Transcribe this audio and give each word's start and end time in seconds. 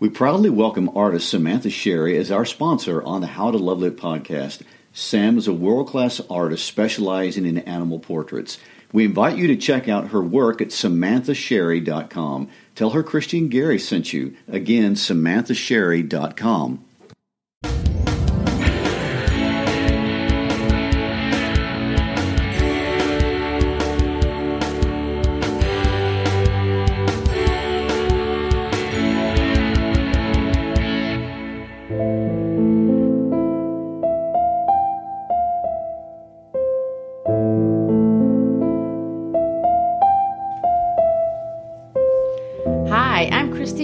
We 0.00 0.08
proudly 0.08 0.48
welcome 0.48 0.90
artist 0.96 1.28
Samantha 1.28 1.68
Sherry 1.68 2.16
as 2.16 2.32
our 2.32 2.46
sponsor 2.46 3.02
on 3.02 3.20
the 3.20 3.26
How 3.26 3.50
to 3.50 3.58
Love 3.58 3.80
Lit 3.80 3.98
podcast. 3.98 4.62
Sam 4.94 5.36
is 5.36 5.46
a 5.46 5.52
world 5.52 5.88
class 5.88 6.22
artist 6.30 6.64
specializing 6.64 7.44
in 7.44 7.58
animal 7.58 7.98
portraits. 7.98 8.58
We 8.94 9.04
invite 9.04 9.36
you 9.36 9.46
to 9.48 9.56
check 9.56 9.90
out 9.90 10.08
her 10.08 10.22
work 10.22 10.62
at 10.62 10.68
samanthasherry.com. 10.68 12.48
Tell 12.74 12.90
her 12.90 13.02
Christy 13.02 13.36
and 13.40 13.50
Gary 13.50 13.78
sent 13.78 14.14
you. 14.14 14.34
Again, 14.48 14.94
samanthasherry.com. 14.94 16.84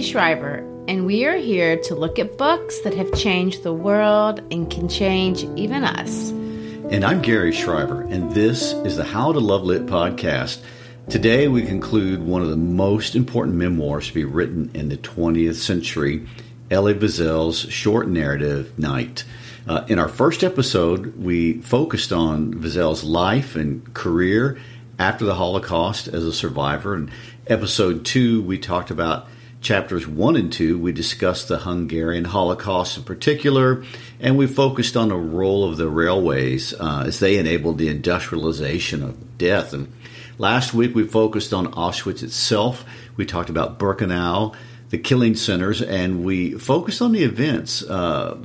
I'm 0.07 0.11
Schreiber, 0.11 0.85
and 0.87 1.05
we 1.05 1.25
are 1.25 1.35
here 1.35 1.75
to 1.81 1.93
look 1.93 2.17
at 2.17 2.37
books 2.37 2.79
that 2.81 2.93
have 2.93 3.13
changed 3.13 3.63
the 3.63 3.73
world 3.73 4.39
and 4.53 4.71
can 4.71 4.87
change 4.87 5.43
even 5.57 5.83
us. 5.83 6.29
And 6.29 7.03
I'm 7.03 7.21
Gary 7.21 7.51
Schreiber, 7.51 8.03
and 8.03 8.31
this 8.31 8.71
is 8.71 8.95
the 8.95 9.03
How 9.03 9.33
to 9.33 9.39
Love 9.41 9.63
Lit 9.63 9.85
podcast. 9.85 10.61
Today, 11.09 11.49
we 11.49 11.63
conclude 11.63 12.23
one 12.23 12.41
of 12.41 12.47
the 12.47 12.55
most 12.55 13.17
important 13.17 13.57
memoirs 13.57 14.07
to 14.07 14.13
be 14.13 14.23
written 14.23 14.71
in 14.73 14.87
the 14.87 14.95
20th 14.95 15.55
century, 15.55 16.25
Elie 16.71 16.93
Wiesel's 16.93 17.59
short 17.69 18.07
narrative, 18.07 18.79
Night. 18.79 19.25
Uh, 19.67 19.83
in 19.89 19.99
our 19.99 20.07
first 20.07 20.41
episode, 20.41 21.17
we 21.17 21.59
focused 21.63 22.13
on 22.13 22.53
Wiesel's 22.61 23.03
life 23.03 23.57
and 23.57 23.93
career 23.93 24.57
after 24.97 25.25
the 25.25 25.35
Holocaust 25.35 26.07
as 26.07 26.23
a 26.23 26.31
survivor. 26.31 26.93
And 26.93 27.11
episode 27.47 28.05
two, 28.05 28.41
we 28.43 28.57
talked 28.57 28.89
about 28.89 29.27
chapters 29.67 30.07
one 30.07 30.37
and 30.37 30.53
two. 30.53 30.79
We 30.79 30.93
discussed 30.93 31.49
the 31.49 31.57
Hungarian 31.57 32.23
Holocaust 32.23 32.97
in 32.97 33.03
particular, 33.03 33.83
and 34.17 34.37
we 34.37 34.47
focused 34.47 34.95
on 34.95 35.09
the 35.09 35.17
role 35.17 35.69
of 35.69 35.75
the 35.75 35.89
railways 35.89 36.73
uh, 36.73 37.03
as 37.05 37.19
they 37.19 37.37
enabled 37.37 37.77
the 37.77 37.89
industrialization 37.89 39.03
of 39.03 39.37
death. 39.37 39.73
And 39.73 39.91
last 40.37 40.73
week, 40.73 40.95
we 40.95 41.05
focused 41.05 41.53
on 41.53 41.73
Auschwitz 41.73 42.23
itself. 42.23 42.85
We 43.17 43.25
talked 43.25 43.49
about 43.49 43.77
Birkenau, 43.77 44.55
the 44.89 44.97
killing 44.97 45.35
centers, 45.35 45.81
and 45.81 46.23
we 46.23 46.53
focused 46.53 47.01
on 47.01 47.11
the 47.11 47.23
events. 47.23 47.83
Uh, 47.83 48.37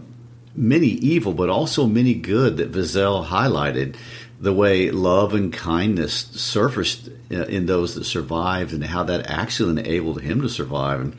many 0.56 0.88
evil, 0.88 1.34
but 1.34 1.48
also 1.48 1.86
many 1.86 2.14
good 2.14 2.56
that 2.56 2.72
Wiesel 2.72 3.26
highlighted. 3.26 3.94
The 4.40 4.52
way 4.52 4.90
love 4.90 5.34
and 5.34 5.52
kindness 5.52 6.14
surfaced 6.32 7.10
in 7.32 7.66
those 7.66 7.94
that 7.94 8.04
survived, 8.04 8.72
and 8.72 8.84
how 8.84 9.04
that 9.04 9.30
actually 9.30 9.80
enabled 9.80 10.20
him 10.20 10.42
to 10.42 10.48
survive. 10.48 11.00
And 11.00 11.16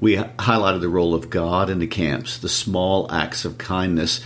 we 0.00 0.16
highlighted 0.16 0.80
the 0.80 0.88
role 0.88 1.14
of 1.14 1.30
God 1.30 1.70
in 1.70 1.78
the 1.78 1.86
camps, 1.86 2.38
the 2.38 2.48
small 2.48 3.10
acts 3.10 3.44
of 3.44 3.58
kindness, 3.58 4.20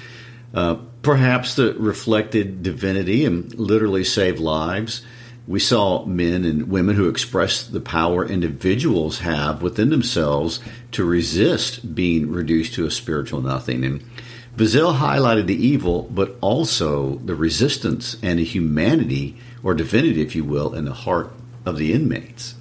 uh, 0.52 0.76
perhaps 1.02 1.56
that 1.56 1.76
reflected 1.78 2.62
divinity 2.62 3.24
and 3.24 3.54
literally 3.54 4.04
saved 4.04 4.38
lives. 4.38 5.02
We 5.46 5.60
saw 5.60 6.04
men 6.04 6.44
and 6.44 6.68
women 6.68 6.96
who 6.96 7.08
expressed 7.08 7.72
the 7.72 7.80
power 7.80 8.24
individuals 8.24 9.20
have 9.20 9.62
within 9.62 9.90
themselves 9.90 10.60
to 10.92 11.04
resist 11.04 11.94
being 11.94 12.30
reduced 12.30 12.74
to 12.74 12.86
a 12.86 12.90
spiritual 12.90 13.40
nothing. 13.40 13.84
And 13.84 14.04
Wiesel 14.56 14.98
highlighted 14.98 15.46
the 15.46 15.66
evil, 15.66 16.02
but 16.10 16.36
also 16.40 17.16
the 17.16 17.34
resistance 17.34 18.16
and 18.22 18.38
the 18.38 18.44
humanity, 18.44 19.38
or 19.62 19.74
divinity, 19.74 20.22
if 20.22 20.34
you 20.34 20.44
will, 20.44 20.74
in 20.74 20.84
the 20.84 20.92
heart 20.92 21.32
of 21.64 21.76
the 21.76 21.92
inmates. 21.92 22.54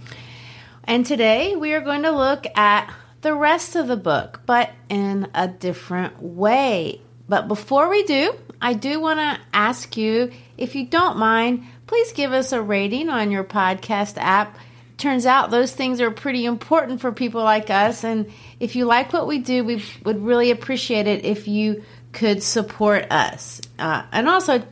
And 0.84 1.06
today 1.06 1.56
we 1.56 1.74
are 1.74 1.82
going 1.82 2.04
to 2.04 2.12
look 2.12 2.46
at 2.56 2.94
the 3.22 3.34
rest 3.34 3.76
of 3.76 3.88
the 3.88 3.98
book, 3.98 4.42
but 4.46 4.72
in 4.90 5.28
a 5.34 5.48
different 5.48 6.22
way. 6.22 7.02
But 7.28 7.48
before 7.48 7.90
we 7.90 8.04
do, 8.04 8.34
I 8.62 8.74
do 8.74 9.00
want 9.00 9.20
to 9.20 9.40
ask 9.54 9.96
you 9.98 10.32
if 10.58 10.76
you 10.76 10.86
don't 10.86 11.18
mind, 11.18 11.66
please 11.88 12.12
give 12.12 12.34
us 12.34 12.52
a 12.52 12.62
rating 12.62 13.10
on 13.10 13.32
your 13.32 13.44
podcast 13.44 14.18
app. 14.18 14.58
Turns 14.98 15.26
out 15.26 15.52
those 15.52 15.72
things 15.72 16.02
are 16.02 16.12
pretty 16.12 16.46
important 16.46 17.00
for 17.00 17.12
people 17.12 17.44
like 17.44 17.70
us. 17.70 18.04
And 18.04 18.32
if 18.60 18.76
you 18.76 18.86
like 18.86 19.14
what 19.14 19.28
we 19.28 19.40
do, 19.40 19.64
we 19.64 19.84
would 20.04 20.22
really 20.22 20.52
appreciate 20.52 21.08
it 21.08 21.24
if 21.24 21.48
you 21.48 21.84
could 22.12 22.44
support 22.44 23.10
us. 23.12 23.62
Uh, 23.78 24.04
and 24.12 24.28
also 24.28 24.64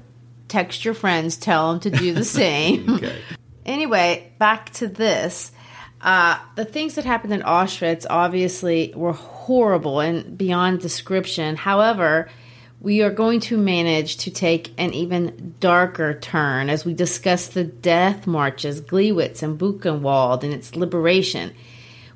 text 0.47 0.85
your 0.85 0.93
friends, 0.93 1.37
tell 1.37 1.71
them 1.71 1.79
to 1.81 1.89
do 1.89 2.13
the 2.13 2.25
same. 2.41 2.89
Okay. 2.89 3.19
Anyway, 3.65 4.31
back 4.39 4.71
to 4.73 4.87
this. 4.87 5.51
Uh, 6.01 6.39
the 6.55 6.65
things 6.65 6.95
that 6.95 7.05
happened 7.05 7.33
in 7.33 7.41
Auschwitz 7.41 8.05
obviously 8.09 8.93
were 8.95 9.13
horrible 9.13 9.99
and 9.99 10.37
beyond 10.37 10.79
description. 10.79 11.55
However, 11.55 12.29
we 12.79 13.01
are 13.01 13.09
going 13.09 13.39
to 13.41 13.57
manage 13.57 14.17
to 14.17 14.31
take 14.31 14.71
an 14.77 14.93
even 14.93 15.55
darker 15.59 16.19
turn 16.19 16.69
as 16.69 16.85
we 16.85 16.93
discuss 16.93 17.47
the 17.47 17.63
death 17.63 18.27
marches, 18.27 18.81
Gleiwitz 18.81 19.41
and 19.41 19.59
Buchenwald, 19.59 20.43
and 20.43 20.53
its 20.53 20.75
liberation. 20.75 21.53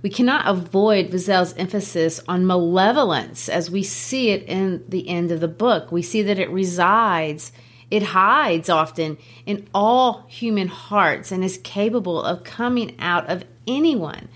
We 0.03 0.09
cannot 0.09 0.47
avoid 0.47 1.11
Wiesel's 1.11 1.53
emphasis 1.57 2.21
on 2.27 2.45
malevolence 2.45 3.49
as 3.49 3.69
we 3.69 3.83
see 3.83 4.29
it 4.29 4.43
in 4.43 4.83
the 4.87 5.07
end 5.07 5.31
of 5.31 5.39
the 5.39 5.47
book. 5.47 5.91
We 5.91 6.01
see 6.01 6.23
that 6.23 6.39
it 6.39 6.49
resides, 6.49 7.51
it 7.91 8.01
hides 8.01 8.69
often 8.69 9.17
in 9.45 9.67
all 9.73 10.25
human 10.27 10.69
hearts 10.69 11.31
and 11.31 11.43
is 11.43 11.57
capable 11.57 12.23
of 12.23 12.45
coming 12.45 12.95
out 12.99 13.29
of 13.29 13.43
anyone. 13.67 14.29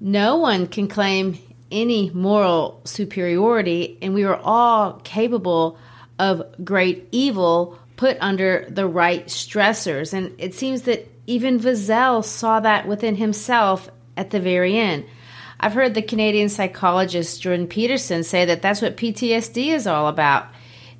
No 0.00 0.36
one 0.36 0.66
can 0.66 0.88
claim 0.88 1.38
any 1.70 2.10
moral 2.10 2.80
superiority, 2.84 3.98
and 4.02 4.14
we 4.14 4.24
are 4.24 4.36
all 4.36 4.94
capable 5.04 5.78
of 6.18 6.42
great 6.64 7.08
evil 7.12 7.78
put 7.96 8.16
under 8.20 8.66
the 8.68 8.86
right 8.86 9.26
stressors. 9.26 10.12
And 10.12 10.34
it 10.38 10.54
seems 10.54 10.82
that 10.82 11.08
even 11.26 11.60
Wiesel 11.60 12.24
saw 12.24 12.60
that 12.60 12.88
within 12.88 13.16
himself 13.16 13.90
at 14.16 14.30
the 14.30 14.40
very 14.40 14.76
end. 14.76 15.04
I've 15.60 15.74
heard 15.74 15.94
the 15.94 16.02
Canadian 16.02 16.48
psychologist 16.48 17.42
Jordan 17.42 17.66
Peterson 17.66 18.24
say 18.24 18.44
that 18.44 18.62
that's 18.62 18.80
what 18.80 18.96
PTSD 18.96 19.68
is 19.68 19.86
all 19.86 20.08
about. 20.08 20.46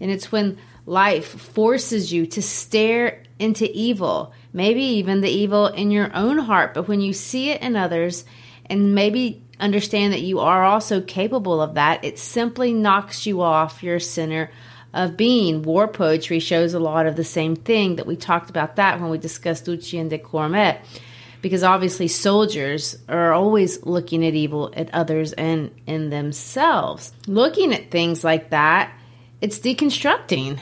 And 0.01 0.11
it's 0.11 0.31
when 0.31 0.59
life 0.88 1.26
forces 1.26 2.12
you 2.12 2.26
to 2.26 2.43
stare 2.43 3.23
into 3.38 3.70
evil, 3.73 4.32
maybe 4.52 4.82
even 4.82 5.20
the 5.20 5.29
evil 5.29 5.67
in 5.67 5.90
your 5.90 6.11
own 6.14 6.38
heart, 6.38 6.75
but 6.75 6.88
when 6.88 7.00
you 7.00 7.12
see 7.12 7.50
it 7.50 7.61
in 7.61 7.76
others 7.76 8.25
and 8.67 8.94
maybe 8.94 9.43
understand 9.61 10.12
that 10.12 10.23
you 10.23 10.40
are 10.40 10.64
also 10.64 11.00
capable 11.00 11.61
of 11.61 11.75
that, 11.75 12.05
it 12.05 12.19
simply 12.19 12.73
knocks 12.73 13.26
you 13.26 13.43
off 13.43 13.82
your 13.82 14.00
center 14.00 14.50
of 14.94 15.17
being. 15.17 15.62
War 15.62 15.88
poetry 15.88 16.40
shows 16.40 16.73
a 16.73 16.81
lot 16.81 17.06
of 17.06 17.17
the 17.17 17.25
same 17.25 17.55
thing 17.55 17.96
that 17.96 18.06
we 18.06 18.17
talked 18.17 18.49
about 18.49 18.76
that 18.76 18.99
when 19.00 19.11
we 19.11 19.19
discussed 19.19 19.69
Lucien 19.69 20.08
de 20.08 20.19
Clermont 20.19 20.79
because 21.43 21.62
obviously 21.62 22.08
soldiers 22.08 22.96
are 23.08 23.32
always 23.32 23.84
looking 23.84 24.26
at 24.26 24.34
evil 24.34 24.73
at 24.75 24.93
others 24.93 25.32
and 25.34 25.70
in 25.87 26.11
themselves. 26.11 27.12
Looking 27.26 27.73
at 27.75 27.91
things 27.91 28.25
like 28.25 28.50
that, 28.50 28.93
it's 29.41 29.58
deconstructing. 29.58 30.58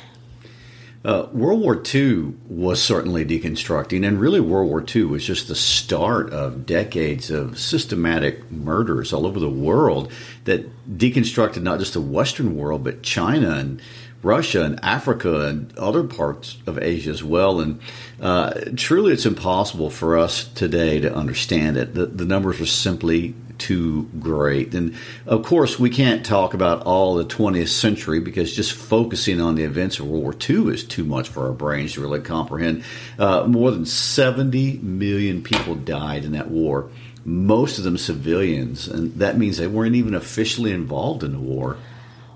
Uh, 1.07 1.29
World 1.33 1.61
War 1.61 1.81
II 1.95 2.35
was 2.49 2.83
certainly 2.83 3.25
deconstructing, 3.25 4.05
and 4.05 4.21
really, 4.21 4.41
World 4.41 4.69
War 4.69 4.85
II 4.85 5.05
was 5.05 5.25
just 5.25 5.47
the 5.47 5.55
start 5.55 6.33
of 6.33 6.67
decades 6.67 7.31
of 7.31 7.61
systematic 7.61 8.51
murders 8.51 9.13
all 9.13 9.25
over 9.25 9.39
the 9.39 9.49
world 9.49 10.11
that 10.47 10.67
deconstructed 10.99 11.63
not 11.63 11.79
just 11.79 11.93
the 11.93 12.01
Western 12.01 12.57
world, 12.57 12.83
but 12.83 13.05
China 13.05 13.53
and 13.53 13.81
Russia 14.25 14.65
and 14.65 14.81
Africa 14.83 15.47
and 15.47 15.79
other 15.79 16.03
parts 16.03 16.59
of 16.67 16.77
Asia 16.77 17.11
as 17.11 17.23
well. 17.23 17.61
And 17.61 17.79
uh, 18.21 18.55
truly, 18.75 19.13
it's 19.13 19.27
impossible 19.27 19.91
for 19.91 20.19
us 20.19 20.43
today 20.43 20.99
to 20.99 21.15
understand 21.15 21.77
it. 21.77 21.95
The, 21.95 22.07
the 22.07 22.25
numbers 22.25 22.61
are 22.61 22.67
simply 22.67 23.37
too 23.59 24.09
great. 24.19 24.75
And 24.75 24.95
of 25.27 25.45
course, 25.45 25.79
we 25.79 25.91
can't 25.91 26.25
talk 26.25 26.55
about 26.55 26.83
all 26.83 27.15
the 27.15 27.25
20th 27.25 27.69
century 27.69 28.21
because 28.21 28.55
just 28.55 28.73
focusing 28.73 29.41
on 29.41 29.55
the 29.55 29.65
events 29.65 29.99
of 29.99 30.07
World 30.07 30.23
War 30.23 30.35
II 30.49 30.73
is 30.73 30.85
too 30.85 31.05
much 31.05 31.29
for 31.29 31.47
our 31.47 31.53
brains 31.53 31.95
to 31.95 32.01
really 32.01 32.21
comprehend. 32.21 32.85
Uh, 33.19 33.45
more 33.47 33.71
than 33.71 33.87
70 33.87 34.79
million 34.79 35.43
people 35.43 35.75
died 35.75 36.25
in 36.25 36.33
that 36.33 36.51
war, 36.51 36.91
most 37.25 37.79
of 37.79 37.85
them 37.85 37.99
civilians, 37.99 38.87
and 38.87 39.13
that 39.15 39.37
means 39.37 39.57
they 39.57 39.67
weren't 39.67 39.97
even 39.97 40.15
officially 40.15 40.71
involved 40.71 41.25
in 41.25 41.33
the 41.33 41.41
war. 41.41 41.77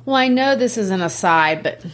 Well, 0.04 0.16
I 0.16 0.28
know 0.28 0.56
this 0.56 0.76
is 0.76 0.90
an 0.90 1.00
aside, 1.00 1.62
but 1.62 1.84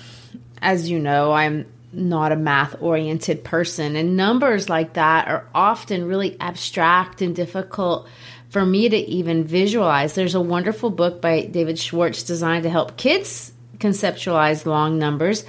as 0.62 0.88
you 0.88 0.98
know, 0.98 1.32
I'm 1.32 1.66
not 1.92 2.32
a 2.32 2.36
math 2.36 2.80
oriented 2.80 3.44
person, 3.44 3.96
and 3.96 4.16
numbers 4.16 4.68
like 4.68 4.94
that 4.94 5.28
are 5.28 5.46
often 5.54 6.06
really 6.06 6.38
abstract 6.40 7.22
and 7.22 7.34
difficult 7.34 8.08
for 8.56 8.64
me 8.64 8.88
to 8.88 8.96
even 8.96 9.44
visualize. 9.44 10.14
There's 10.14 10.34
a 10.34 10.40
wonderful 10.40 10.88
book 10.88 11.20
by 11.20 11.42
David 11.42 11.78
Schwartz 11.78 12.22
designed 12.22 12.62
to 12.62 12.70
help 12.70 12.96
kids 12.96 13.52
conceptualize 13.76 14.64
long 14.64 14.98
numbers. 14.98 15.44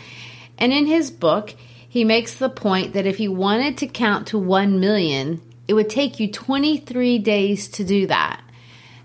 And 0.57 0.74
in 0.74 0.88
his 0.88 1.09
book, 1.09 1.56
he 1.88 2.04
makes 2.04 2.33
the 2.33 2.50
point 2.50 2.92
that 2.92 3.06
if 3.06 3.21
you 3.21 3.31
wanted 3.31 3.77
to 3.77 3.88
count 3.88 4.27
to 4.27 4.38
1 4.38 4.81
million, 4.81 5.42
it 5.69 5.74
would 5.74 5.89
take 5.89 6.19
you 6.19 6.30
23 6.30 7.19
days 7.19 7.69
to 7.69 7.86
do 7.86 8.07
that. 8.07 8.42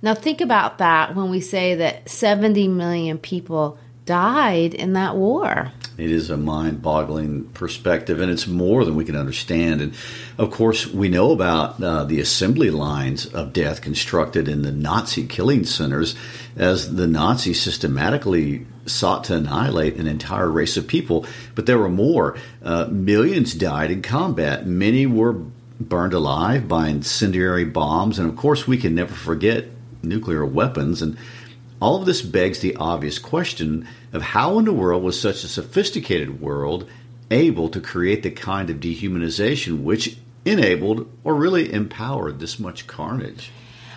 Now, 0.02 0.16
think 0.16 0.40
about 0.40 0.78
that 0.78 1.14
when 1.14 1.31
we 1.31 1.40
say 1.40 1.76
that 1.76 2.08
70 2.10 2.66
million 2.66 3.19
people 3.19 3.78
died 4.04 4.75
in 4.75 4.94
that 4.94 5.16
war. 5.16 5.70
It 5.99 6.10
is 6.10 6.31
a 6.31 6.37
mind 6.37 6.82
boggling 6.82 7.44
perspective, 7.50 8.20
and 8.20 8.31
it's 8.31 8.46
more 8.46 8.84
than 8.84 8.96
we 8.96 9.04
can 9.04 9.16
understand. 9.16 9.81
And 9.81 9.94
of 10.38 10.50
course, 10.50 10.87
we 10.87 11.08
know 11.08 11.32
about 11.32 11.82
uh, 11.82 12.04
the 12.04 12.20
assembly 12.20 12.70
lines 12.70 13.26
of 13.26 13.52
death 13.52 13.82
constructed 13.82 14.49
in 14.49 14.62
the 14.62 14.72
Nazi 14.72 15.26
killing 15.26 15.64
centers 15.64 16.16
as 16.56 16.94
the 16.94 17.06
Nazis 17.06 17.60
systematically 17.60 18.66
sought 18.87 19.25
to 19.25 19.37
annihilate 19.37 19.96
an 19.96 20.06
entire 20.06 20.50
race 20.50 20.76
of 20.76 20.88
people. 20.88 21.26
But 21.55 21.66
there 21.66 21.78
were 21.78 21.88
more. 21.88 22.37
Uh, 22.62 22.87
millions 22.90 23.55
died 23.55 23.90
in 23.90 24.02
combat, 24.02 24.66
many 24.66 25.06
were 25.06 25.34
burned 25.78 26.14
alive 26.14 26.69
by 26.69 26.88
incendiary 26.88 27.64
bombs, 27.64 28.19
and 28.19 28.28
of 28.28 28.37
course, 28.37 28.66
we 28.66 28.78
can 28.78 28.94
never 28.94 29.14
forget 29.14 29.66
nuclear 30.02 30.44
weapons. 30.44 31.02
And 31.02 31.16
all 31.82 31.96
of 31.96 32.06
this 32.06 32.23
begs 32.23 32.61
the 32.61 32.76
obvious 32.76 33.19
question 33.19 33.88
of 34.12 34.23
how 34.23 34.58
in 34.61 34.64
the 34.64 34.73
world 34.73 35.02
was 35.02 35.20
such 35.20 35.43
a 35.43 35.49
sophisticated 35.49 36.40
world 36.40 36.88
able 37.31 37.69
to 37.69 37.81
create 37.81 38.23
the 38.23 38.31
kind 38.31 38.70
of 38.70 38.76
dehumanization 38.76 39.82
which 39.82 40.17
enabled 40.44 41.11
or 41.25 41.34
really 41.34 41.73
empowered 41.73 42.38
this 42.38 42.61
much 42.61 42.87
carnage? 42.87 43.50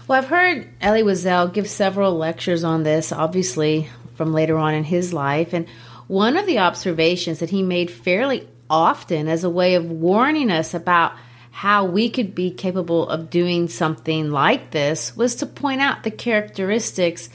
Well, 0.07 0.17
I've 0.17 0.27
heard 0.27 0.67
Elie 0.81 1.03
Wiesel 1.03 1.53
give 1.53 1.69
several 1.69 2.17
lectures 2.17 2.63
on 2.63 2.81
this, 2.81 3.11
obviously 3.11 3.87
from 4.15 4.33
later 4.33 4.57
on 4.57 4.73
in 4.73 4.83
his 4.83 5.13
life. 5.13 5.53
And 5.53 5.67
one 6.07 6.37
of 6.37 6.47
the 6.47 6.59
observations 6.59 7.37
that 7.39 7.51
he 7.51 7.61
made 7.61 7.91
fairly 7.91 8.47
often 8.67 9.27
as 9.27 9.43
a 9.43 9.49
way 9.49 9.75
of 9.75 9.91
warning 9.91 10.49
us 10.49 10.73
about 10.73 11.13
how 11.51 11.85
we 11.85 12.09
could 12.09 12.35
be 12.35 12.51
capable 12.51 13.07
of 13.07 13.29
doing 13.29 13.67
something 13.69 14.31
like 14.31 14.71
this 14.71 15.15
was 15.15 15.35
to 15.35 15.45
point 15.45 15.81
out 15.81 16.03
the 16.03 16.11
characteristics 16.11 17.29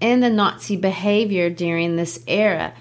in 0.00 0.20
the 0.20 0.30
Nazi 0.30 0.76
behavior 0.76 1.50
during 1.50 1.96
this 1.96 2.22
era. 2.26 2.74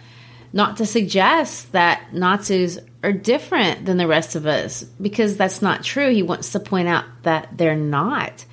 Not 0.51 0.77
to 0.77 0.85
suggest 0.85 1.73
that 1.73 2.13
Nazis 2.13 2.79
are 3.03 3.13
different 3.13 3.85
than 3.85 3.97
the 3.97 4.07
rest 4.07 4.35
of 4.35 4.45
us, 4.45 4.83
because 4.83 5.37
that's 5.37 5.61
not 5.61 5.83
true. 5.83 6.09
He 6.09 6.23
wants 6.23 6.51
to 6.53 6.59
point 6.59 6.87
out 6.87 7.05
that 7.23 7.57
they're 7.57 7.75
not. 7.75 8.45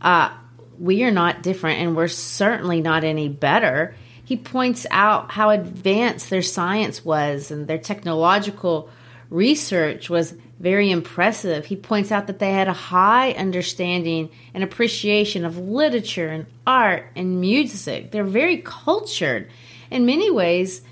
Uh, 0.00 0.32
we 0.78 1.04
are 1.04 1.10
not 1.10 1.42
different, 1.42 1.80
and 1.80 1.96
we're 1.96 2.08
certainly 2.08 2.80
not 2.80 3.04
any 3.04 3.28
better. 3.28 3.94
He 4.24 4.36
points 4.36 4.86
out 4.90 5.30
how 5.30 5.50
advanced 5.50 6.30
their 6.30 6.42
science 6.42 7.04
was 7.04 7.50
and 7.50 7.66
their 7.66 7.78
technological 7.78 8.90
research 9.30 10.10
was 10.10 10.34
very 10.58 10.90
impressive. 10.90 11.66
He 11.66 11.76
points 11.76 12.10
out 12.10 12.26
that 12.28 12.38
they 12.38 12.52
had 12.52 12.68
a 12.68 12.72
high 12.72 13.32
understanding 13.32 14.30
and 14.54 14.64
appreciation 14.64 15.44
of 15.44 15.58
literature 15.58 16.28
and 16.28 16.46
art 16.66 17.06
and 17.14 17.40
music. 17.40 18.10
They're 18.10 18.24
very 18.24 18.58
cultured. 18.58 19.50
In 19.90 20.06
many 20.06 20.30
ways, 20.30 20.82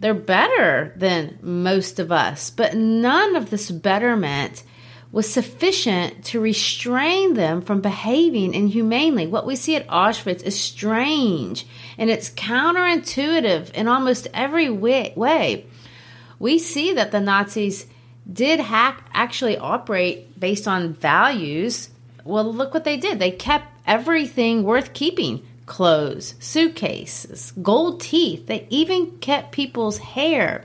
they're 0.00 0.14
better 0.14 0.92
than 0.96 1.38
most 1.40 2.00
of 2.00 2.10
us, 2.10 2.50
but 2.50 2.74
none 2.74 3.36
of 3.36 3.50
this 3.50 3.70
betterment 3.70 4.64
was 5.12 5.30
sufficient 5.30 6.24
to 6.24 6.40
restrain 6.40 7.34
them 7.34 7.60
from 7.60 7.82
behaving 7.82 8.54
inhumanely. 8.54 9.26
What 9.26 9.46
we 9.46 9.56
see 9.56 9.76
at 9.76 9.86
Auschwitz 9.86 10.42
is 10.42 10.58
strange 10.58 11.66
and 11.98 12.08
it's 12.08 12.30
counterintuitive 12.30 13.70
in 13.72 13.88
almost 13.88 14.26
every 14.32 14.70
way. 14.70 15.66
We 16.38 16.58
see 16.58 16.94
that 16.94 17.12
the 17.12 17.20
Nazis 17.20 17.86
did 18.30 18.60
hack 18.60 19.08
actually 19.12 19.56
operate 19.58 20.38
based 20.38 20.68
on 20.68 20.94
values, 20.94 21.90
well, 22.24 22.52
look 22.52 22.72
what 22.74 22.84
they 22.84 22.96
did. 22.96 23.18
They 23.18 23.30
kept 23.30 23.66
everything 23.86 24.62
worth 24.62 24.92
keeping 24.92 25.46
clothes, 25.66 26.34
suitcases, 26.38 27.52
gold 27.62 28.00
teeth. 28.00 28.46
They 28.46 28.66
even 28.70 29.18
kept 29.18 29.52
people's 29.52 29.98
hair. 29.98 30.64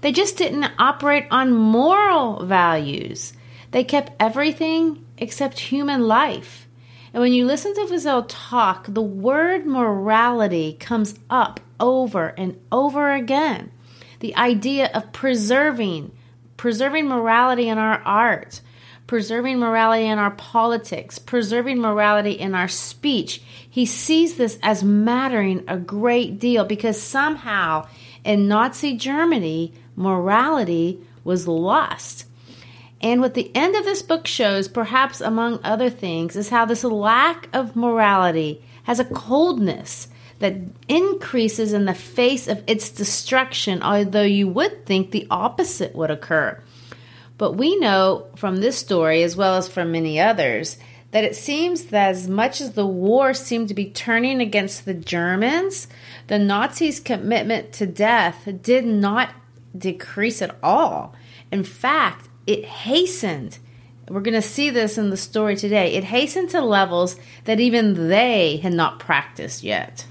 They 0.00 0.12
just 0.12 0.36
didn't 0.36 0.70
operate 0.78 1.26
on 1.30 1.52
moral 1.52 2.44
values. 2.44 3.32
They 3.72 3.84
kept 3.84 4.12
everything 4.20 5.04
except 5.18 5.58
human 5.58 6.02
life. 6.02 6.66
And 7.12 7.22
when 7.22 7.32
you 7.32 7.46
listen 7.46 7.74
to 7.74 7.80
Wiesel 7.92 8.26
talk, 8.28 8.86
the 8.88 9.02
word 9.02 9.66
morality 9.66 10.74
comes 10.78 11.14
up 11.30 11.60
over 11.80 12.28
and 12.36 12.60
over 12.70 13.12
again. 13.12 13.70
The 14.20 14.36
idea 14.36 14.90
of 14.92 15.12
preserving, 15.12 16.12
preserving 16.56 17.08
morality 17.08 17.68
in 17.68 17.78
our 17.78 18.00
art, 18.04 18.60
preserving 19.06 19.58
morality 19.58 20.06
in 20.06 20.18
our 20.18 20.32
politics, 20.32 21.18
preserving 21.18 21.80
morality 21.80 22.32
in 22.32 22.54
our 22.54 22.68
speech. 22.68 23.42
He 23.68 23.86
sees 23.86 24.36
this 24.36 24.58
as 24.62 24.82
mattering 24.82 25.64
a 25.68 25.76
great 25.76 26.38
deal 26.38 26.64
because 26.64 27.00
somehow 27.00 27.86
in 28.24 28.48
Nazi 28.48 28.96
Germany, 28.96 29.72
morality 29.94 31.00
was 31.22 31.46
lost. 31.46 32.26
And 33.00 33.20
what 33.20 33.34
the 33.34 33.54
end 33.54 33.76
of 33.76 33.84
this 33.84 34.02
book 34.02 34.26
shows, 34.26 34.68
perhaps 34.68 35.20
among 35.20 35.60
other 35.62 35.90
things, 35.90 36.34
is 36.34 36.48
how 36.48 36.64
this 36.64 36.82
lack 36.82 37.48
of 37.52 37.76
morality 37.76 38.64
has 38.84 38.98
a 38.98 39.04
coldness 39.04 40.08
that 40.38 40.54
increases 40.88 41.72
in 41.72 41.84
the 41.84 41.94
face 41.94 42.46
of 42.48 42.62
its 42.66 42.90
destruction, 42.90 43.82
although 43.82 44.22
you 44.22 44.48
would 44.48 44.86
think 44.86 45.10
the 45.10 45.26
opposite 45.30 45.94
would 45.94 46.10
occur. 46.10 46.60
But 47.38 47.52
we 47.52 47.76
know 47.76 48.26
from 48.36 48.56
this 48.56 48.78
story, 48.78 49.22
as 49.22 49.36
well 49.36 49.56
as 49.56 49.68
from 49.68 49.92
many 49.92 50.20
others, 50.20 50.78
that 51.10 51.24
it 51.24 51.36
seems 51.36 51.86
that 51.86 52.10
as 52.10 52.28
much 52.28 52.60
as 52.60 52.72
the 52.72 52.86
war 52.86 53.32
seemed 53.32 53.68
to 53.68 53.74
be 53.74 53.90
turning 53.90 54.40
against 54.40 54.84
the 54.84 54.94
Germans, 54.94 55.88
the 56.26 56.38
Nazis' 56.38 57.00
commitment 57.00 57.72
to 57.74 57.86
death 57.86 58.48
did 58.62 58.84
not 58.84 59.30
decrease 59.76 60.42
at 60.42 60.56
all. 60.62 61.14
In 61.52 61.64
fact, 61.64 62.28
it 62.46 62.64
hastened. 62.64 63.58
We're 64.08 64.20
going 64.20 64.34
to 64.34 64.42
see 64.42 64.70
this 64.70 64.98
in 64.98 65.10
the 65.10 65.16
story 65.16 65.56
today. 65.56 65.94
It 65.94 66.04
hastened 66.04 66.50
to 66.50 66.60
levels 66.60 67.16
that 67.44 67.60
even 67.60 68.08
they 68.08 68.58
had 68.58 68.72
not 68.72 68.98
practiced 69.00 69.62
yet. 69.62 70.06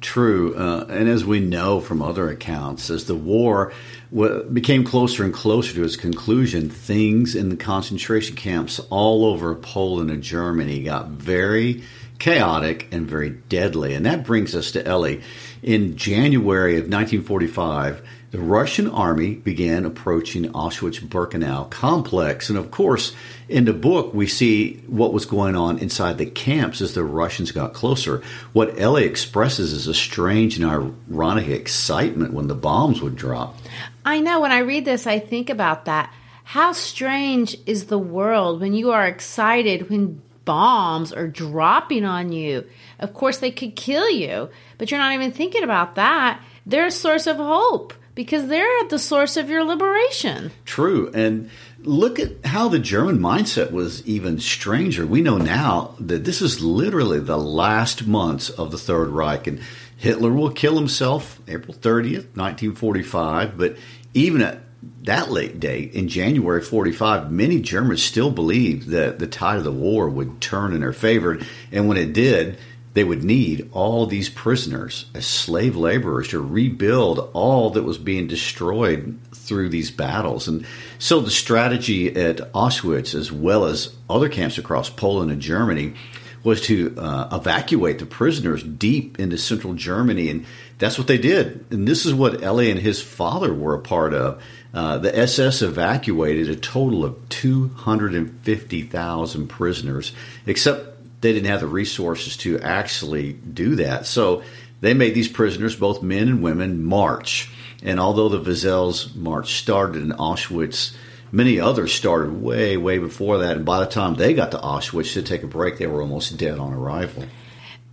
True. 0.00 0.54
Uh, 0.54 0.86
and 0.88 1.08
as 1.08 1.24
we 1.24 1.40
know 1.40 1.80
from 1.80 2.00
other 2.00 2.30
accounts, 2.30 2.88
as 2.88 3.04
the 3.04 3.14
war 3.14 3.72
w- 4.10 4.44
became 4.44 4.82
closer 4.82 5.24
and 5.24 5.34
closer 5.34 5.74
to 5.74 5.84
its 5.84 5.96
conclusion, 5.96 6.70
things 6.70 7.34
in 7.34 7.50
the 7.50 7.56
concentration 7.56 8.34
camps 8.34 8.80
all 8.88 9.26
over 9.26 9.54
Poland 9.54 10.10
and 10.10 10.22
Germany 10.22 10.82
got 10.82 11.08
very 11.08 11.82
chaotic 12.20 12.86
and 12.92 13.08
very 13.08 13.30
deadly. 13.30 13.94
And 13.94 14.06
that 14.06 14.24
brings 14.24 14.54
us 14.54 14.70
to 14.72 14.86
Elie. 14.86 15.22
In 15.62 15.96
January 15.96 16.74
of 16.74 16.84
1945, 16.84 18.06
the 18.30 18.38
Russian 18.38 18.88
army 18.88 19.34
began 19.34 19.84
approaching 19.84 20.44
Auschwitz 20.52 21.00
Birkenau 21.00 21.68
complex. 21.70 22.48
And 22.48 22.58
of 22.58 22.70
course, 22.70 23.12
in 23.48 23.64
the 23.64 23.72
book, 23.72 24.14
we 24.14 24.28
see 24.28 24.74
what 24.86 25.12
was 25.12 25.26
going 25.26 25.56
on 25.56 25.78
inside 25.78 26.18
the 26.18 26.26
camps 26.26 26.80
as 26.80 26.94
the 26.94 27.02
Russians 27.02 27.50
got 27.50 27.74
closer. 27.74 28.22
What 28.52 28.78
Elie 28.78 29.04
expresses 29.04 29.72
is 29.72 29.88
a 29.88 29.94
strange 29.94 30.58
and 30.58 30.94
ironic 31.10 31.48
excitement 31.48 32.32
when 32.32 32.46
the 32.46 32.54
bombs 32.54 33.02
would 33.02 33.16
drop. 33.16 33.56
I 34.04 34.20
know. 34.20 34.40
When 34.40 34.52
I 34.52 34.60
read 34.60 34.84
this, 34.84 35.06
I 35.06 35.18
think 35.18 35.50
about 35.50 35.86
that. 35.86 36.12
How 36.44 36.72
strange 36.72 37.56
is 37.66 37.86
the 37.86 37.98
world 37.98 38.60
when 38.60 38.74
you 38.74 38.92
are 38.92 39.06
excited 39.06 39.90
when 39.90 40.22
bombs 40.44 41.12
are 41.12 41.28
dropping 41.28 42.04
on 42.04 42.32
you? 42.32 42.66
Of 42.98 43.14
course, 43.14 43.38
they 43.38 43.50
could 43.50 43.76
kill 43.76 44.10
you, 44.10 44.50
but 44.78 44.90
you're 44.90 45.00
not 45.00 45.14
even 45.14 45.32
thinking 45.32 45.62
about 45.62 45.94
that. 45.96 46.42
They're 46.66 46.86
a 46.86 46.90
source 46.90 47.26
of 47.26 47.36
hope 47.36 47.94
because 48.14 48.48
they're 48.48 48.78
at 48.80 48.90
the 48.90 48.98
source 48.98 49.36
of 49.36 49.48
your 49.48 49.64
liberation. 49.64 50.50
True. 50.64 51.10
And 51.14 51.50
look 51.82 52.18
at 52.18 52.44
how 52.44 52.68
the 52.68 52.78
German 52.78 53.18
mindset 53.18 53.70
was 53.70 54.06
even 54.06 54.40
stranger. 54.40 55.06
We 55.06 55.22
know 55.22 55.38
now 55.38 55.94
that 56.00 56.24
this 56.24 56.42
is 56.42 56.60
literally 56.60 57.20
the 57.20 57.38
last 57.38 58.06
months 58.06 58.50
of 58.50 58.70
the 58.70 58.78
Third 58.78 59.08
Reich, 59.08 59.46
and 59.46 59.60
Hitler 59.96 60.32
will 60.32 60.50
kill 60.50 60.76
himself 60.76 61.40
April 61.48 61.74
30th, 61.74 62.36
1945. 62.36 63.56
But 63.56 63.76
even 64.14 64.42
at 64.42 64.60
that 65.04 65.30
late 65.30 65.58
date, 65.58 65.94
in 65.94 66.08
January 66.08 66.60
45, 66.60 67.30
many 67.32 67.60
Germans 67.60 68.02
still 68.02 68.30
believed 68.30 68.88
that 68.88 69.18
the 69.18 69.26
tide 69.26 69.58
of 69.58 69.64
the 69.64 69.72
war 69.72 70.08
would 70.08 70.40
turn 70.40 70.74
in 70.74 70.80
their 70.80 70.92
favor. 70.92 71.38
And 71.72 71.88
when 71.88 71.96
it 71.96 72.12
did, 72.12 72.58
they 72.92 73.04
would 73.04 73.22
need 73.22 73.70
all 73.72 74.06
these 74.06 74.28
prisoners 74.28 75.06
as 75.14 75.26
slave 75.26 75.76
laborers 75.76 76.28
to 76.28 76.40
rebuild 76.40 77.30
all 77.32 77.70
that 77.70 77.84
was 77.84 77.98
being 77.98 78.26
destroyed 78.26 79.18
through 79.32 79.68
these 79.68 79.90
battles. 79.90 80.48
And 80.48 80.66
so 80.98 81.20
the 81.20 81.30
strategy 81.30 82.14
at 82.14 82.52
Auschwitz, 82.52 83.14
as 83.14 83.30
well 83.30 83.64
as 83.64 83.94
other 84.08 84.28
camps 84.28 84.58
across 84.58 84.90
Poland 84.90 85.30
and 85.30 85.40
Germany, 85.40 85.94
was 86.42 86.62
to 86.62 86.94
uh, 86.98 87.28
evacuate 87.32 87.98
the 87.98 88.06
prisoners 88.06 88.62
deep 88.62 89.20
into 89.20 89.38
central 89.38 89.74
Germany. 89.74 90.30
And 90.30 90.46
that's 90.78 90.98
what 90.98 91.06
they 91.06 91.18
did. 91.18 91.66
And 91.70 91.86
this 91.86 92.06
is 92.06 92.14
what 92.14 92.42
Elie 92.42 92.70
and 92.70 92.80
his 92.80 93.00
father 93.00 93.52
were 93.52 93.74
a 93.74 93.80
part 93.80 94.14
of. 94.14 94.42
Uh, 94.72 94.98
the 94.98 95.18
SS 95.18 95.62
evacuated 95.62 96.48
a 96.48 96.54
total 96.56 97.04
of 97.04 97.28
250,000 97.28 99.48
prisoners, 99.48 100.12
except 100.46 101.20
they 101.20 101.32
didn't 101.32 101.50
have 101.50 101.60
the 101.60 101.66
resources 101.66 102.36
to 102.38 102.60
actually 102.60 103.32
do 103.32 103.76
that. 103.76 104.06
So 104.06 104.42
they 104.80 104.94
made 104.94 105.14
these 105.14 105.28
prisoners, 105.28 105.76
both 105.76 106.02
men 106.02 106.28
and 106.28 106.42
women, 106.42 106.84
march. 106.84 107.50
And 107.82 107.98
although 107.98 108.28
the 108.28 108.40
Wiesel's 108.40 109.14
march 109.14 109.54
started 109.54 110.02
in 110.02 110.10
Auschwitz, 110.10 110.94
many 111.32 111.60
others 111.60 111.92
started 111.92 112.40
way, 112.40 112.76
way 112.76 112.98
before 112.98 113.38
that. 113.38 113.56
And 113.56 113.66
by 113.66 113.80
the 113.80 113.86
time 113.86 114.14
they 114.14 114.34
got 114.34 114.52
to 114.52 114.58
Auschwitz 114.58 115.14
to 115.14 115.22
take 115.22 115.42
a 115.42 115.48
break, 115.48 115.78
they 115.78 115.86
were 115.86 116.02
almost 116.02 116.36
dead 116.36 116.58
on 116.58 116.72
arrival. 116.72 117.24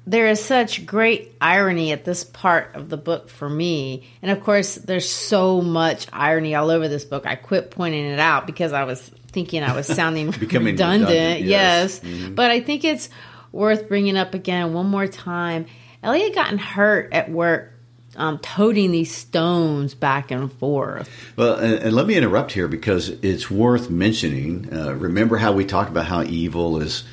There 0.08 0.28
is 0.28 0.44
such 0.44 0.86
great 0.86 1.36
irony 1.42 1.92
at 1.92 2.06
this 2.06 2.24
part 2.24 2.76
of 2.76 2.90
the 2.90 2.98
book 2.98 3.30
for 3.30 3.50
me. 3.50 4.08
And 4.22 4.32
of 4.32 4.42
course, 4.42 4.76
there's 4.76 5.10
so 5.10 5.62
much 5.62 6.08
irony 6.14 6.56
all 6.56 6.72
over 6.72 6.88
this 6.88 7.04
book. 7.06 7.26
I 7.28 7.36
quit 7.36 7.72
pointing 7.72 8.06
it 8.06 8.20
out 8.20 8.48
because 8.48 8.72
I 8.72 8.86
was 8.86 9.02
thinking 9.32 9.64
I 9.64 9.76
was 9.76 9.86
sounding 9.86 10.32
Becoming 10.40 10.74
redundant. 10.74 11.10
redundant, 11.10 11.42
yes. 11.42 12.00
yes. 12.02 12.12
Mm-hmm. 12.12 12.36
But 12.36 12.52
I 12.52 12.62
think 12.62 12.86
it's 12.86 13.10
worth 13.52 13.88
bringing 13.88 14.18
up 14.18 14.34
again 14.34 14.74
one 14.74 14.88
more 14.88 15.08
time. 15.08 15.66
Elliot 16.02 16.34
gotten 16.34 16.58
hurt 16.58 17.12
at 17.12 17.30
work 17.30 17.74
um, 18.16 18.40
toting 18.40 18.92
these 18.92 19.14
stones 19.14 19.94
back 19.94 20.32
and 20.32 20.52
forth. 20.52 21.10
Well, 21.36 21.56
and, 21.56 21.76
and, 21.76 21.96
let 21.96 22.08
me 22.08 22.16
interrupt 22.16 22.52
here 22.52 22.68
because 22.68 23.10
it's 23.10 23.50
worth 23.50 23.90
mentioning. 23.90 24.74
Uh, 24.74 24.94
remember 24.94 25.38
how 25.38 25.52
we 25.54 25.66
talked 25.66 25.90
about 25.90 26.06
how 26.06 26.24
evil 26.24 26.82
is 26.82 27.04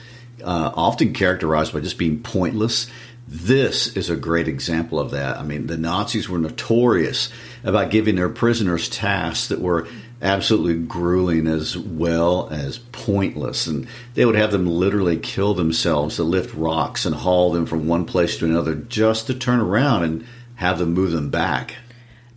uh, 0.45 0.73
often 0.75 1.13
characterized 1.13 1.73
by 1.73 1.81
just 1.81 1.99
being 1.99 2.23
pointless? 2.23 2.87
This 3.27 3.97
is 3.97 4.11
a 4.11 4.17
great 4.17 4.49
example 4.49 5.01
of 5.01 5.13
that. 5.13 5.39
I 5.39 5.43
mean, 5.43 5.67
the 5.67 5.79
Nazis 5.79 6.29
were 6.29 6.39
notorious 6.39 7.31
about 7.63 7.91
giving 7.91 8.17
their 8.17 8.29
prisoners 8.29 8.89
tasks 8.89 9.49
that 9.49 9.61
were 9.61 9.89
absolutely 10.21 10.83
grueling 10.87 11.47
as 11.47 11.77
well 11.77 12.49
as 12.51 12.79
pointless. 12.79 13.67
And 13.67 13.87
they 14.15 14.25
would 14.25 14.35
have 14.37 14.53
them 14.53 14.67
literally 14.67 15.17
kill 15.19 15.55
themselves 15.55 16.17
to 16.17 16.23
lift 16.23 16.55
rocks 16.55 17.05
and 17.07 17.15
haul 17.15 17.53
them 17.53 17.67
from 17.67 17.89
one 17.89 18.05
place 18.05 18.39
to 18.39 18.45
another 18.45 18.75
just 18.75 19.27
to 19.27 19.35
turn 19.35 19.61
around 19.61 20.05
and 20.05 20.27
have 20.57 20.79
them 20.79 20.93
move 20.93 21.13
them 21.13 21.31
back. 21.31 21.77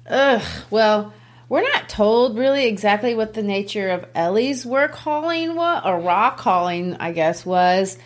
Ugh, 0.10 0.42
well, 0.70 1.14
we're 1.50 1.62
not 1.62 1.89
told 1.89 2.38
really 2.38 2.66
exactly 2.66 3.16
what 3.16 3.34
the 3.34 3.44
nature 3.44 3.89
of 3.89 4.06
Elie's 4.16 4.66
work 4.66 4.96
hauling 4.96 5.56
was, 5.56 5.82
or 5.86 6.00
rock 6.00 6.39
hauling, 6.39 6.96
I 6.96 7.12
guess, 7.12 7.46
was. 7.46 7.98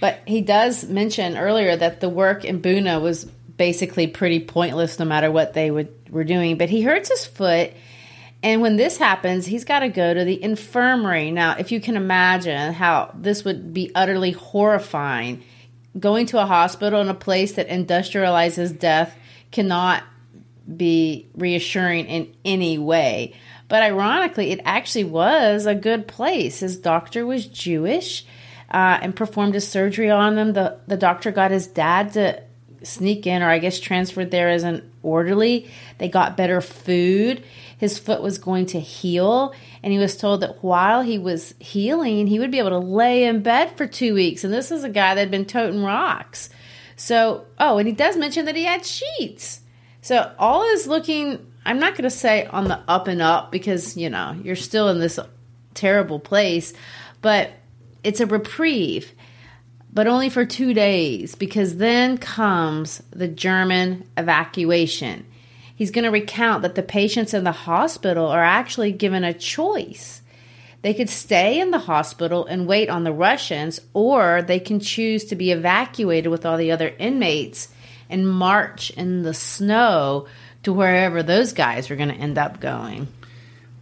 But 0.00 0.20
he 0.26 0.40
does 0.40 0.88
mention 0.88 1.36
earlier 1.36 1.76
that 1.76 2.00
the 2.00 2.08
work 2.08 2.44
in 2.44 2.62
Buna 2.62 3.02
was 3.02 3.24
basically 3.24 4.06
pretty 4.06 4.40
pointless 4.40 4.98
no 4.98 5.04
matter 5.04 5.30
what 5.30 5.54
they 5.54 5.70
would, 5.70 5.92
were 6.10 6.24
doing. 6.24 6.58
But 6.58 6.70
he 6.70 6.82
hurts 6.82 7.08
his 7.08 7.26
foot 7.26 7.72
and 8.42 8.60
when 8.60 8.76
this 8.76 8.98
happens, 8.98 9.46
he's 9.46 9.64
got 9.64 9.80
to 9.80 9.88
go 9.88 10.14
to 10.14 10.24
the 10.24 10.40
infirmary. 10.42 11.30
Now, 11.30 11.56
if 11.58 11.72
you 11.72 11.80
can 11.80 11.96
imagine 11.96 12.72
how 12.72 13.12
this 13.14 13.44
would 13.44 13.74
be 13.74 13.90
utterly 13.94 14.30
horrifying, 14.30 15.42
going 15.98 16.26
to 16.26 16.40
a 16.40 16.46
hospital 16.46 17.00
in 17.00 17.08
a 17.08 17.14
place 17.14 17.52
that 17.52 17.68
industrializes 17.68 18.78
death 18.78 19.16
cannot 19.50 20.04
be 20.76 21.26
reassuring 21.34 22.06
in 22.06 22.34
any 22.44 22.78
way. 22.78 23.34
But 23.68 23.82
ironically, 23.82 24.50
it 24.50 24.60
actually 24.64 25.04
was 25.04 25.66
a 25.66 25.74
good 25.74 26.08
place. 26.08 26.60
His 26.60 26.78
doctor 26.78 27.26
was 27.26 27.46
Jewish 27.46 28.24
uh, 28.70 28.98
and 29.02 29.14
performed 29.14 29.56
a 29.56 29.60
surgery 29.60 30.10
on 30.10 30.38
him. 30.38 30.52
The, 30.54 30.78
the 30.86 30.96
doctor 30.96 31.30
got 31.30 31.50
his 31.50 31.66
dad 31.66 32.12
to 32.14 32.42
sneak 32.82 33.26
in, 33.26 33.42
or 33.42 33.50
I 33.50 33.58
guess 33.58 33.78
transferred 33.78 34.30
there 34.30 34.48
as 34.48 34.62
an 34.62 34.90
orderly. 35.02 35.70
They 35.98 36.08
got 36.08 36.36
better 36.36 36.60
food 36.60 37.42
his 37.78 37.98
foot 37.98 38.20
was 38.20 38.38
going 38.38 38.66
to 38.66 38.80
heal. 38.80 39.54
And 39.82 39.92
he 39.92 39.98
was 39.98 40.16
told 40.16 40.40
that 40.40 40.62
while 40.62 41.02
he 41.02 41.16
was 41.16 41.54
healing, 41.60 42.26
he 42.26 42.38
would 42.38 42.50
be 42.50 42.58
able 42.58 42.70
to 42.70 42.78
lay 42.78 43.24
in 43.24 43.42
bed 43.42 43.76
for 43.76 43.86
two 43.86 44.14
weeks. 44.14 44.44
And 44.44 44.52
this 44.52 44.70
is 44.70 44.84
a 44.84 44.88
guy 44.88 45.14
that 45.14 45.20
had 45.20 45.30
been 45.30 45.46
toting 45.46 45.82
rocks. 45.82 46.50
So, 46.96 47.46
oh, 47.58 47.78
and 47.78 47.86
he 47.86 47.94
does 47.94 48.16
mention 48.16 48.44
that 48.46 48.56
he 48.56 48.64
had 48.64 48.84
sheets. 48.84 49.60
So 50.00 50.32
all 50.38 50.64
is 50.64 50.86
looking, 50.86 51.44
I'm 51.64 51.78
not 51.78 51.92
going 51.92 52.04
to 52.04 52.10
say 52.10 52.46
on 52.46 52.64
the 52.64 52.80
up 52.88 53.08
and 53.08 53.20
up 53.20 53.52
because, 53.52 53.96
you 53.96 54.10
know, 54.10 54.38
you're 54.42 54.56
still 54.56 54.88
in 54.88 55.00
this 55.00 55.18
terrible 55.74 56.20
place, 56.20 56.72
but 57.20 57.50
it's 58.04 58.20
a 58.20 58.26
reprieve 58.26 59.12
but 59.90 60.06
only 60.06 60.28
for 60.28 60.44
two 60.44 60.74
days 60.74 61.34
because 61.34 61.78
then 61.78 62.18
comes 62.18 63.02
the 63.10 63.26
German 63.26 64.06
evacuation 64.18 65.24
he's 65.78 65.92
going 65.92 66.04
to 66.04 66.10
recount 66.10 66.62
that 66.62 66.74
the 66.74 66.82
patients 66.82 67.32
in 67.32 67.44
the 67.44 67.52
hospital 67.52 68.26
are 68.26 68.42
actually 68.42 68.90
given 68.90 69.22
a 69.22 69.32
choice. 69.32 70.20
They 70.82 70.92
could 70.92 71.08
stay 71.08 71.60
in 71.60 71.70
the 71.70 71.78
hospital 71.78 72.44
and 72.46 72.66
wait 72.66 72.90
on 72.90 73.04
the 73.04 73.12
Russians, 73.12 73.80
or 73.94 74.42
they 74.42 74.58
can 74.58 74.80
choose 74.80 75.24
to 75.26 75.36
be 75.36 75.52
evacuated 75.52 76.32
with 76.32 76.44
all 76.44 76.56
the 76.56 76.72
other 76.72 76.94
inmates 76.98 77.68
and 78.08 78.28
march 78.28 78.90
in 78.90 79.22
the 79.22 79.34
snow 79.34 80.26
to 80.62 80.72
wherever 80.72 81.22
those 81.22 81.52
guys 81.52 81.90
are 81.90 81.96
going 81.96 82.08
to 82.08 82.14
end 82.14 82.38
up 82.38 82.60
going. 82.60 83.08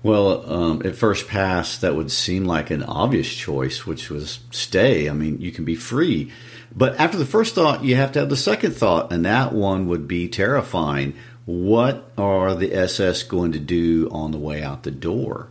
Well, 0.03 0.53
um, 0.53 0.83
at 0.85 0.95
first 0.95 1.27
pass, 1.27 1.79
that 1.79 1.97
would 1.97 2.13
seem 2.13 2.45
like 2.45 2.71
an 2.71 2.85
obvious 2.85 3.33
choice, 3.33 3.87
which 3.87 4.09
was 4.09 4.41
stay. 4.51 5.09
I 5.09 5.13
mean, 5.13 5.41
you 5.41 5.51
can 5.51 5.65
be 5.65 5.75
free. 5.75 6.31
But 6.75 7.01
after 7.01 7.17
the 7.17 7.27
first 7.27 7.55
thought, 7.55 7.85
you 7.85 7.97
have 7.97 8.13
to 8.13 8.21
have 8.21 8.29
the 8.29 8.37
second 8.37 8.77
thought, 8.77 9.13
and 9.13 9.25
that 9.25 9.53
one 9.53 9.89
would 9.89 10.07
be 10.07 10.29
terrifying 10.29 11.15
what 11.47 12.11
are 12.19 12.57
the 12.57 12.75
SS 12.75 13.23
going 13.23 13.53
to 13.53 13.61
do 13.61 14.09
on 14.11 14.33
the 14.33 14.39
way 14.39 14.63
out 14.63 14.83
the 14.83 14.91
door? 14.91 15.49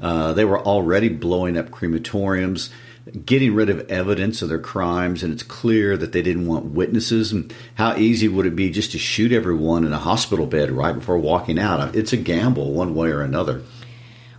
Uh, 0.00 0.34
they 0.34 0.44
were 0.44 0.60
already 0.60 1.08
blowing 1.08 1.56
up 1.56 1.70
crematoriums, 1.70 2.70
getting 3.24 3.54
rid 3.54 3.70
of 3.70 3.88
evidence 3.90 4.42
of 4.42 4.48
their 4.48 4.58
crimes, 4.58 5.22
and 5.22 5.32
it's 5.32 5.42
clear 5.42 5.96
that 5.96 6.12
they 6.12 6.22
didn't 6.22 6.46
want 6.46 6.66
witnesses. 6.66 7.32
And 7.32 7.52
how 7.74 7.96
easy 7.96 8.28
would 8.28 8.46
it 8.46 8.56
be 8.56 8.70
just 8.70 8.92
to 8.92 8.98
shoot 8.98 9.32
everyone 9.32 9.84
in 9.84 9.92
a 9.92 9.98
hospital 9.98 10.46
bed 10.46 10.70
right 10.70 10.94
before 10.94 11.18
walking 11.18 11.58
out? 11.58 11.94
It's 11.94 12.12
a 12.12 12.16
gamble, 12.16 12.72
one 12.72 12.94
way 12.94 13.10
or 13.10 13.22
another. 13.22 13.62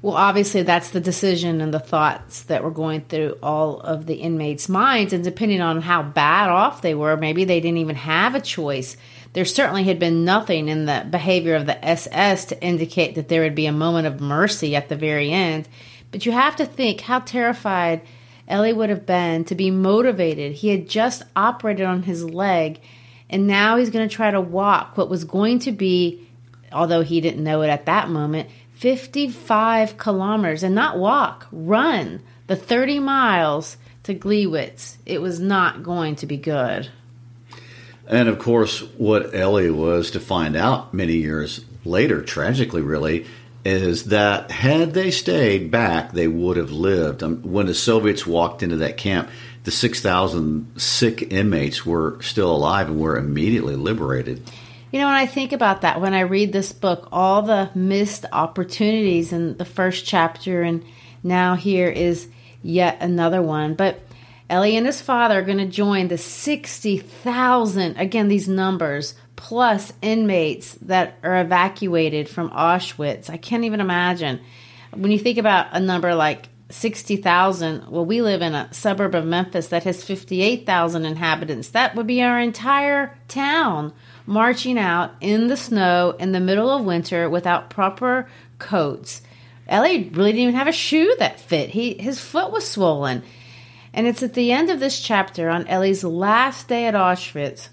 Well, 0.02 0.16
obviously, 0.16 0.64
that's 0.64 0.92
the 0.92 1.02
decision 1.02 1.60
and 1.60 1.74
the 1.74 1.80
thoughts 1.80 2.44
that 2.44 2.64
were 2.64 2.72
going 2.72 3.02
through 3.02 3.38
all 3.44 3.82
of 3.82 4.06
the 4.06 4.16
inmates' 4.16 4.70
minds. 4.70 5.12
And 5.12 5.24
depending 5.24 5.60
on 5.60 5.82
how 5.82 6.04
bad 6.04 6.50
off 6.50 6.82
they 6.82 6.96
were, 6.96 7.18
maybe 7.18 7.44
they 7.44 7.60
didn't 7.60 7.80
even 7.80 7.98
have 7.98 8.34
a 8.34 8.40
choice 8.40 8.96
there 9.34 9.46
certainly 9.46 9.84
had 9.84 10.00
been 10.00 10.26
nothing 10.26 10.70
in 10.70 10.86
the 10.86 11.06
behavior 11.10 11.56
of 11.56 11.66
the 11.66 11.86
SS 11.86 12.46
to 12.46 12.64
indicate 12.64 13.16
that 13.16 13.28
there 13.28 13.42
would 13.42 13.56
be 13.56 13.68
a 13.68 13.72
moment 13.72 14.08
of 14.08 14.22
mercy 14.22 14.76
at 14.76 14.90
the 14.90 14.96
very 14.96 15.32
end. 15.32 15.68
But 16.12 16.26
you 16.26 16.32
have 16.32 16.56
to 16.56 16.66
think 16.66 17.02
how 17.02 17.20
terrified 17.20 18.02
Elie 18.50 18.74
would 18.74 18.90
have 18.90 19.06
been 19.06 19.46
to 19.46 19.56
be 19.56 19.72
motivated. 19.72 20.54
He 20.54 20.70
had 20.70 20.90
just 20.90 21.24
operated 21.36 21.86
on 21.86 22.04
his 22.04 22.24
leg, 22.26 22.82
and 23.30 23.48
now 23.48 23.78
he's 23.78 23.92
going 23.92 24.10
to 24.10 24.14
try 24.14 24.32
to 24.32 24.42
walk 24.42 24.98
what 24.98 25.10
was 25.10 25.24
going 25.24 25.60
to 25.60 25.72
be 25.72 26.26
although 26.72 27.02
he 27.02 27.22
didn't 27.22 27.44
know 27.44 27.62
it 27.62 27.70
at 27.70 27.86
that 27.86 28.10
moment, 28.10 28.50
55 28.74 29.98
kilometers 29.98 30.64
and 30.64 30.76
not 30.76 30.98
walk, 30.98 31.48
run 31.52 32.22
the 32.48 32.56
30 32.56 33.00
miles 33.00 33.78
to 34.04 34.16
Gleiwitz. 34.16 34.98
It 35.06 35.22
was 35.22 35.40
not 35.40 35.84
going 35.84 36.16
to 36.18 36.26
be 36.26 36.38
good. 36.38 36.90
And 38.08 38.28
of 38.28 38.40
course, 38.40 38.80
what 38.98 39.36
Elie 39.36 39.70
was 39.70 40.12
to 40.12 40.20
find 40.20 40.56
out 40.56 40.94
many 40.94 41.18
years 41.18 41.64
later, 41.86 42.24
tragically, 42.24 42.82
really, 42.82 43.26
is 43.70 44.06
that 44.06 44.52
had 44.52 44.94
they 44.94 45.12
stayed 45.12 45.70
back, 45.72 46.12
they 46.12 46.28
would 46.28 46.58
have 46.58 46.72
lived. 46.72 47.24
Um, 47.24 47.42
when 47.44 47.68
the 47.68 47.74
Soviets 47.74 48.26
walked 48.26 48.64
into 48.64 48.78
that 48.78 48.98
camp, 48.98 49.30
the 49.64 49.72
6,000 49.72 50.82
sick 50.82 51.32
inmates 51.32 51.86
were 51.86 52.22
still 52.22 52.52
alive 52.52 52.88
and 52.88 53.00
were 53.00 53.18
immediately 53.18 53.76
liberated. 53.76 54.42
You 54.92 55.00
know, 55.00 55.06
when 55.06 55.16
I 55.16 55.28
think 55.28 55.52
about 55.52 55.82
that, 55.82 56.02
when 56.02 56.16
I 56.16 56.22
read 56.22 56.52
this 56.52 56.72
book, 56.72 57.08
all 57.12 57.44
the 57.44 57.70
missed 57.76 58.26
opportunities 58.32 59.32
in 59.32 59.58
the 59.58 59.66
first 59.66 60.06
chapter, 60.06 60.64
and 60.64 60.84
now 61.22 61.56
here 61.56 61.90
is 61.90 62.28
yet 62.64 62.98
another 63.02 63.42
one. 63.42 63.76
But 63.76 64.00
Elie 64.50 64.78
and 64.78 64.88
his 64.88 65.00
father 65.00 65.40
are 65.40 65.44
going 65.44 65.60
to 65.60 65.68
join 65.68 66.08
the 66.08 66.18
60,000, 66.18 67.98
again, 67.98 68.30
these 68.30 68.48
numbers, 68.48 69.14
plus 69.40 69.94
inmates 70.02 70.74
that 70.82 71.18
are 71.24 71.40
evacuated 71.40 72.28
from 72.28 72.50
Auschwitz. 72.50 73.30
I 73.30 73.38
can't 73.38 73.64
even 73.64 73.80
imagine. 73.80 74.42
When 74.94 75.12
you 75.12 75.18
think 75.18 75.38
about 75.38 75.68
a 75.72 75.80
number 75.80 76.14
like 76.14 76.50
60,000, 76.72 77.88
well, 77.90 78.06
we 78.06 78.22
live 78.22 78.42
in 78.42 78.54
a 78.54 78.72
suburb 78.74 79.16
of 79.16 79.26
Memphis 79.26 79.70
that 79.70 79.86
has 79.86 80.04
58,000 80.04 81.06
inhabitants. 81.06 81.70
That 81.70 81.96
would 81.96 82.06
be 82.06 82.22
our 82.22 82.38
entire 82.38 83.18
town 83.30 83.94
marching 84.26 84.78
out 84.78 85.14
in 85.22 85.48
the 85.48 85.56
snow 85.56 86.18
in 86.20 86.34
the 86.34 86.42
middle 86.42 86.70
of 86.70 86.84
winter 86.84 87.30
without 87.30 87.70
proper 87.70 88.30
coats. 88.60 89.22
Elie 89.70 90.10
really 90.10 90.34
didn't 90.34 90.50
even 90.50 90.56
have 90.56 90.68
a 90.68 90.74
shoe 90.74 91.16
that 91.20 91.40
fit. 91.40 91.70
He 91.70 91.94
his 91.94 92.20
foot 92.20 92.52
was 92.52 92.68
swollen. 92.68 93.24
And 93.94 94.06
it's 94.06 94.22
at 94.22 94.34
the 94.34 94.52
end 94.52 94.70
of 94.70 94.82
this 94.82 95.00
chapter 95.00 95.50
on 95.50 95.66
Elie's 95.68 96.04
last 96.04 96.68
day 96.68 96.88
at 96.88 96.94
Auschwitz 96.94 97.70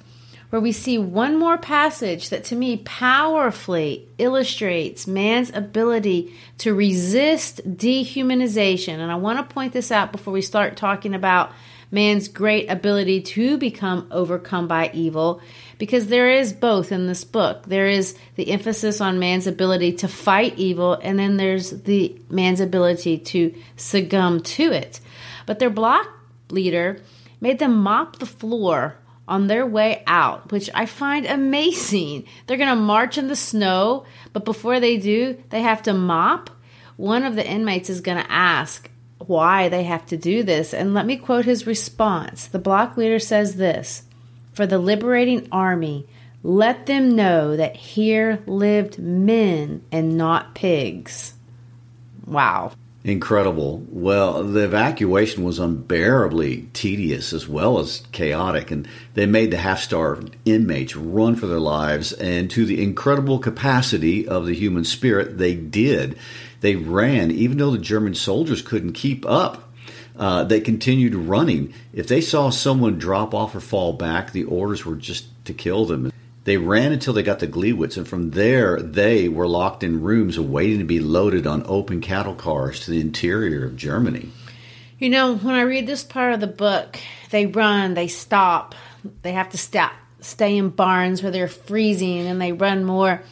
where 0.51 0.61
we 0.61 0.73
see 0.73 0.99
one 0.99 1.39
more 1.39 1.59
passage 1.59 2.29
that 2.29 2.45
to 2.45 2.57
me 2.57 2.79
powerfully 2.79 4.09
illustrates 4.19 5.07
man's 5.07 5.51
ability 5.51 6.35
to 6.59 6.75
resist 6.75 7.61
dehumanization. 7.77 8.99
And 8.99 9.11
I 9.11 9.17
want 9.17 9.39
to 9.39 9.55
point 9.55 9.73
this 9.73 9.91
out 9.91 10.13
before 10.13 10.33
we 10.33 10.43
start 10.43 10.77
talking 10.77 11.15
about 11.15 11.53
man's 11.91 12.29
great 12.29 12.69
ability 12.69 13.23
to 13.23 13.59
become 13.59 14.09
overcome 14.11 14.69
by 14.69 14.91
evil 14.93 15.41
because 15.79 16.07
there 16.07 16.31
is 16.31 16.53
both 16.53 16.91
in 16.91 17.07
this 17.07 17.25
book. 17.25 17.65
There 17.67 17.87
is 17.87 18.17
the 18.37 18.51
emphasis 18.51 19.01
on 19.01 19.19
man's 19.19 19.47
ability 19.47 19.93
to 19.95 20.09
fight 20.09 20.59
evil, 20.59 20.95
and 20.95 21.19
then 21.19 21.37
there's 21.37 21.71
the 21.83 22.19
man's 22.29 22.61
ability 22.61 23.19
to 23.19 23.55
succumb 23.77 24.41
to 24.41 24.73
it. 24.73 25.01
But 25.45 25.59
their 25.59 25.71
block 25.71 26.09
leader 26.51 27.01
made 27.41 27.59
them 27.59 27.77
mop 27.77 28.19
the 28.19 28.27
floor 28.27 28.97
on 29.29 29.47
their 29.47 29.67
way 29.67 30.03
out, 30.07 30.53
which 30.53 30.71
I 30.75 30.87
find 30.87 31.27
amazing. 31.27 32.27
They're 32.47 32.57
going 32.57 32.69
to 32.69 32.77
march 32.77 33.19
in 33.19 33.29
the 33.29 33.37
snow, 33.37 34.05
but 34.33 34.45
before 34.45 34.81
they 34.81 34.99
do, 34.99 35.43
they 35.51 35.63
have 35.63 35.83
to 35.85 35.95
mop. 35.95 36.51
One 36.97 37.25
of 37.25 37.37
the 37.37 37.47
inmates 37.47 37.91
is 37.91 38.01
going 38.01 38.23
to 38.23 38.33
ask 38.33 38.91
why 39.19 39.69
they 39.69 39.85
have 39.85 40.07
to 40.07 40.17
do 40.17 40.43
this, 40.43 40.73
and 40.73 40.95
let 40.95 41.07
me 41.07 41.17
quote 41.17 41.45
his 41.45 41.67
response. 41.67 42.47
The 42.47 42.59
block 42.59 42.97
leader 42.97 43.19
says 43.19 43.57
this 43.57 44.05
For 44.53 44.67
the 44.67 44.79
liberating 44.79 45.49
army, 45.51 46.07
let 46.43 46.87
them 46.87 47.17
know 47.17 47.57
that 47.57 47.77
here 47.77 48.43
lived 48.47 48.99
men 48.99 49.85
and 49.91 50.17
not 50.17 50.55
pigs. 50.55 51.35
Wow 52.25 52.73
incredible. 53.07 53.85
Well, 53.89 54.43
the 54.43 54.65
evacuation 54.65 55.45
was 55.45 55.59
unbearably 55.59 56.69
tedious 56.73 57.33
as 57.33 57.49
well 57.49 57.79
as 57.79 58.03
chaotic, 58.11 58.71
and 58.73 58.89
they 59.15 59.27
made 59.27 59.53
the 59.53 59.59
half 59.59 59.81
starved 59.81 60.37
inmates 60.45 60.97
run 60.97 61.37
for 61.37 61.47
their 61.47 61.61
lives. 61.61 62.13
And 62.13 62.51
to 62.51 62.67
the 62.67 62.83
incredible 62.83 63.39
capacity 63.39 64.27
of 64.27 64.47
the 64.47 64.55
human 64.55 64.85
spirit, 64.85 65.39
they 65.39 65.55
did. 65.55 66.19
They 66.61 66.75
ran, 66.75 67.31
even 67.31 67.59
though 67.59 67.71
the 67.71 67.79
German 67.79 68.15
soldiers 68.15 68.61
couldn't 68.61 68.95
keep 68.95 69.25
up. 69.25 69.73
Uh, 70.17 70.45
they 70.45 70.61
continued 70.61 71.15
running. 71.15 71.75
If 71.93 72.09
they 72.09 72.21
saw 72.21 72.51
someone 72.51 72.99
drop 72.99 73.35
off 73.35 73.55
or 73.55 73.61
fall 73.61 73.93
back, 73.93 74.33
the 74.33 74.45
orders 74.45 74.85
were 74.85 74.97
just 74.97 75.27
to 75.45 75.55
kill 75.55 75.85
them. 75.85 76.11
They 76.47 76.59
ran 76.59 76.93
until 76.93 77.13
they 77.13 77.25
got 77.25 77.41
to 77.41 77.49
Gleiwitz, 77.49 77.97
and 77.97 78.07
from 78.07 78.31
there 78.31 78.81
they 78.81 79.29
were 79.29 79.49
locked 79.49 79.83
in 79.83 80.01
rooms 80.01 80.37
awaiting 80.37 80.79
to 80.79 80.85
be 80.85 81.01
loaded 81.01 81.45
on 81.45 81.65
open 81.67 82.01
cattle 82.01 82.37
cars 82.37 82.85
to 82.85 82.93
the 82.93 83.01
interior 83.01 83.65
of 83.65 83.75
Germany. 83.75 84.31
You 85.01 85.11
know, 85.11 85.35
when 85.35 85.57
I 85.57 85.63
read 85.63 85.89
this 85.89 86.05
part 86.05 86.35
of 86.35 86.39
the 86.39 86.47
book, 86.47 87.01
they 87.31 87.47
run, 87.47 87.95
they 87.95 88.07
stop, 88.07 88.77
they 89.23 89.33
have 89.33 89.51
to 89.51 89.59
stop, 89.59 89.91
stay 90.21 90.57
in 90.57 90.69
barns 90.69 91.21
where 91.21 91.33
they're 91.33 91.49
freezing, 91.49 92.29
and 92.29 92.41
they 92.41 92.53
run 92.53 92.85
more. 92.85 93.23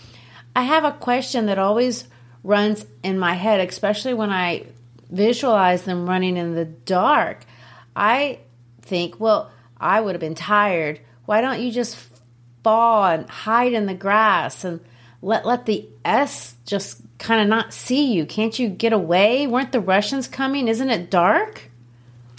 I 0.57 0.63
have 0.63 0.83
a 0.83 0.91
question 0.91 1.47
that 1.47 1.59
always 1.61 2.09
runs 2.43 2.85
in 3.05 3.17
my 3.21 3.35
head, 3.35 3.61
especially 3.61 4.15
when 4.15 4.31
I 4.31 4.67
visualize 5.09 5.85
them 5.85 6.09
running 6.09 6.37
in 6.37 6.57
the 6.57 6.65
dark. 6.65 7.45
I 7.95 8.41
think, 8.83 9.21
well, 9.21 9.53
I 9.79 10.01
would 10.01 10.17
have 10.17 10.21
been 10.21 10.35
tired. 10.35 10.99
Why 11.27 11.41
don't 11.41 11.61
you 11.61 11.71
just 11.71 11.97
fall 12.65 13.05
and 13.05 13.31
hide 13.31 13.75
in 13.75 13.87
the 13.87 13.95
grass 13.95 14.65
and 14.65 14.81
let 15.23 15.47
let 15.47 15.67
the 15.67 15.89
S 16.05 16.57
just 16.67 17.01
kind 17.19 17.41
of 17.41 17.49
not 17.49 17.73
see 17.73 18.13
you? 18.13 18.27
Can't 18.27 18.59
you 18.59 18.69
get 18.69 18.93
away? 18.93 19.47
Weren't 19.47 19.73
the 19.73 19.81
Russians 19.81 20.27
coming? 20.27 20.67
Isn't 20.67 20.91
it 20.91 21.11
dark? 21.11 21.71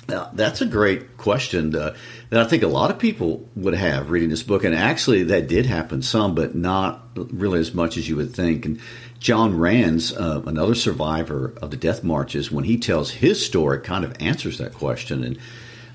Now, 0.08 0.30
that's 0.34 0.62
a 0.62 0.68
great 0.68 1.18
question 1.18 1.76
uh, 1.76 1.96
that 2.30 2.40
I 2.40 2.48
think 2.48 2.62
a 2.62 2.68
lot 2.68 2.92
of 2.92 3.00
people 3.00 3.48
would 3.56 3.74
have 3.74 4.12
reading 4.12 4.30
this 4.30 4.44
book. 4.44 4.64
And 4.64 4.76
actually, 4.76 5.24
that 5.24 5.48
did 5.48 5.66
happen 5.66 6.04
some, 6.04 6.36
but 6.36 6.54
not 6.54 7.08
really 7.16 7.60
as 7.60 7.74
much 7.74 7.98
as 7.98 8.08
you 8.08 8.16
would 8.18 8.36
think. 8.36 8.66
And 8.66 8.80
John 9.20 9.58
Rands, 9.58 10.14
uh, 10.14 10.44
another 10.46 10.76
survivor 10.76 11.56
of 11.60 11.72
the 11.72 11.78
death 11.78 12.04
marches, 12.04 12.52
when 12.52 12.66
he 12.66 12.78
tells 12.78 13.10
his 13.10 13.44
story, 13.44 13.80
kind 13.80 14.06
of 14.06 14.16
answers 14.20 14.60
that 14.60 14.76
question. 14.76 15.24
And 15.24 15.40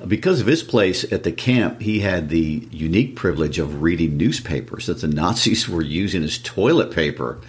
because 0.06 0.40
of 0.40 0.46
his 0.46 0.62
place 0.62 1.10
at 1.12 1.22
the 1.22 1.32
camp, 1.32 1.80
he 1.80 2.00
had 2.00 2.28
the 2.28 2.66
unique 2.70 3.16
privilege 3.16 3.58
of 3.58 3.82
reading 3.82 4.16
newspapers 4.16 4.86
that 4.86 5.00
the 5.00 5.08
Nazis 5.08 5.68
were 5.68 5.82
using 5.82 6.22
as 6.22 6.38
toilet 6.38 6.92
paper. 6.92 7.40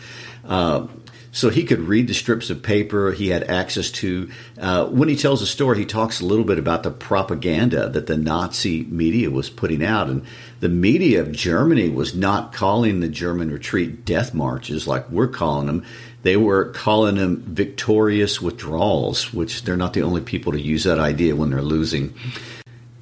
Uh, 0.46 0.88
so 1.34 1.50
he 1.50 1.64
could 1.64 1.80
read 1.80 2.08
the 2.08 2.14
strips 2.14 2.50
of 2.50 2.62
paper 2.62 3.14
he 3.14 3.30
had 3.30 3.46
access 3.46 3.90
to. 3.92 4.30
Uh, 4.60 4.86
when 4.88 5.08
he 5.08 5.16
tells 5.16 5.40
the 5.40 5.46
story, 5.46 5.78
he 5.78 5.86
talks 5.86 6.20
a 6.20 6.26
little 6.26 6.44
bit 6.44 6.60
about 6.60 6.84
the 6.84 6.92
propaganda 6.92 7.88
that 7.88 8.08
the 8.08 8.18
Nazi 8.18 8.84
media 8.84 9.32
was 9.32 9.50
putting 9.50 9.82
out. 9.82 10.10
And 10.10 10.26
the 10.60 10.68
media 10.68 11.22
of 11.22 11.32
Germany 11.32 11.88
was 11.88 12.14
not 12.14 12.52
calling 12.52 13.00
the 13.00 13.08
German 13.08 13.50
retreat 13.50 14.04
death 14.04 14.34
marches 14.34 14.88
like 14.88 15.10
we're 15.10 15.30
calling 15.30 15.68
them. 15.68 15.86
They 16.24 16.38
were 16.38 16.66
calling 16.66 17.16
them 17.16 17.44
victorious 17.48 18.42
withdrawals, 18.42 19.34
which 19.34 19.64
they're 19.64 19.78
not 19.78 19.94
the 19.94 20.04
only 20.04 20.22
people 20.22 20.52
to 20.52 20.62
use 20.62 20.84
that 20.84 21.00
idea 21.00 21.36
when 21.36 21.50
they're 21.50 21.62
losing. 21.62 22.14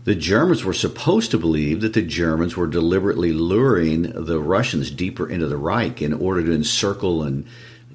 The 0.06 0.16
Germans 0.16 0.64
were 0.64 0.74
supposed 0.74 1.32
to 1.32 1.38
believe 1.38 1.82
that 1.82 1.94
the 1.94 2.02
Germans 2.02 2.56
were 2.56 2.68
deliberately 2.68 3.34
luring 3.34 4.04
the 4.04 4.40
Russians 4.40 4.90
deeper 4.90 5.30
into 5.30 5.48
the 5.48 5.58
Reich 5.58 6.02
in 6.02 6.14
order 6.14 6.44
to 6.44 6.54
encircle 6.54 7.24
and 7.24 7.46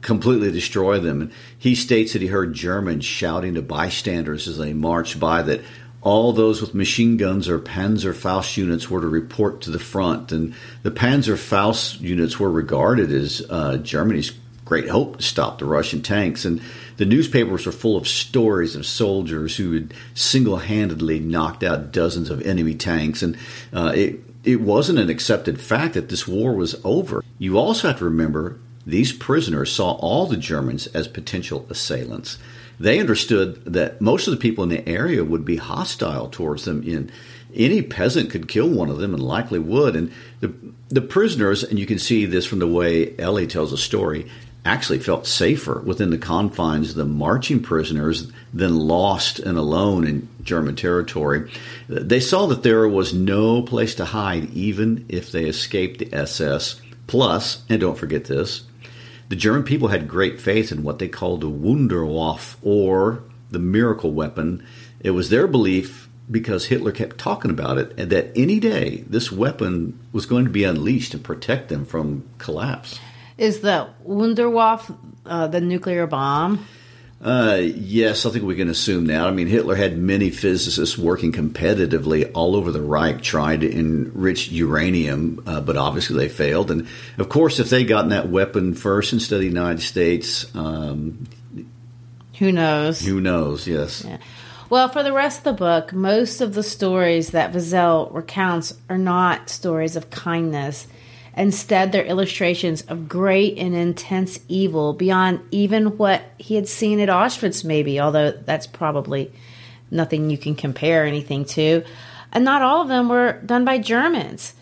completely 0.02 0.52
destroy 0.52 1.00
them. 1.00 1.22
And 1.22 1.32
he 1.58 1.74
states 1.74 2.12
that 2.12 2.22
he 2.22 2.28
heard 2.28 2.52
Germans 2.52 3.04
shouting 3.04 3.54
to 3.54 3.62
bystanders 3.62 4.46
as 4.46 4.58
they 4.58 4.74
marched 4.74 5.18
by 5.18 5.42
that 5.42 5.62
all 6.02 6.34
those 6.34 6.60
with 6.60 6.74
machine 6.74 7.16
guns 7.16 7.48
or 7.48 7.58
Panzerfaust 7.58 8.58
units 8.58 8.90
were 8.90 9.00
to 9.00 9.08
report 9.08 9.62
to 9.62 9.70
the 9.70 9.78
front. 9.78 10.32
And 10.32 10.54
the 10.82 10.90
Panzerfaust 10.90 12.00
units 12.02 12.38
were 12.38 12.50
regarded 12.50 13.10
as 13.10 13.42
uh, 13.48 13.78
Germany's 13.78 14.30
great 14.64 14.88
hope 14.88 15.18
to 15.18 15.22
stop 15.22 15.58
the 15.58 15.64
Russian 15.64 16.02
tanks. 16.02 16.44
And 16.44 16.60
the 16.96 17.04
newspapers 17.04 17.66
were 17.66 17.72
full 17.72 17.96
of 17.96 18.08
stories 18.08 18.76
of 18.76 18.86
soldiers 18.86 19.56
who 19.56 19.72
had 19.74 19.94
single 20.14 20.56
handedly 20.56 21.20
knocked 21.20 21.62
out 21.62 21.92
dozens 21.92 22.30
of 22.30 22.42
enemy 22.42 22.74
tanks. 22.74 23.22
And 23.22 23.36
uh, 23.72 23.92
it, 23.94 24.20
it 24.44 24.60
wasn't 24.60 24.98
an 24.98 25.10
accepted 25.10 25.60
fact 25.60 25.94
that 25.94 26.08
this 26.08 26.26
war 26.26 26.54
was 26.54 26.76
over. 26.84 27.22
You 27.38 27.58
also 27.58 27.88
have 27.88 27.98
to 27.98 28.04
remember 28.04 28.58
these 28.86 29.12
prisoners 29.12 29.72
saw 29.72 29.92
all 29.92 30.26
the 30.26 30.36
Germans 30.36 30.86
as 30.88 31.08
potential 31.08 31.66
assailants. 31.70 32.38
They 32.78 33.00
understood 33.00 33.64
that 33.66 34.00
most 34.00 34.26
of 34.26 34.32
the 34.32 34.40
people 34.40 34.64
in 34.64 34.70
the 34.70 34.86
area 34.88 35.24
would 35.24 35.44
be 35.44 35.56
hostile 35.56 36.28
towards 36.28 36.64
them. 36.64 36.82
In 36.82 37.10
any 37.54 37.82
peasant 37.82 38.30
could 38.30 38.48
kill 38.48 38.68
one 38.68 38.90
of 38.90 38.98
them, 38.98 39.14
and 39.14 39.22
likely 39.22 39.58
would. 39.58 39.94
And 39.94 40.12
the 40.40 40.52
the 40.88 41.00
prisoners, 41.00 41.62
and 41.62 41.78
you 41.78 41.86
can 41.86 41.98
see 41.98 42.26
this 42.26 42.46
from 42.46 42.58
the 42.58 42.66
way 42.66 43.14
Elie 43.18 43.46
tells 43.46 43.72
a 43.72 43.78
story, 43.78 44.30
actually 44.64 44.98
felt 44.98 45.26
safer 45.26 45.80
within 45.80 46.10
the 46.10 46.18
confines 46.18 46.90
of 46.90 46.96
the 46.96 47.04
marching 47.04 47.62
prisoners 47.62 48.32
than 48.52 48.74
lost 48.78 49.38
and 49.38 49.58
alone 49.58 50.06
in 50.06 50.28
German 50.42 50.74
territory. 50.74 51.50
They 51.88 52.20
saw 52.20 52.46
that 52.46 52.62
there 52.62 52.88
was 52.88 53.12
no 53.12 53.62
place 53.62 53.94
to 53.96 54.06
hide, 54.06 54.50
even 54.54 55.04
if 55.08 55.30
they 55.30 55.44
escaped 55.44 55.98
the 55.98 56.14
SS. 56.14 56.80
Plus, 57.06 57.62
and 57.68 57.80
don't 57.80 57.98
forget 57.98 58.24
this, 58.24 58.62
the 59.28 59.36
German 59.36 59.64
people 59.64 59.88
had 59.88 60.08
great 60.08 60.40
faith 60.40 60.72
in 60.72 60.82
what 60.82 60.98
they 60.98 61.08
called 61.08 61.42
the 61.42 61.50
Wunderwaffe, 61.50 62.56
or 62.62 63.22
the 63.50 63.58
miracle 63.58 64.12
weapon. 64.12 64.66
It 65.00 65.10
was 65.10 65.28
their 65.28 65.46
belief 65.46 66.08
because 66.30 66.66
Hitler 66.66 66.92
kept 66.92 67.18
talking 67.18 67.50
about 67.50 67.76
it, 67.76 67.96
that 68.08 68.32
any 68.34 68.58
day 68.58 69.04
this 69.06 69.30
weapon 69.30 69.98
was 70.12 70.24
going 70.24 70.44
to 70.44 70.50
be 70.50 70.64
unleashed 70.64 71.12
and 71.12 71.22
protect 71.22 71.68
them 71.68 71.84
from 71.84 72.24
collapse. 72.38 72.98
Is 73.36 73.60
the 73.60 73.88
Wunderwaffe 74.06 74.96
uh, 75.26 75.46
the 75.48 75.60
nuclear 75.60 76.06
bomb? 76.06 76.64
Uh, 77.24 77.58
yes, 77.62 78.26
I 78.26 78.30
think 78.30 78.44
we 78.44 78.54
can 78.54 78.68
assume 78.68 79.06
that. 79.06 79.26
I 79.26 79.30
mean, 79.30 79.46
Hitler 79.46 79.74
had 79.74 79.96
many 79.96 80.28
physicists 80.28 80.98
working 80.98 81.32
competitively 81.32 82.30
all 82.34 82.54
over 82.54 82.70
the 82.70 82.82
Reich 82.82 83.22
trying 83.22 83.60
to 83.60 83.70
enrich 83.70 84.50
uranium, 84.50 85.42
uh, 85.46 85.62
but 85.62 85.78
obviously 85.78 86.16
they 86.16 86.28
failed. 86.28 86.70
And 86.70 86.86
of 87.16 87.30
course, 87.30 87.60
if 87.60 87.70
they'd 87.70 87.84
gotten 87.84 88.10
that 88.10 88.28
weapon 88.28 88.74
first 88.74 89.14
instead 89.14 89.36
of 89.36 89.40
the 89.40 89.46
United 89.46 89.80
States, 89.80 90.54
um, 90.54 91.26
who 92.38 92.52
knows? 92.52 93.00
Who 93.00 93.20
knows? 93.20 93.66
Yes. 93.66 94.04
Yeah. 94.04 94.18
Well, 94.68 94.88
for 94.88 95.02
the 95.02 95.12
rest 95.12 95.38
of 95.38 95.44
the 95.44 95.52
book, 95.54 95.92
most 95.94 96.40
of 96.40 96.52
the 96.52 96.62
stories 96.62 97.30
that 97.30 97.52
Wiesel 97.52 98.12
recounts 98.12 98.76
are 98.90 98.98
not 98.98 99.48
stories 99.48 99.96
of 99.96 100.10
kindness. 100.10 100.86
Instead, 101.36 101.90
they're 101.90 102.04
illustrations 102.04 102.82
of 102.82 103.08
great 103.08 103.58
and 103.58 103.74
intense 103.74 104.38
evil 104.48 104.92
beyond 104.92 105.40
even 105.50 105.96
what 105.98 106.22
he 106.38 106.54
had 106.54 106.68
seen 106.68 107.00
at 107.00 107.08
Auschwitz, 107.08 107.64
maybe, 107.64 108.00
although 108.00 108.30
that's 108.30 108.66
probably 108.68 109.32
nothing 109.90 110.30
you 110.30 110.38
can 110.38 110.54
compare 110.54 111.04
anything 111.04 111.44
to. 111.44 111.82
And 112.32 112.44
not 112.44 112.62
all 112.62 112.82
of 112.82 112.88
them 112.88 113.08
were 113.08 113.40
done 113.44 113.64
by 113.64 113.78
Germans. 113.78 114.54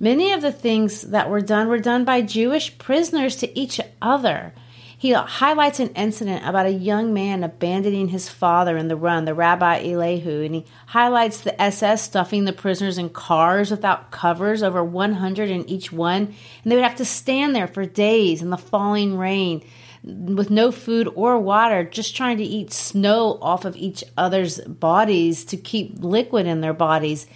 Many 0.00 0.32
of 0.32 0.42
the 0.42 0.52
things 0.52 1.02
that 1.02 1.30
were 1.30 1.40
done 1.40 1.68
were 1.68 1.78
done 1.78 2.04
by 2.04 2.22
Jewish 2.22 2.76
prisoners 2.76 3.36
to 3.36 3.58
each 3.58 3.80
other. 4.02 4.52
He 4.98 5.12
highlights 5.12 5.78
an 5.78 5.90
incident 5.90 6.46
about 6.46 6.64
a 6.64 6.72
young 6.72 7.12
man 7.12 7.44
abandoning 7.44 8.08
his 8.08 8.30
father 8.30 8.78
in 8.78 8.88
the 8.88 8.96
run, 8.96 9.26
the 9.26 9.34
Rabbi 9.34 9.80
Eliahu, 9.80 10.42
and 10.42 10.54
he 10.54 10.64
highlights 10.86 11.42
the 11.42 11.60
SS 11.60 12.02
stuffing 12.02 12.46
the 12.46 12.52
prisoners 12.54 12.96
in 12.96 13.10
cars 13.10 13.70
without 13.70 14.10
covers, 14.10 14.62
over 14.62 14.82
100 14.82 15.50
in 15.50 15.68
each 15.68 15.92
one, 15.92 16.34
and 16.62 16.72
they 16.72 16.76
would 16.76 16.84
have 16.84 16.96
to 16.96 17.04
stand 17.04 17.54
there 17.54 17.68
for 17.68 17.84
days 17.84 18.40
in 18.40 18.48
the 18.48 18.56
falling 18.56 19.18
rain 19.18 19.62
with 20.02 20.48
no 20.48 20.72
food 20.72 21.12
or 21.14 21.38
water, 21.38 21.84
just 21.84 22.16
trying 22.16 22.38
to 22.38 22.44
eat 22.44 22.72
snow 22.72 23.38
off 23.42 23.66
of 23.66 23.76
each 23.76 24.02
other's 24.16 24.60
bodies 24.60 25.44
to 25.44 25.58
keep 25.58 25.96
liquid 25.98 26.46
in 26.46 26.62
their 26.62 26.72
bodies. 26.72 27.26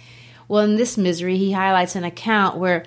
Well, 0.47 0.63
in 0.63 0.77
this 0.77 0.97
misery, 0.97 1.37
he 1.37 1.51
highlights 1.51 1.95
an 1.95 2.05
account 2.05 2.57
where 2.57 2.85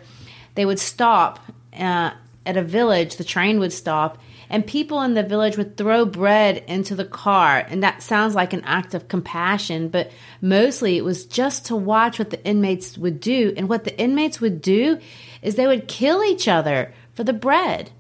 they 0.57 0.65
would 0.65 0.81
stop 0.81 1.39
uh, 1.79 2.11
at 2.45 2.57
a 2.57 2.63
village, 2.63 3.17
the 3.17 3.25
train 3.25 3.61
would 3.61 3.73
stop, 3.73 4.19
and 4.51 4.67
people 4.67 5.03
in 5.03 5.15
the 5.15 5.23
village 5.23 5.57
would 5.57 5.77
throw 5.77 6.05
bread 6.05 6.65
into 6.67 6.95
the 6.95 7.05
car. 7.05 7.59
And 7.69 7.83
that 7.83 8.03
sounds 8.03 8.35
like 8.35 8.53
an 8.53 8.63
act 8.65 8.95
of 8.95 9.09
compassion, 9.09 9.89
but 9.89 10.11
mostly 10.41 10.97
it 10.97 11.05
was 11.05 11.25
just 11.25 11.67
to 11.67 11.77
watch 11.77 12.19
what 12.19 12.31
the 12.31 12.45
inmates 12.45 12.99
would 12.99 13.21
do. 13.21 13.53
And 13.57 13.69
what 13.69 13.85
the 13.85 13.99
inmates 13.99 14.41
would 14.41 14.61
do 14.63 14.99
is 15.43 15.55
they 15.55 15.67
would 15.67 15.89
kill 15.89 16.23
each 16.23 16.49
other 16.49 16.93
for 17.15 17.25
the 17.25 17.33
bread, 17.33 17.91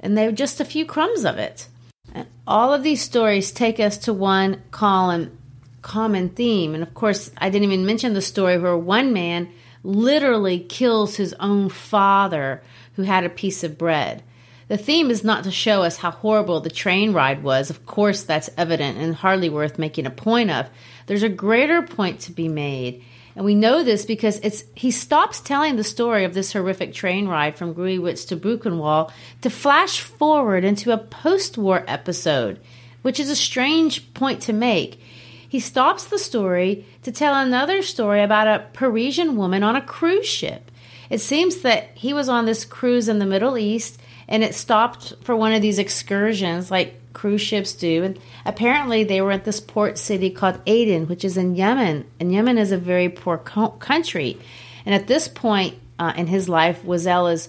and 0.00 0.16
they 0.16 0.26
were 0.26 0.32
just 0.32 0.60
a 0.60 0.64
few 0.64 0.86
crumbs 0.86 1.24
of 1.24 1.38
it. 1.38 1.68
And 2.12 2.26
all 2.46 2.72
of 2.72 2.82
these 2.82 3.02
stories 3.02 3.50
take 3.50 3.80
us 3.80 3.98
to 3.98 4.12
one 4.12 4.62
common, 4.70 5.36
common 5.82 6.30
theme. 6.30 6.74
And 6.74 6.82
of 6.82 6.94
course, 6.94 7.30
I 7.36 7.50
didn't 7.50 7.70
even 7.70 7.86
mention 7.86 8.14
the 8.14 8.22
story 8.22 8.58
where 8.58 8.76
one 8.76 9.12
man 9.12 9.48
literally 9.82 10.60
kills 10.60 11.16
his 11.16 11.34
own 11.34 11.68
father 11.68 12.62
who 12.94 13.02
had 13.02 13.24
a 13.24 13.28
piece 13.28 13.64
of 13.64 13.76
bread. 13.76 14.22
The 14.68 14.78
theme 14.78 15.10
is 15.10 15.24
not 15.24 15.44
to 15.44 15.50
show 15.50 15.82
us 15.82 15.98
how 15.98 16.10
horrible 16.10 16.60
the 16.60 16.70
train 16.70 17.12
ride 17.12 17.42
was. 17.42 17.70
Of 17.70 17.84
course, 17.84 18.22
that's 18.22 18.50
evident 18.56 18.98
and 18.98 19.14
hardly 19.14 19.48
worth 19.48 19.78
making 19.78 20.06
a 20.06 20.10
point 20.10 20.50
of. 20.50 20.68
There's 21.06 21.22
a 21.22 21.28
greater 21.28 21.82
point 21.82 22.20
to 22.20 22.32
be 22.32 22.48
made. 22.48 23.02
And 23.36 23.44
we 23.44 23.54
know 23.54 23.82
this 23.82 24.04
because 24.06 24.38
it's 24.38 24.64
he 24.74 24.90
stops 24.90 25.40
telling 25.40 25.76
the 25.76 25.84
story 25.84 26.24
of 26.24 26.34
this 26.34 26.52
horrific 26.52 26.94
train 26.94 27.26
ride 27.26 27.58
from 27.58 27.74
Gleiwitz 27.74 28.28
to 28.28 28.36
Buchenwald 28.36 29.12
to 29.42 29.50
flash 29.50 30.00
forward 30.00 30.64
into 30.64 30.92
a 30.92 30.98
post-war 30.98 31.84
episode, 31.88 32.60
which 33.02 33.18
is 33.18 33.28
a 33.28 33.36
strange 33.36 34.14
point 34.14 34.42
to 34.42 34.52
make. 34.52 35.00
He 35.48 35.60
stops 35.60 36.04
the 36.04 36.18
story 36.18 36.86
to 37.02 37.12
tell 37.12 37.34
another 37.34 37.82
story 37.82 38.22
about 38.22 38.46
a 38.46 38.64
Parisian 38.72 39.36
woman 39.36 39.62
on 39.62 39.76
a 39.76 39.82
cruise 39.82 40.26
ship. 40.26 40.70
It 41.10 41.20
seems 41.20 41.58
that 41.58 41.90
he 41.94 42.12
was 42.12 42.28
on 42.28 42.46
this 42.46 42.64
cruise 42.64 43.08
in 43.08 43.18
the 43.18 43.26
Middle 43.26 43.58
East 43.58 44.00
and 44.28 44.42
it 44.42 44.54
stopped 44.54 45.14
for 45.22 45.36
one 45.36 45.52
of 45.52 45.62
these 45.62 45.78
excursions 45.78 46.70
like 46.70 47.12
cruise 47.12 47.40
ships 47.40 47.72
do. 47.72 48.04
And 48.04 48.18
apparently, 48.44 49.04
they 49.04 49.20
were 49.20 49.32
at 49.32 49.44
this 49.44 49.60
port 49.60 49.98
city 49.98 50.30
called 50.30 50.60
Aden, 50.66 51.06
which 51.06 51.24
is 51.24 51.36
in 51.36 51.54
Yemen. 51.54 52.06
And 52.20 52.32
Yemen 52.32 52.58
is 52.58 52.72
a 52.72 52.78
very 52.78 53.08
poor 53.08 53.38
co- 53.38 53.70
country. 53.70 54.38
And 54.84 54.94
at 54.94 55.06
this 55.06 55.28
point 55.28 55.78
uh, 55.98 56.12
in 56.16 56.26
his 56.26 56.48
life, 56.48 56.82
Wiesel 56.82 57.32
is 57.32 57.48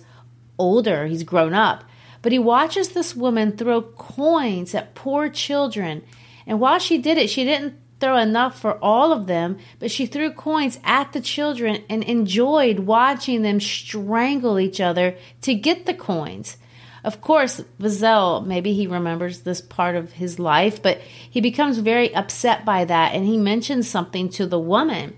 older, 0.58 1.06
he's 1.08 1.24
grown 1.24 1.54
up. 1.54 1.84
But 2.22 2.32
he 2.32 2.40
watches 2.40 2.90
this 2.90 3.16
woman 3.16 3.56
throw 3.56 3.82
coins 3.82 4.74
at 4.74 4.96
poor 4.96 5.30
children. 5.30 6.04
And 6.48 6.60
while 6.60 6.80
she 6.80 6.98
did 6.98 7.18
it, 7.18 7.30
she 7.30 7.44
didn't 7.44 7.76
throw 8.00 8.18
enough 8.18 8.60
for 8.60 8.78
all 8.84 9.12
of 9.12 9.28
them, 9.28 9.58
but 9.80 9.92
she 9.92 10.06
threw 10.06 10.32
coins 10.32 10.80
at 10.84 11.14
the 11.14 11.22
children 11.22 11.84
and 11.90 12.04
enjoyed 12.04 12.80
watching 12.80 13.42
them 13.42 13.60
strangle 13.60 14.60
each 14.60 14.82
other 14.82 15.16
to 15.42 15.54
get 15.54 15.86
the 15.86 15.94
coins. 15.94 16.58
Of 17.06 17.22
course, 17.22 17.62
Wiesel, 17.80 18.48
maybe 18.48 18.74
he 18.74 18.88
remembers 18.88 19.42
this 19.42 19.62
part 19.62 19.96
of 19.96 20.14
his 20.14 20.40
life, 20.40 20.82
but 20.82 21.00
he 21.30 21.40
becomes 21.40 21.78
very 21.78 22.14
upset 22.16 22.66
by 22.66 22.84
that 22.86 23.14
and 23.14 23.28
he 23.28 23.38
mentions 23.38 23.88
something 23.88 24.28
to 24.30 24.48
the 24.48 24.58
woman. 24.58 25.16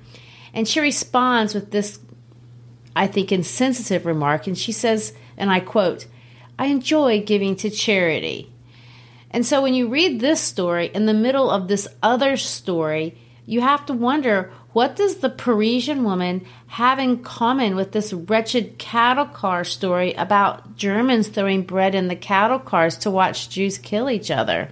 And 0.53 0.67
she 0.67 0.81
responds 0.81 1.53
with 1.53 1.71
this, 1.71 1.99
I 2.93 3.07
think, 3.07 3.31
insensitive 3.31 4.05
remark. 4.05 4.47
And 4.47 4.57
she 4.57 4.73
says, 4.73 5.13
and 5.37 5.49
I 5.49 5.61
quote, 5.61 6.07
I 6.59 6.65
enjoy 6.65 7.23
giving 7.23 7.55
to 7.57 7.69
charity. 7.69 8.51
And 9.31 9.45
so 9.45 9.61
when 9.61 9.73
you 9.73 9.87
read 9.87 10.19
this 10.19 10.41
story 10.41 10.87
in 10.87 11.05
the 11.05 11.13
middle 11.13 11.49
of 11.49 11.69
this 11.69 11.87
other 12.03 12.35
story, 12.35 13.17
you 13.45 13.61
have 13.61 13.85
to 13.85 13.93
wonder 13.93 14.51
what 14.77 14.95
does 14.95 15.15
the 15.15 15.29
Parisian 15.31 16.03
woman 16.03 16.45
have 16.67 16.99
in 16.99 17.23
common 17.23 17.75
with 17.75 17.93
this 17.93 18.13
wretched 18.13 18.77
cattle 18.77 19.25
car 19.25 19.63
story 19.63 20.13
about 20.13 20.77
Germans 20.77 21.29
throwing 21.29 21.63
bread 21.63 21.95
in 21.95 22.09
the 22.09 22.15
cattle 22.15 22.59
cars 22.59 22.95
to 22.97 23.09
watch 23.09 23.49
Jews 23.49 23.79
kill 23.79 24.07
each 24.07 24.29
other? 24.29 24.69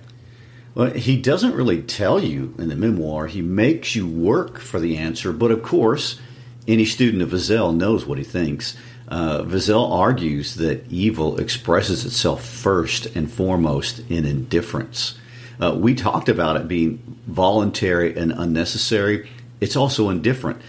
Well, 0.76 0.92
he 0.92 1.20
doesn't 1.20 1.56
really 1.56 1.82
tell 1.82 2.24
you 2.24 2.54
in 2.60 2.70
the 2.70 2.76
memoir. 2.76 3.26
He 3.26 3.42
makes 3.42 3.96
you 3.96 4.08
work 4.08 4.60
for 4.60 4.80
the 4.80 4.96
answer, 4.96 5.34
but 5.34 5.50
of 5.50 5.64
course, 5.64 6.20
any 6.68 6.86
student 6.86 7.24
of 7.24 7.30
Wiesel 7.30 7.76
knows 7.76 8.06
what 8.06 8.20
he 8.20 8.24
thinks. 8.24 8.78
Uh, 9.08 9.44
argues 9.74 10.54
that 10.54 10.86
evil 10.92 11.40
expresses 11.40 12.06
itself 12.06 12.46
first 12.46 13.08
and 13.16 13.32
foremost 13.32 14.02
in 14.08 14.26
indifference. 14.26 15.18
Uh, 15.60 15.74
we 15.76 15.96
talked 15.96 16.30
about 16.30 16.58
it 16.58 16.68
being 16.68 17.18
voluntary 17.26 18.16
and 18.16 18.32
unnecessary 18.32 19.28
it's 19.66 19.76
also 19.76 20.10
indifferent. 20.10 20.62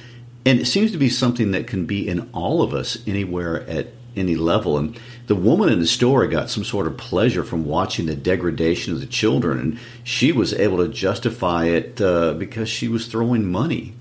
And 0.46 0.58
it 0.58 0.64
seems 0.64 0.90
to 0.92 0.96
be 0.96 1.10
something 1.10 1.50
that 1.50 1.66
can 1.66 1.84
be 1.84 2.08
in 2.08 2.30
all 2.32 2.62
of 2.62 2.72
us 2.72 2.96
anywhere 3.06 3.68
at 3.68 3.88
any 4.16 4.36
level. 4.36 4.78
And 4.78 4.98
the 5.26 5.34
woman 5.34 5.68
in 5.68 5.80
the 5.80 5.86
story 5.86 6.28
got 6.28 6.48
some 6.48 6.64
sort 6.64 6.86
of 6.86 6.96
pleasure 6.96 7.44
from 7.44 7.66
watching 7.66 8.06
the 8.06 8.16
degradation 8.16 8.94
of 8.94 9.00
the 9.00 9.06
children, 9.06 9.58
and 9.58 9.78
she 10.02 10.32
was 10.32 10.54
able 10.54 10.78
to 10.78 10.88
justify 10.88 11.66
it 11.66 12.00
uh, 12.00 12.32
because 12.32 12.70
she 12.70 12.88
was 12.88 13.06
throwing 13.06 13.44
money. 13.44 13.92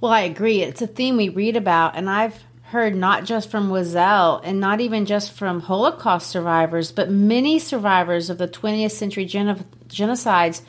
Well, 0.00 0.10
I 0.10 0.22
agree. 0.22 0.62
It's 0.62 0.82
a 0.82 0.88
theme 0.88 1.16
we 1.16 1.28
read 1.28 1.56
about, 1.56 1.94
and 1.94 2.10
I've 2.10 2.42
heard 2.62 2.96
not 2.96 3.24
just 3.24 3.52
from 3.52 3.70
Wiesel 3.70 4.40
and 4.42 4.58
not 4.58 4.80
even 4.80 5.06
just 5.06 5.30
from 5.30 5.60
Holocaust 5.60 6.28
survivors, 6.28 6.90
but 6.90 7.08
many 7.08 7.60
survivors 7.60 8.30
of 8.30 8.38
the 8.38 8.48
20th 8.48 8.90
century 8.90 9.26
gen- 9.26 9.64
genocides 9.86 10.62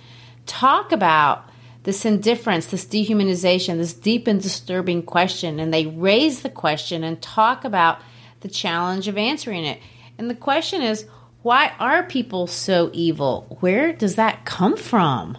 talk 0.46 0.92
about 0.92 1.50
this 1.84 2.06
indifference, 2.06 2.68
this 2.68 2.86
dehumanization, 2.86 3.78
this 3.78 3.94
deep 3.94 4.28
and 4.28 4.42
disturbing 4.42 5.04
question, 5.04 5.60
and 5.60 5.74
they 5.74 5.86
raise 5.86 6.42
the 6.42 6.50
question 6.50 7.04
and 7.04 7.22
talk 7.22 7.66
about 7.66 8.00
the 8.40 8.48
challenge 8.48 9.08
of 9.08 9.18
answering 9.18 9.66
it. 9.66 9.80
And 10.18 10.30
the 10.30 10.36
question 10.36 10.82
is, 10.82 11.06
why 11.42 11.74
are 11.80 12.04
people 12.04 12.48
so 12.48 12.90
evil? 12.94 13.58
Where 13.60 13.92
does 13.92 14.16
that 14.16 14.46
come 14.46 14.78
from? 14.78 15.38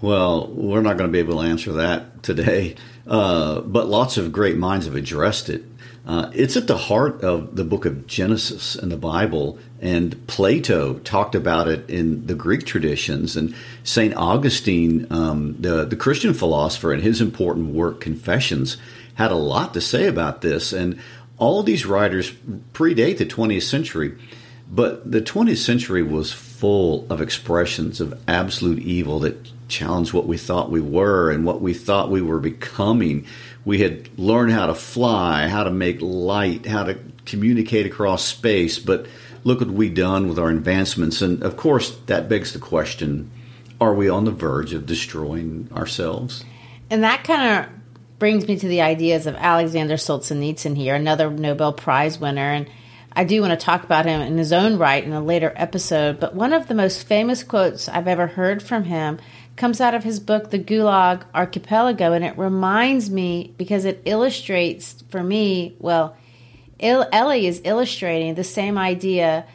Well, 0.00 0.48
we're 0.48 0.82
not 0.82 0.96
going 0.96 1.08
to 1.08 1.12
be 1.12 1.18
able 1.18 1.40
to 1.42 1.48
answer 1.48 1.72
that 1.74 2.22
today, 2.22 2.76
uh, 3.06 3.60
but 3.60 3.88
lots 3.88 4.16
of 4.16 4.32
great 4.32 4.56
minds 4.56 4.86
have 4.86 4.96
addressed 4.96 5.48
it. 5.50 5.62
Uh, 6.06 6.30
it's 6.32 6.56
at 6.56 6.68
the 6.68 6.76
heart 6.76 7.22
of 7.22 7.56
the 7.56 7.64
book 7.64 7.84
of 7.84 8.06
Genesis 8.06 8.76
in 8.76 8.90
the 8.90 8.96
Bible, 8.96 9.58
and 9.80 10.26
Plato 10.28 11.00
talked 11.00 11.34
about 11.34 11.66
it 11.66 11.90
in 11.90 12.26
the 12.26 12.34
Greek 12.34 12.64
traditions, 12.64 13.36
and 13.36 13.54
St. 13.82 14.14
Augustine, 14.14 15.08
um, 15.10 15.56
the, 15.58 15.84
the 15.84 15.96
Christian 15.96 16.32
philosopher, 16.32 16.92
in 16.92 17.00
his 17.00 17.20
important 17.20 17.74
work, 17.74 18.00
Confessions, 18.00 18.76
had 19.14 19.32
a 19.32 19.36
lot 19.36 19.74
to 19.74 19.80
say 19.80 20.06
about 20.06 20.42
this. 20.42 20.72
And 20.72 21.00
all 21.38 21.62
these 21.62 21.86
writers 21.86 22.30
predate 22.72 23.18
the 23.18 23.26
20th 23.26 23.62
century. 23.62 24.16
But 24.70 25.10
the 25.10 25.22
20th 25.22 25.58
century 25.58 26.02
was 26.02 26.32
full 26.32 27.06
of 27.10 27.20
expressions 27.20 28.00
of 28.00 28.18
absolute 28.26 28.80
evil 28.80 29.20
that 29.20 29.50
challenged 29.68 30.12
what 30.12 30.26
we 30.26 30.38
thought 30.38 30.70
we 30.70 30.80
were 30.80 31.30
and 31.30 31.44
what 31.44 31.60
we 31.60 31.74
thought 31.74 32.10
we 32.10 32.22
were 32.22 32.38
becoming. 32.38 33.26
We 33.66 33.80
had 33.80 34.08
learned 34.18 34.52
how 34.52 34.66
to 34.66 34.74
fly, 34.74 35.48
how 35.48 35.64
to 35.64 35.70
make 35.70 35.98
light, 36.00 36.64
how 36.64 36.84
to 36.84 36.98
communicate 37.26 37.84
across 37.84 38.24
space, 38.24 38.78
but 38.78 39.06
look 39.44 39.60
what 39.60 39.68
we've 39.68 39.94
done 39.94 40.28
with 40.28 40.38
our 40.38 40.48
advancements. 40.48 41.20
And 41.20 41.42
of 41.42 41.56
course, 41.56 41.94
that 42.06 42.28
begs 42.28 42.54
the 42.54 42.58
question 42.58 43.30
are 43.78 43.92
we 43.92 44.08
on 44.08 44.24
the 44.24 44.30
verge 44.30 44.72
of 44.72 44.86
destroying 44.86 45.68
ourselves? 45.76 46.44
And 46.88 47.02
that 47.02 47.24
kind 47.24 47.66
of 47.66 48.18
brings 48.18 48.48
me 48.48 48.58
to 48.58 48.68
the 48.68 48.80
ideas 48.80 49.26
of 49.26 49.34
Alexander 49.34 49.96
Solzhenitsyn 49.96 50.76
here, 50.76 50.94
another 50.94 51.30
Nobel 51.30 51.72
Prize 51.72 52.18
winner. 52.18 52.52
And 52.52 52.70
I 53.12 53.24
do 53.24 53.40
want 53.40 53.58
to 53.58 53.64
talk 53.64 53.82
about 53.84 54.06
him 54.06 54.20
in 54.20 54.38
his 54.38 54.52
own 54.52 54.78
right 54.78 55.02
in 55.02 55.12
a 55.12 55.20
later 55.20 55.52
episode. 55.56 56.20
But 56.20 56.34
one 56.34 56.52
of 56.52 56.68
the 56.68 56.74
most 56.74 57.06
famous 57.06 57.42
quotes 57.42 57.88
I've 57.88 58.08
ever 58.08 58.26
heard 58.26 58.62
from 58.62 58.84
him 58.84 59.18
comes 59.56 59.80
out 59.80 59.94
of 59.94 60.04
his 60.04 60.20
book, 60.20 60.50
The 60.50 60.58
Gulag 60.58 61.24
Archipelago. 61.34 62.12
And 62.12 62.24
it 62.24 62.36
reminds 62.38 63.10
me 63.10 63.54
because 63.56 63.84
it 63.84 64.02
illustrates 64.04 65.02
for 65.08 65.22
me, 65.22 65.76
well, 65.78 66.16
Elie 66.78 67.46
is 67.46 67.60
illustrating 67.64 68.34
the 68.34 68.44
same 68.44 68.76
idea 68.76 69.46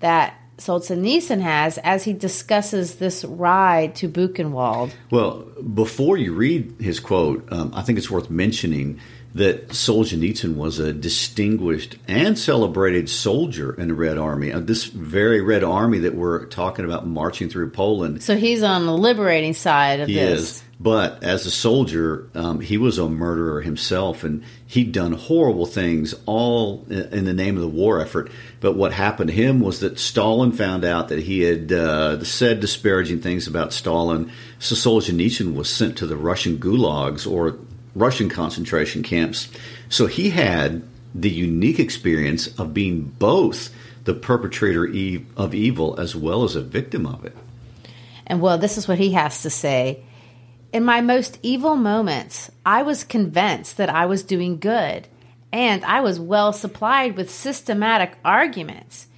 that 0.00 0.34
Solzhenitsyn 0.56 1.40
has 1.40 1.78
as 1.78 2.04
he 2.04 2.12
discusses 2.12 2.96
this 2.96 3.24
ride 3.24 3.94
to 3.96 4.08
Buchenwald. 4.08 4.92
Well, 5.10 5.46
before 5.74 6.16
you 6.16 6.34
read 6.34 6.74
his 6.80 7.00
quote, 7.00 7.50
um, 7.52 7.72
I 7.74 7.82
think 7.82 7.98
it's 7.98 8.10
worth 8.10 8.30
mentioning 8.30 9.00
that 9.34 9.68
Solzhenitsyn 9.68 10.56
was 10.56 10.78
a 10.80 10.92
distinguished 10.92 11.96
and 12.08 12.38
celebrated 12.38 13.08
soldier 13.08 13.72
in 13.72 13.88
the 13.88 13.94
Red 13.94 14.18
Army. 14.18 14.52
Uh, 14.52 14.60
this 14.60 14.84
very 14.84 15.40
Red 15.40 15.62
Army 15.62 16.00
that 16.00 16.14
we're 16.14 16.46
talking 16.46 16.84
about 16.84 17.06
marching 17.06 17.48
through 17.48 17.70
Poland. 17.70 18.22
So 18.22 18.36
he's 18.36 18.62
on 18.62 18.86
the 18.86 18.96
liberating 18.96 19.54
side 19.54 20.00
of 20.00 20.08
he 20.08 20.14
this. 20.14 20.40
Is. 20.40 20.64
But 20.82 21.22
as 21.22 21.44
a 21.44 21.50
soldier, 21.50 22.30
um, 22.34 22.60
he 22.60 22.78
was 22.78 22.96
a 22.96 23.06
murderer 23.06 23.60
himself, 23.60 24.24
and 24.24 24.42
he'd 24.66 24.92
done 24.92 25.12
horrible 25.12 25.66
things 25.66 26.14
all 26.24 26.86
in 26.88 27.26
the 27.26 27.34
name 27.34 27.56
of 27.56 27.60
the 27.60 27.68
war 27.68 28.00
effort. 28.00 28.30
But 28.60 28.76
what 28.76 28.94
happened 28.94 29.28
to 29.28 29.36
him 29.36 29.60
was 29.60 29.80
that 29.80 29.98
Stalin 29.98 30.52
found 30.52 30.86
out 30.86 31.08
that 31.08 31.18
he 31.18 31.42
had 31.42 31.70
uh, 31.70 32.24
said 32.24 32.60
disparaging 32.60 33.20
things 33.20 33.46
about 33.46 33.74
Stalin. 33.74 34.32
So 34.58 34.74
Solzhenitsyn 34.74 35.54
was 35.54 35.68
sent 35.68 35.98
to 35.98 36.06
the 36.06 36.16
Russian 36.16 36.56
gulags 36.56 37.30
or 37.30 37.58
Russian 38.00 38.28
concentration 38.28 39.02
camps. 39.02 39.48
So 39.88 40.06
he 40.06 40.30
had 40.30 40.82
the 41.14 41.30
unique 41.30 41.78
experience 41.78 42.46
of 42.58 42.74
being 42.74 43.02
both 43.02 43.70
the 44.04 44.14
perpetrator 44.14 44.84
of 45.36 45.54
evil 45.54 45.98
as 46.00 46.16
well 46.16 46.44
as 46.44 46.56
a 46.56 46.62
victim 46.62 47.06
of 47.06 47.24
it. 47.24 47.36
And 48.26 48.40
well, 48.40 48.58
this 48.58 48.78
is 48.78 48.88
what 48.88 48.98
he 48.98 49.12
has 49.12 49.42
to 49.42 49.50
say. 49.50 50.02
In 50.72 50.84
my 50.84 51.00
most 51.00 51.38
evil 51.42 51.74
moments, 51.74 52.50
I 52.64 52.82
was 52.82 53.02
convinced 53.02 53.76
that 53.76 53.90
I 53.90 54.06
was 54.06 54.22
doing 54.22 54.60
good, 54.60 55.08
and 55.52 55.84
I 55.84 56.00
was 56.00 56.20
well 56.20 56.52
supplied 56.52 57.16
with 57.16 57.28
systematic 57.28 58.16
arguments. 58.24 59.08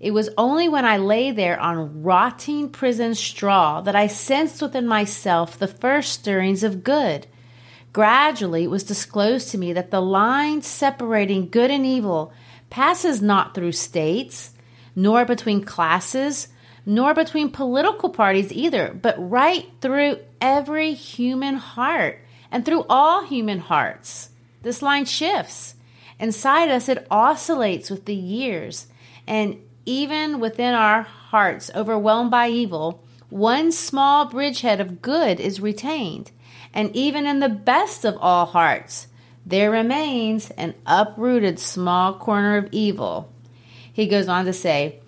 It 0.00 0.12
was 0.12 0.30
only 0.36 0.68
when 0.68 0.86
I 0.86 0.96
lay 0.96 1.30
there 1.30 1.60
on 1.60 2.02
rotting 2.02 2.70
prison 2.70 3.14
straw 3.14 3.82
that 3.82 3.94
I 3.94 4.06
sensed 4.06 4.62
within 4.62 4.86
myself 4.86 5.58
the 5.58 5.68
first 5.68 6.12
stirrings 6.12 6.64
of 6.64 6.82
good. 6.82 7.26
Gradually, 7.92 8.64
it 8.64 8.70
was 8.70 8.84
disclosed 8.84 9.50
to 9.50 9.58
me 9.58 9.72
that 9.74 9.90
the 9.90 10.00
line 10.00 10.62
separating 10.62 11.50
good 11.50 11.70
and 11.70 11.84
evil 11.84 12.32
passes 12.70 13.20
not 13.20 13.54
through 13.54 13.72
states, 13.72 14.52
nor 14.96 15.24
between 15.24 15.62
classes, 15.64 16.48
nor 16.86 17.12
between 17.12 17.50
political 17.50 18.08
parties 18.08 18.52
either, 18.52 18.92
but 18.94 19.30
right 19.30 19.68
through 19.80 20.18
every 20.40 20.94
human 20.94 21.56
heart 21.56 22.18
and 22.50 22.64
through 22.64 22.84
all 22.88 23.24
human 23.24 23.58
hearts. 23.58 24.30
This 24.62 24.80
line 24.80 25.04
shifts. 25.04 25.74
Inside 26.18 26.70
us, 26.70 26.88
it 26.88 27.06
oscillates 27.10 27.90
with 27.90 28.06
the 28.06 28.14
years. 28.14 28.86
And 29.26 29.58
even 29.84 30.40
within 30.40 30.74
our 30.74 31.02
hearts, 31.02 31.70
overwhelmed 31.74 32.30
by 32.30 32.48
evil, 32.48 33.02
one 33.28 33.72
small 33.72 34.26
bridgehead 34.26 34.80
of 34.80 35.02
good 35.02 35.40
is 35.40 35.60
retained. 35.60 36.30
And 36.74 36.94
even 36.96 37.26
in 37.26 37.40
the 37.40 37.48
best 37.48 38.04
of 38.04 38.16
all 38.18 38.46
hearts, 38.46 39.08
there 39.44 39.70
remains 39.70 40.50
an 40.52 40.74
uprooted 40.86 41.58
small 41.58 42.14
corner 42.14 42.56
of 42.56 42.68
evil. 42.72 43.32
He 43.92 44.06
goes 44.06 44.28
on 44.28 44.44
to 44.46 44.52
say, 44.52 45.00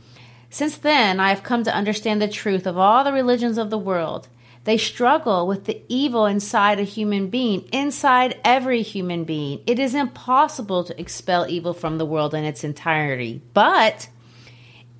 since 0.50 0.76
then, 0.76 1.18
I 1.18 1.30
have 1.30 1.42
come 1.42 1.64
to 1.64 1.74
understand 1.74 2.22
the 2.22 2.28
truth 2.28 2.66
of 2.66 2.78
all 2.78 3.02
the 3.02 3.12
religions 3.12 3.58
of 3.58 3.70
the 3.70 3.78
world. 3.78 4.28
They 4.64 4.76
struggle 4.78 5.46
with 5.46 5.64
the 5.64 5.82
evil 5.88 6.26
inside 6.26 6.78
a 6.78 6.84
human 6.84 7.28
being, 7.28 7.68
inside 7.72 8.40
every 8.44 8.82
human 8.82 9.24
being. 9.24 9.60
It 9.66 9.78
is 9.78 9.94
impossible 9.94 10.84
to 10.84 11.00
expel 11.00 11.46
evil 11.48 11.74
from 11.74 11.98
the 11.98 12.06
world 12.06 12.34
in 12.34 12.44
its 12.44 12.64
entirety, 12.64 13.42
but 13.52 14.08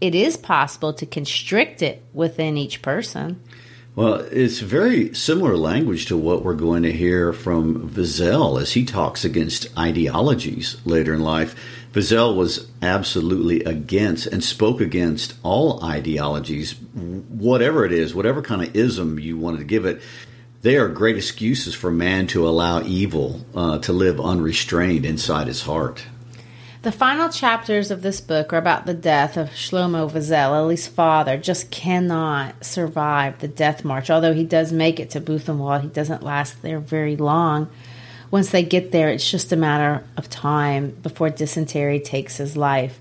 it 0.01 0.15
is 0.15 0.37
possible 0.37 0.93
to 0.95 1.07
constrict 1.07 1.83
it 1.83 2.03
within 2.13 2.59
each 2.59 2.83
person. 2.83 3.41
Well, 3.97 4.15
it's 4.33 4.59
very 4.59 5.15
similar 5.15 5.57
language 5.57 6.07
to 6.07 6.17
what 6.17 6.43
we're 6.43 6.55
going 6.55 6.83
to 6.83 6.91
hear 6.91 7.33
from 7.33 7.91
Wiesel 7.91 8.61
as 8.61 8.73
he 8.73 8.85
talks 8.85 9.25
against 9.25 9.69
ideologies 9.79 10.77
later 10.85 11.15
in 11.15 11.21
life. 11.21 11.55
Wiesel 11.93 12.35
was 12.37 12.67
absolutely 12.83 13.63
against 13.63 14.27
and 14.27 14.43
spoke 14.43 14.81
against 14.81 15.35
all 15.45 15.85
ideologies, 15.85 16.73
whatever 16.73 17.85
it 17.85 17.93
is, 17.93 18.17
whatever 18.17 18.43
kind 18.43 18.63
of 18.63 18.75
ism 18.75 19.21
you 19.21 19.39
wanted 19.39 19.59
to 19.59 19.65
give 19.65 19.87
it. 19.87 20.03
They 20.63 20.77
are 20.77 20.89
great 20.89 21.17
excuses 21.17 21.77
for 21.77 21.93
man 21.93 22.27
to 22.29 22.49
allow 22.49 22.83
evil 22.83 23.47
uh, 23.55 23.79
to 23.81 23.93
live 23.93 24.21
unrestrained 24.21 25.07
inside 25.07 25.47
his 25.47 25.63
heart. 25.63 26.05
The 26.85 26.93
final 26.93 27.31
chapters 27.31 27.91
of 27.91 28.03
this 28.03 28.21
book 28.21 28.53
are 28.53 28.59
about 28.59 28.85
the 28.85 28.93
death 28.93 29.39
of 29.39 29.49
Shlomo 29.49 30.11
Wiesel. 30.11 30.55
Elie's 30.55 30.87
father 30.87 31.39
just 31.39 31.71
cannot 31.71 32.63
survive 32.63 33.39
the 33.39 33.49
death 33.49 33.87
march. 33.87 34.11
Although 34.11 34.35
he 34.35 34.45
does 34.45 34.71
make 34.71 35.01
it 35.01 35.09
to 35.13 35.21
Buchenwald, 35.23 35.81
he 35.81 35.89
doesn't 35.89 36.23
last 36.23 36.61
there 36.61 36.79
very 36.79 37.17
long. 37.17 37.71
Once 38.31 38.51
they 38.51 38.63
get 38.63 38.93
there, 38.93 39.09
it's 39.09 39.31
just 39.31 39.51
a 39.51 39.57
matter 39.57 40.05
of 40.19 40.29
time 40.29 40.91
before 41.03 41.31
dysentery 41.31 42.01
takes 42.01 42.37
his 42.37 42.55
life. 42.55 43.01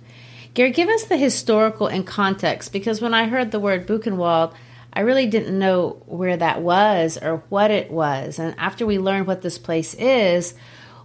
Gary, 0.54 0.72
give 0.72 0.88
us 0.88 1.04
the 1.04 1.17
historical 1.17 1.88
and 1.88 2.08
context 2.08 2.72
because 2.72 3.02
when 3.02 3.13
I 3.13 3.28
heard 3.28 3.52
the 3.52 3.60
word 3.60 3.86
Buchenwald, 3.86 4.54
I 4.93 5.02
really 5.02 5.28
didn't 5.28 5.60
know 5.60 6.02
where 6.06 6.38
that 6.38 6.62
was 6.62 7.17
or 7.17 7.43
what 7.50 7.69
it 7.69 7.91
was. 7.91 8.39
And 8.39 8.56
after 8.58 8.86
we 8.86 8.98
learn 8.98 9.26
what 9.26 9.41
this 9.41 9.58
place 9.58 9.93
is, 9.96 10.54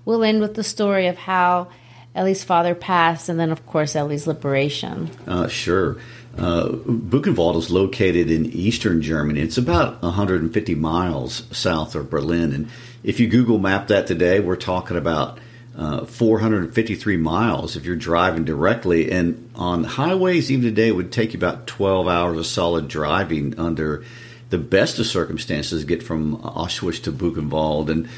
we'll 0.05 0.23
end 0.23 0.41
with 0.41 0.55
the 0.55 0.63
story 0.63 1.09
of 1.09 1.17
how 1.17 1.71
Elie's 2.19 2.43
father 2.43 2.75
passed, 2.75 3.29
and 3.29 3.39
then, 3.39 3.53
of 3.53 3.65
course, 3.65 3.95
Elie's 3.95 4.27
liberation. 4.27 5.09
Uh, 5.27 5.47
sure. 5.47 5.99
Uh, 6.37 6.69
Buchenwald 6.69 7.57
is 7.57 7.71
located 7.71 8.29
in 8.29 8.47
eastern 8.47 9.03
Germany. 9.03 9.41
It's 9.41 9.57
about 9.57 10.03
150 10.03 10.75
miles 10.75 11.45
south 11.57 11.95
of 11.95 12.11
Berlin. 12.11 12.53
And 12.53 12.69
if 13.05 13.21
you 13.21 13.29
Google 13.29 13.59
map 13.59 13.89
that 13.89 14.09
today, 14.09 14.41
we're 14.41 14.57
talking 14.57 14.97
about 14.97 15.39
uh, 15.77 16.07
453 16.07 17.17
miles 17.19 17.77
if 17.77 17.85
you're 17.85 17.95
driving 17.95 18.45
directly. 18.45 19.13
And 19.13 19.49
on 19.55 19.85
highways, 19.85 20.51
even 20.51 20.65
today, 20.65 20.89
it 20.89 20.97
would 20.97 21.13
take 21.13 21.35
you 21.35 21.39
about 21.39 21.69
12 21.69 22.09
hours 22.09 22.37
of 22.37 22.47
solid 22.47 22.89
driving 22.89 23.61
under 23.61 24.05
the 24.51 24.59
best 24.59 24.99
of 24.99 25.07
circumstances 25.07 25.83
to 25.83 25.87
get 25.87 26.03
from 26.03 26.39
Auschwitz 26.39 27.05
to 27.05 27.13
Buchenwald. 27.13 27.91
And 27.91 28.09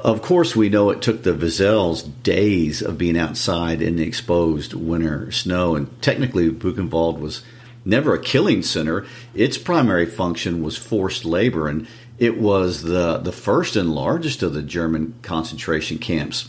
of 0.00 0.22
course, 0.22 0.54
we 0.54 0.68
know 0.68 0.90
it 0.90 1.02
took 1.02 1.22
the 1.22 1.32
Wiesels 1.32 2.10
days 2.22 2.82
of 2.82 2.98
being 2.98 3.18
outside 3.18 3.80
in 3.80 3.96
the 3.96 4.06
exposed 4.06 4.74
winter 4.74 5.30
snow, 5.32 5.74
and 5.74 6.02
technically, 6.02 6.50
Buchenwald 6.50 7.18
was 7.18 7.42
never 7.84 8.14
a 8.14 8.20
killing 8.20 8.62
center. 8.62 9.06
Its 9.34 9.56
primary 9.56 10.06
function 10.06 10.62
was 10.62 10.76
forced 10.76 11.24
labor, 11.24 11.68
and 11.68 11.86
it 12.18 12.38
was 12.38 12.82
the, 12.82 13.18
the 13.18 13.32
first 13.32 13.76
and 13.76 13.94
largest 13.94 14.42
of 14.42 14.54
the 14.54 14.62
German 14.62 15.14
concentration 15.22 15.98
camps. 15.98 16.48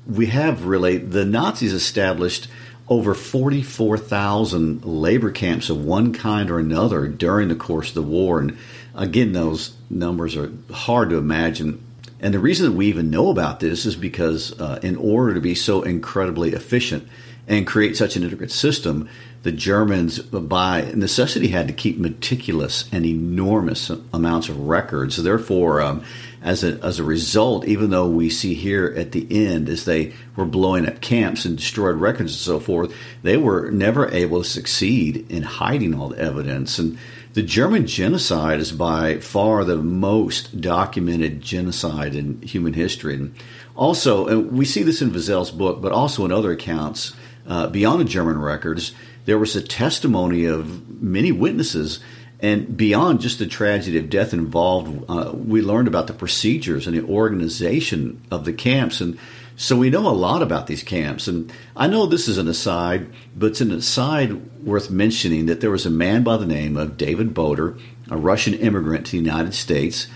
we 0.06 0.26
have 0.26 0.64
really, 0.64 0.98
the 0.98 1.24
Nazis 1.24 1.72
established 1.72 2.48
over 2.88 3.14
44,000 3.14 4.84
labor 4.84 5.30
camps 5.30 5.70
of 5.70 5.84
one 5.84 6.12
kind 6.12 6.50
or 6.50 6.58
another 6.58 7.08
during 7.08 7.48
the 7.48 7.56
course 7.56 7.88
of 7.88 7.94
the 7.94 8.02
war. 8.02 8.38
And 8.38 8.56
again, 8.94 9.32
those 9.32 9.76
numbers 9.90 10.36
are 10.36 10.52
hard 10.70 11.10
to 11.10 11.16
imagine. 11.16 11.84
And 12.20 12.32
the 12.32 12.38
reason 12.38 12.70
that 12.70 12.76
we 12.76 12.86
even 12.86 13.10
know 13.10 13.30
about 13.30 13.60
this 13.60 13.86
is 13.86 13.96
because, 13.96 14.58
uh, 14.60 14.78
in 14.82 14.96
order 14.96 15.34
to 15.34 15.40
be 15.40 15.54
so 15.54 15.82
incredibly 15.82 16.52
efficient 16.52 17.08
and 17.48 17.66
create 17.66 17.96
such 17.96 18.16
an 18.16 18.22
intricate 18.22 18.52
system, 18.52 19.08
the 19.42 19.52
Germans, 19.52 20.18
by 20.18 20.92
necessity, 20.94 21.48
had 21.48 21.68
to 21.68 21.74
keep 21.74 21.98
meticulous 21.98 22.88
and 22.90 23.04
enormous 23.06 23.90
amounts 24.12 24.48
of 24.48 24.58
records. 24.58 25.16
Therefore, 25.16 25.80
um, 25.80 26.04
as 26.46 26.62
a, 26.62 26.78
as 26.84 27.00
a 27.00 27.04
result, 27.04 27.66
even 27.66 27.90
though 27.90 28.08
we 28.08 28.30
see 28.30 28.54
here 28.54 28.94
at 28.96 29.10
the 29.10 29.26
end 29.30 29.68
as 29.68 29.84
they 29.84 30.12
were 30.36 30.44
blowing 30.44 30.86
up 30.86 31.00
camps 31.00 31.44
and 31.44 31.56
destroyed 31.56 31.96
records 31.96 32.32
and 32.32 32.38
so 32.38 32.60
forth, 32.60 32.94
they 33.24 33.36
were 33.36 33.68
never 33.72 34.08
able 34.12 34.44
to 34.44 34.48
succeed 34.48 35.28
in 35.28 35.42
hiding 35.42 35.92
all 35.92 36.10
the 36.10 36.18
evidence. 36.18 36.78
And 36.78 36.96
the 37.34 37.42
German 37.42 37.88
genocide 37.88 38.60
is 38.60 38.70
by 38.70 39.18
far 39.18 39.64
the 39.64 39.76
most 39.76 40.60
documented 40.60 41.40
genocide 41.40 42.14
in 42.14 42.40
human 42.42 42.74
history. 42.74 43.14
And 43.16 43.34
also, 43.74 44.28
and 44.28 44.52
we 44.52 44.64
see 44.64 44.84
this 44.84 45.02
in 45.02 45.10
Wiesel's 45.10 45.50
book, 45.50 45.82
but 45.82 45.90
also 45.90 46.24
in 46.24 46.30
other 46.30 46.52
accounts 46.52 47.12
uh, 47.48 47.66
beyond 47.66 48.00
the 48.00 48.04
German 48.04 48.40
records, 48.40 48.92
there 49.24 49.38
was 49.38 49.56
a 49.56 49.60
testimony 49.60 50.44
of 50.44 51.02
many 51.02 51.32
witnesses 51.32 51.98
and 52.40 52.76
beyond 52.76 53.20
just 53.20 53.38
the 53.38 53.46
tragedy 53.46 53.98
of 53.98 54.10
death 54.10 54.34
involved, 54.34 55.04
uh, 55.08 55.32
we 55.34 55.62
learned 55.62 55.88
about 55.88 56.06
the 56.06 56.12
procedures 56.12 56.86
and 56.86 56.96
the 56.96 57.04
organization 57.04 58.22
of 58.30 58.44
the 58.44 58.52
camps. 58.52 59.00
And 59.00 59.18
so 59.56 59.76
we 59.76 59.88
know 59.88 60.06
a 60.06 60.10
lot 60.10 60.42
about 60.42 60.66
these 60.66 60.82
camps. 60.82 61.28
And 61.28 61.50
I 61.74 61.86
know 61.86 62.04
this 62.04 62.28
is 62.28 62.36
an 62.36 62.46
aside, 62.46 63.10
but 63.34 63.46
it's 63.46 63.62
an 63.62 63.72
aside 63.72 64.62
worth 64.62 64.90
mentioning 64.90 65.46
that 65.46 65.62
there 65.62 65.70
was 65.70 65.86
a 65.86 65.90
man 65.90 66.24
by 66.24 66.36
the 66.36 66.46
name 66.46 66.76
of 66.76 66.98
David 66.98 67.32
Boder, 67.32 67.78
a 68.10 68.18
Russian 68.18 68.52
immigrant 68.52 69.06
to 69.06 69.12
the 69.12 69.18
United 69.18 69.54
States, 69.54 70.06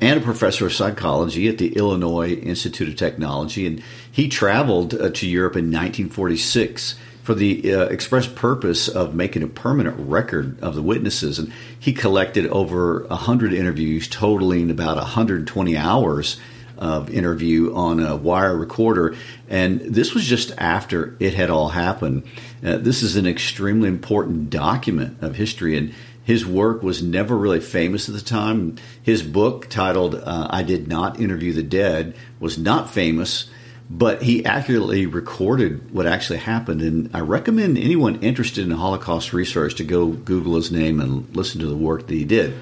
and 0.00 0.18
a 0.18 0.24
professor 0.24 0.66
of 0.66 0.72
psychology 0.72 1.46
at 1.46 1.58
the 1.58 1.76
Illinois 1.76 2.32
Institute 2.32 2.88
of 2.88 2.96
Technology. 2.96 3.64
And 3.66 3.80
he 4.10 4.28
traveled 4.28 4.94
uh, 4.94 5.10
to 5.10 5.28
Europe 5.28 5.54
in 5.54 5.66
1946 5.66 6.96
for 7.22 7.34
the 7.34 7.74
uh, 7.74 7.84
express 7.84 8.26
purpose 8.26 8.88
of 8.88 9.14
making 9.14 9.42
a 9.42 9.46
permanent 9.46 9.96
record 9.98 10.60
of 10.60 10.74
the 10.74 10.82
witnesses. 10.82 11.38
And 11.38 11.52
he 11.78 11.92
collected 11.92 12.46
over 12.46 13.04
100 13.04 13.52
interviews, 13.52 14.08
totaling 14.08 14.70
about 14.70 14.96
120 14.96 15.76
hours 15.76 16.40
of 16.78 17.10
interview 17.10 17.74
on 17.74 18.00
a 18.00 18.16
wire 18.16 18.56
recorder. 18.56 19.14
And 19.48 19.80
this 19.80 20.14
was 20.14 20.24
just 20.24 20.52
after 20.56 21.16
it 21.20 21.34
had 21.34 21.50
all 21.50 21.68
happened. 21.68 22.24
Uh, 22.64 22.78
this 22.78 23.02
is 23.02 23.16
an 23.16 23.26
extremely 23.26 23.88
important 23.88 24.48
document 24.48 25.22
of 25.22 25.36
history. 25.36 25.76
And 25.76 25.94
his 26.24 26.46
work 26.46 26.82
was 26.82 27.02
never 27.02 27.36
really 27.36 27.60
famous 27.60 28.08
at 28.08 28.14
the 28.14 28.20
time. 28.20 28.76
His 29.02 29.22
book, 29.22 29.68
titled 29.68 30.14
uh, 30.14 30.48
I 30.50 30.62
Did 30.62 30.88
Not 30.88 31.20
Interview 31.20 31.52
the 31.52 31.62
Dead, 31.62 32.16
was 32.38 32.56
not 32.56 32.90
famous 32.90 33.50
but 33.90 34.22
he 34.22 34.44
accurately 34.44 35.04
recorded 35.06 35.92
what 35.92 36.06
actually 36.06 36.38
happened. 36.38 36.80
And 36.80 37.10
I 37.12 37.20
recommend 37.20 37.76
anyone 37.76 38.20
interested 38.20 38.64
in 38.64 38.70
Holocaust 38.70 39.32
research 39.32 39.74
to 39.76 39.84
go 39.84 40.06
Google 40.06 40.54
his 40.54 40.70
name 40.70 41.00
and 41.00 41.34
listen 41.34 41.60
to 41.60 41.66
the 41.66 41.76
work 41.76 42.06
that 42.06 42.14
he 42.14 42.24
did. 42.24 42.54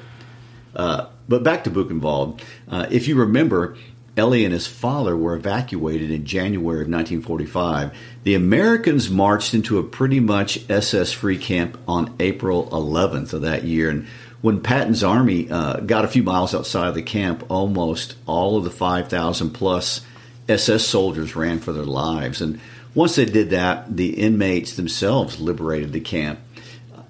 Uh, 0.75 1.07
but 1.29 1.43
back 1.43 1.64
to 1.64 1.71
Buchenwald. 1.71 2.41
Uh, 2.67 2.87
if 2.91 3.09
you 3.09 3.17
remember, 3.17 3.77
Elie 4.17 4.47
and 4.47 4.55
his 4.55 4.67
father 4.67 5.14
were 5.14 5.37
evacuated 5.37 6.11
in 6.11 6.25
January 6.25 6.81
of 6.81 6.88
1945. 6.88 7.95
The 8.25 8.35
Americans 8.35 9.11
marched 9.11 9.53
into 9.53 9.79
a 9.79 9.83
pretty 9.83 10.21
much 10.21 10.59
SS 10.71 11.12
free 11.12 11.38
camp 11.38 11.79
on 11.87 12.14
April 12.21 12.69
11th 12.71 13.35
of 13.35 13.43
that 13.43 13.64
year. 13.64 13.91
And 13.91 14.07
when 14.41 14.62
Patton's 14.62 15.05
army 15.05 15.51
uh, 15.51 15.81
got 15.81 16.07
a 16.07 16.09
few 16.09 16.23
miles 16.23 16.55
outside 16.55 16.88
of 16.88 16.95
the 16.95 17.03
camp, 17.03 17.45
almost 17.51 18.17
all 18.25 18.57
of 18.57 18.64
the 18.64 18.71
5,000 18.71 19.51
plus 19.51 20.01
SS 20.49 20.87
soldiers 20.87 21.37
ran 21.37 21.59
for 21.59 21.73
their 21.73 21.85
lives. 21.85 22.41
And 22.41 22.61
once 22.95 23.17
they 23.17 23.25
did 23.25 23.51
that, 23.51 23.97
the 23.97 24.11
inmates 24.11 24.75
themselves 24.75 25.41
liberated 25.41 25.93
the 25.93 26.01
camp. 26.01 26.41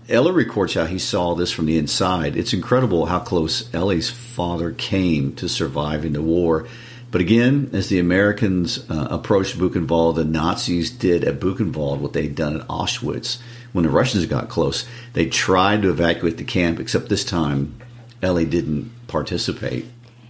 Elie 0.08 0.32
records 0.32 0.74
how 0.74 0.86
he 0.86 0.98
saw 0.98 1.34
this 1.34 1.52
from 1.52 1.66
the 1.66 1.76
inside. 1.76 2.36
It's 2.36 2.54
incredible 2.54 3.06
how 3.06 3.20
close 3.20 3.72
Elie's 3.74 4.10
father 4.10 4.72
came 4.72 5.34
to 5.36 5.48
surviving 5.48 6.14
the 6.14 6.22
war. 6.22 6.66
But 7.10 7.20
again, 7.20 7.70
as 7.72 7.88
the 7.88 7.98
Americans 7.98 8.78
uh, 8.90 9.08
approached 9.10 9.58
Buchenwald, 9.58 10.16
the 10.16 10.24
Nazis 10.24 10.90
did 10.90 11.24
at 11.24 11.40
Buchenwald 11.40 12.00
what 12.00 12.12
they'd 12.14 12.34
done 12.34 12.60
at 12.60 12.66
Auschwitz. 12.68 13.38
When 13.72 13.84
the 13.84 13.90
Russians 13.90 14.26
got 14.26 14.48
close, 14.48 14.86
they 15.12 15.26
tried 15.26 15.82
to 15.82 15.90
evacuate 15.90 16.38
the 16.38 16.44
camp, 16.44 16.80
except 16.80 17.08
this 17.08 17.24
time 17.24 17.78
Elie 18.22 18.46
didn't 18.46 18.90
participate. 19.08 19.86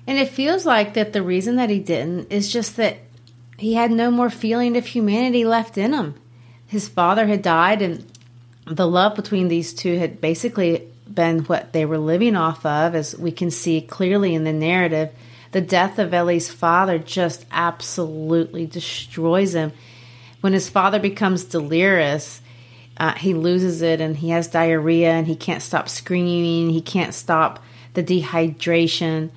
And 0.09 0.19
it 0.19 0.31
feels 0.31 0.65
like 0.65 0.95
that 0.95 1.13
the 1.13 1.23
reason 1.23 1.57
that 1.57 1.69
he 1.69 1.79
didn't 1.79 2.33
is 2.33 2.51
just 2.51 2.79
that 2.79 2.97
he 3.59 3.75
had 3.75 3.91
no 3.91 4.11
more 4.11 4.31
feeling 4.31 4.75
of 4.79 4.87
humanity 4.87 5.45
left 5.45 5.77
in 5.77 5.93
him. 5.93 6.15
His 6.67 6.89
father 6.89 7.27
had 7.27 7.43
died, 7.43 7.83
and 7.83 8.11
the 8.67 8.89
love 8.89 9.15
between 9.15 9.49
these 9.49 9.75
two 9.75 9.99
had 9.99 10.19
basically 10.19 10.89
been 11.13 11.41
what 11.41 11.75
they 11.75 11.85
were 11.85 11.99
living 11.99 12.37
off 12.37 12.65
of, 12.65 12.95
as 12.95 13.19
we 13.19 13.31
can 13.31 13.51
see 13.51 13.83
clearly 13.83 14.35
in 14.35 14.45
the 14.45 14.53
narrative. 14.53 15.11
The 15.53 15.61
death 15.61 15.99
of 15.99 16.15
Elie's 16.15 16.51
father 16.51 16.99
just 16.99 17.45
absolutely 17.53 18.65
destroys 18.65 19.55
him. 19.55 19.73
When 20.41 20.55
his 20.55 20.71
father 20.71 21.01
becomes 21.01 21.45
delirious, 21.45 22.41
uh, 22.97 23.13
he 23.13 23.35
loses 23.35 23.83
it 23.83 24.01
and 24.01 24.17
he 24.17 24.31
has 24.31 24.49
diarrhea 24.49 25.11
and 25.11 25.27
he 25.27 25.37
can't 25.37 25.63
stop 25.63 25.91
screaming. 25.91 26.71
He 26.71 26.81
can't 26.81 27.13
stop 27.13 27.63
the 27.93 28.03
dehydration. 28.03 29.33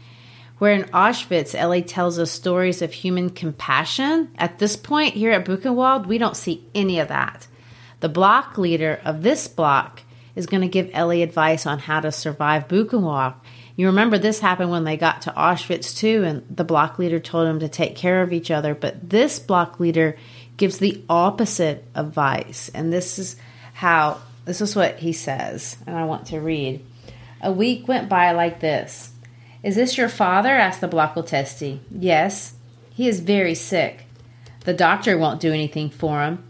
Where 0.62 0.74
in 0.76 0.84
Auschwitz, 0.84 1.56
Elie 1.56 1.82
tells 1.82 2.20
us 2.20 2.30
stories 2.30 2.84
of 2.84 2.94
human 2.94 3.32
compassion. 3.32 4.30
At 4.38 4.60
this 4.60 4.76
point, 4.76 5.16
here 5.16 5.32
at 5.32 5.44
Buchenwald, 5.44 6.06
we 6.06 6.20
don't 6.20 6.38
see 6.38 6.64
any 6.76 7.00
of 7.00 7.08
that. 7.08 7.48
The 8.00 8.10
block 8.10 8.60
leader 8.60 9.02
of 9.04 9.24
this 9.24 9.48
block 9.48 10.04
is 10.36 10.46
going 10.46 10.62
to 10.62 10.68
give 10.68 10.92
Elie 10.94 11.24
advice 11.24 11.66
on 11.66 11.80
how 11.80 12.00
to 12.02 12.12
survive 12.12 12.68
Buchenwald. 12.68 13.34
You 13.76 13.88
remember 13.88 14.20
this 14.20 14.40
happened 14.40 14.70
when 14.70 14.84
they 14.84 14.98
got 14.98 15.24
to 15.24 15.32
Auschwitz 15.32 15.98
too, 15.98 16.24
and 16.24 16.46
the 16.56 16.64
block 16.64 17.00
leader 17.00 17.20
told 17.20 17.48
them 17.48 17.62
to 17.62 17.68
take 17.68 17.96
care 17.96 18.22
of 18.22 18.32
each 18.32 18.52
other. 18.52 18.76
But 18.76 19.10
this 19.10 19.40
block 19.40 19.80
leader 19.80 20.16
gives 20.58 20.78
the 20.78 21.04
opposite 21.10 21.86
advice, 21.96 22.70
and 22.72 22.94
this 22.94 23.18
is 23.18 23.36
how 23.74 24.22
this 24.46 24.62
is 24.62 24.76
what 24.76 25.00
he 25.00 25.14
says, 25.14 25.76
and 25.88 25.98
I 25.98 26.06
want 26.06 26.28
to 26.28 26.40
read. 26.40 26.86
A 27.42 27.52
week 27.52 27.88
went 27.88 28.10
by 28.10 28.34
like 28.34 28.60
this. 28.60 29.11
Is 29.64 29.76
this 29.76 29.98
your 29.98 30.10
father? 30.10 30.50
asked 30.50 30.82
the 30.82 30.88
Blockälteste. 30.88 31.80
Yes. 31.92 32.56
He 32.94 33.08
is 33.08 33.20
very 33.20 33.56
sick. 33.56 34.06
The 34.66 34.74
doctor 34.74 35.18
won't 35.18 35.40
do 35.40 35.54
anything 35.54 35.90
for 35.90 36.22
him. 36.22 36.44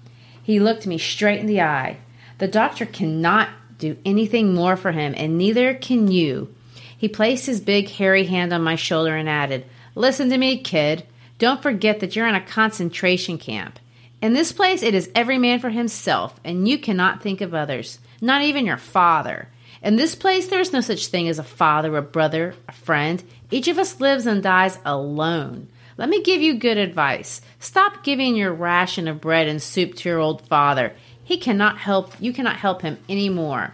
He 0.43 0.59
looked 0.59 0.87
me 0.87 0.97
straight 0.97 1.39
in 1.39 1.45
the 1.45 1.61
eye. 1.61 1.97
The 2.39 2.47
doctor 2.47 2.85
cannot 2.85 3.49
do 3.77 3.97
anything 4.05 4.53
more 4.53 4.75
for 4.75 4.91
him, 4.91 5.13
and 5.15 5.37
neither 5.37 5.73
can 5.73 6.09
you. 6.09 6.53
He 6.97 7.07
placed 7.07 7.45
his 7.45 7.59
big 7.59 7.89
hairy 7.89 8.25
hand 8.25 8.53
on 8.53 8.63
my 8.63 8.75
shoulder 8.75 9.15
and 9.15 9.27
added, 9.27 9.65
Listen 9.95 10.29
to 10.29 10.37
me, 10.37 10.59
kid. 10.61 11.03
Don't 11.37 11.61
forget 11.61 11.99
that 11.99 12.15
you're 12.15 12.27
in 12.27 12.35
a 12.35 12.41
concentration 12.41 13.37
camp. 13.37 13.79
In 14.21 14.33
this 14.33 14.51
place, 14.51 14.83
it 14.83 14.93
is 14.93 15.09
every 15.15 15.37
man 15.37 15.59
for 15.59 15.69
himself, 15.69 16.39
and 16.43 16.67
you 16.67 16.77
cannot 16.77 17.21
think 17.21 17.41
of 17.41 17.53
others, 17.53 17.99
not 18.21 18.43
even 18.43 18.65
your 18.65 18.77
father. 18.77 19.47
In 19.81 19.95
this 19.95 20.13
place, 20.13 20.47
there 20.47 20.59
is 20.59 20.73
no 20.73 20.81
such 20.81 21.07
thing 21.07 21.27
as 21.27 21.39
a 21.39 21.43
father, 21.43 21.97
a 21.97 22.01
brother, 22.01 22.53
a 22.67 22.71
friend. 22.71 23.23
Each 23.49 23.67
of 23.67 23.79
us 23.79 23.99
lives 23.99 24.27
and 24.27 24.43
dies 24.43 24.77
alone. 24.85 25.67
Let 25.97 26.09
me 26.09 26.21
give 26.21 26.41
you 26.41 26.55
good 26.55 26.77
advice. 26.77 27.41
Stop 27.59 28.03
giving 28.03 28.35
your 28.35 28.53
ration 28.53 29.07
of 29.07 29.21
bread 29.21 29.47
and 29.47 29.61
soup 29.61 29.95
to 29.95 30.09
your 30.09 30.19
old 30.19 30.47
father. 30.47 30.93
He 31.23 31.37
cannot 31.37 31.77
help, 31.77 32.13
you 32.19 32.33
cannot 32.33 32.57
help 32.57 32.81
him 32.81 32.97
anymore. 33.07 33.73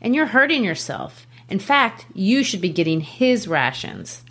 And 0.00 0.14
you're 0.14 0.26
hurting 0.26 0.64
yourself. 0.64 1.26
In 1.48 1.58
fact, 1.58 2.06
you 2.14 2.44
should 2.44 2.60
be 2.60 2.68
getting 2.68 3.00
his 3.00 3.48
rations. 3.48 4.22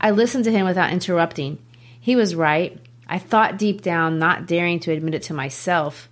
I 0.00 0.10
listened 0.10 0.44
to 0.44 0.52
him 0.52 0.66
without 0.66 0.92
interrupting. 0.92 1.58
He 2.00 2.16
was 2.16 2.34
right. 2.34 2.78
I 3.08 3.18
thought 3.18 3.58
deep 3.58 3.82
down, 3.82 4.18
not 4.18 4.46
daring 4.46 4.78
to 4.80 4.92
admit 4.92 5.14
it 5.14 5.22
to 5.24 5.34
myself. 5.34 6.09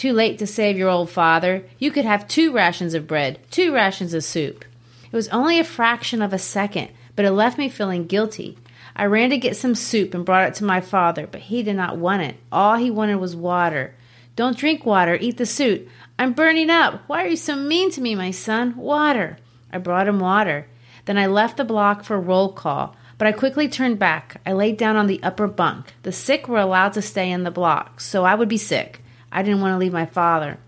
Too 0.00 0.14
late 0.14 0.38
to 0.38 0.46
save 0.46 0.78
your 0.78 0.88
old 0.88 1.10
father. 1.10 1.62
You 1.78 1.90
could 1.90 2.06
have 2.06 2.26
two 2.26 2.54
rations 2.54 2.94
of 2.94 3.06
bread, 3.06 3.38
two 3.50 3.70
rations 3.74 4.14
of 4.14 4.24
soup. 4.24 4.64
It 5.04 5.14
was 5.14 5.28
only 5.28 5.60
a 5.60 5.62
fraction 5.62 6.22
of 6.22 6.32
a 6.32 6.38
second, 6.38 6.88
but 7.16 7.26
it 7.26 7.32
left 7.32 7.58
me 7.58 7.68
feeling 7.68 8.06
guilty. 8.06 8.56
I 8.96 9.04
ran 9.04 9.28
to 9.28 9.36
get 9.36 9.58
some 9.58 9.74
soup 9.74 10.14
and 10.14 10.24
brought 10.24 10.48
it 10.48 10.54
to 10.54 10.64
my 10.64 10.80
father, 10.80 11.26
but 11.26 11.42
he 11.42 11.62
did 11.62 11.76
not 11.76 11.98
want 11.98 12.22
it. 12.22 12.36
All 12.50 12.76
he 12.76 12.90
wanted 12.90 13.16
was 13.16 13.36
water. 13.36 13.94
Don't 14.36 14.56
drink 14.56 14.86
water, 14.86 15.18
eat 15.20 15.36
the 15.36 15.44
soup. 15.44 15.86
I'm 16.18 16.32
burning 16.32 16.70
up. 16.70 17.02
Why 17.06 17.22
are 17.22 17.28
you 17.28 17.36
so 17.36 17.54
mean 17.54 17.90
to 17.90 18.00
me, 18.00 18.14
my 18.14 18.30
son? 18.30 18.78
Water. 18.78 19.36
I 19.70 19.76
brought 19.76 20.08
him 20.08 20.18
water. 20.18 20.66
Then 21.04 21.18
I 21.18 21.26
left 21.26 21.58
the 21.58 21.64
block 21.64 22.04
for 22.04 22.18
roll 22.18 22.54
call, 22.54 22.96
but 23.18 23.28
I 23.28 23.32
quickly 23.32 23.68
turned 23.68 23.98
back. 23.98 24.40
I 24.46 24.52
laid 24.54 24.78
down 24.78 24.96
on 24.96 25.08
the 25.08 25.22
upper 25.22 25.46
bunk. 25.46 25.92
The 26.04 26.10
sick 26.10 26.48
were 26.48 26.56
allowed 26.58 26.94
to 26.94 27.02
stay 27.02 27.30
in 27.30 27.42
the 27.42 27.50
block, 27.50 28.00
so 28.00 28.24
I 28.24 28.34
would 28.34 28.48
be 28.48 28.56
sick. 28.56 28.99
I 29.32 29.42
didn't 29.42 29.60
want 29.60 29.74
to 29.74 29.78
leave 29.78 29.92
my 29.92 30.06
father. 30.06 30.58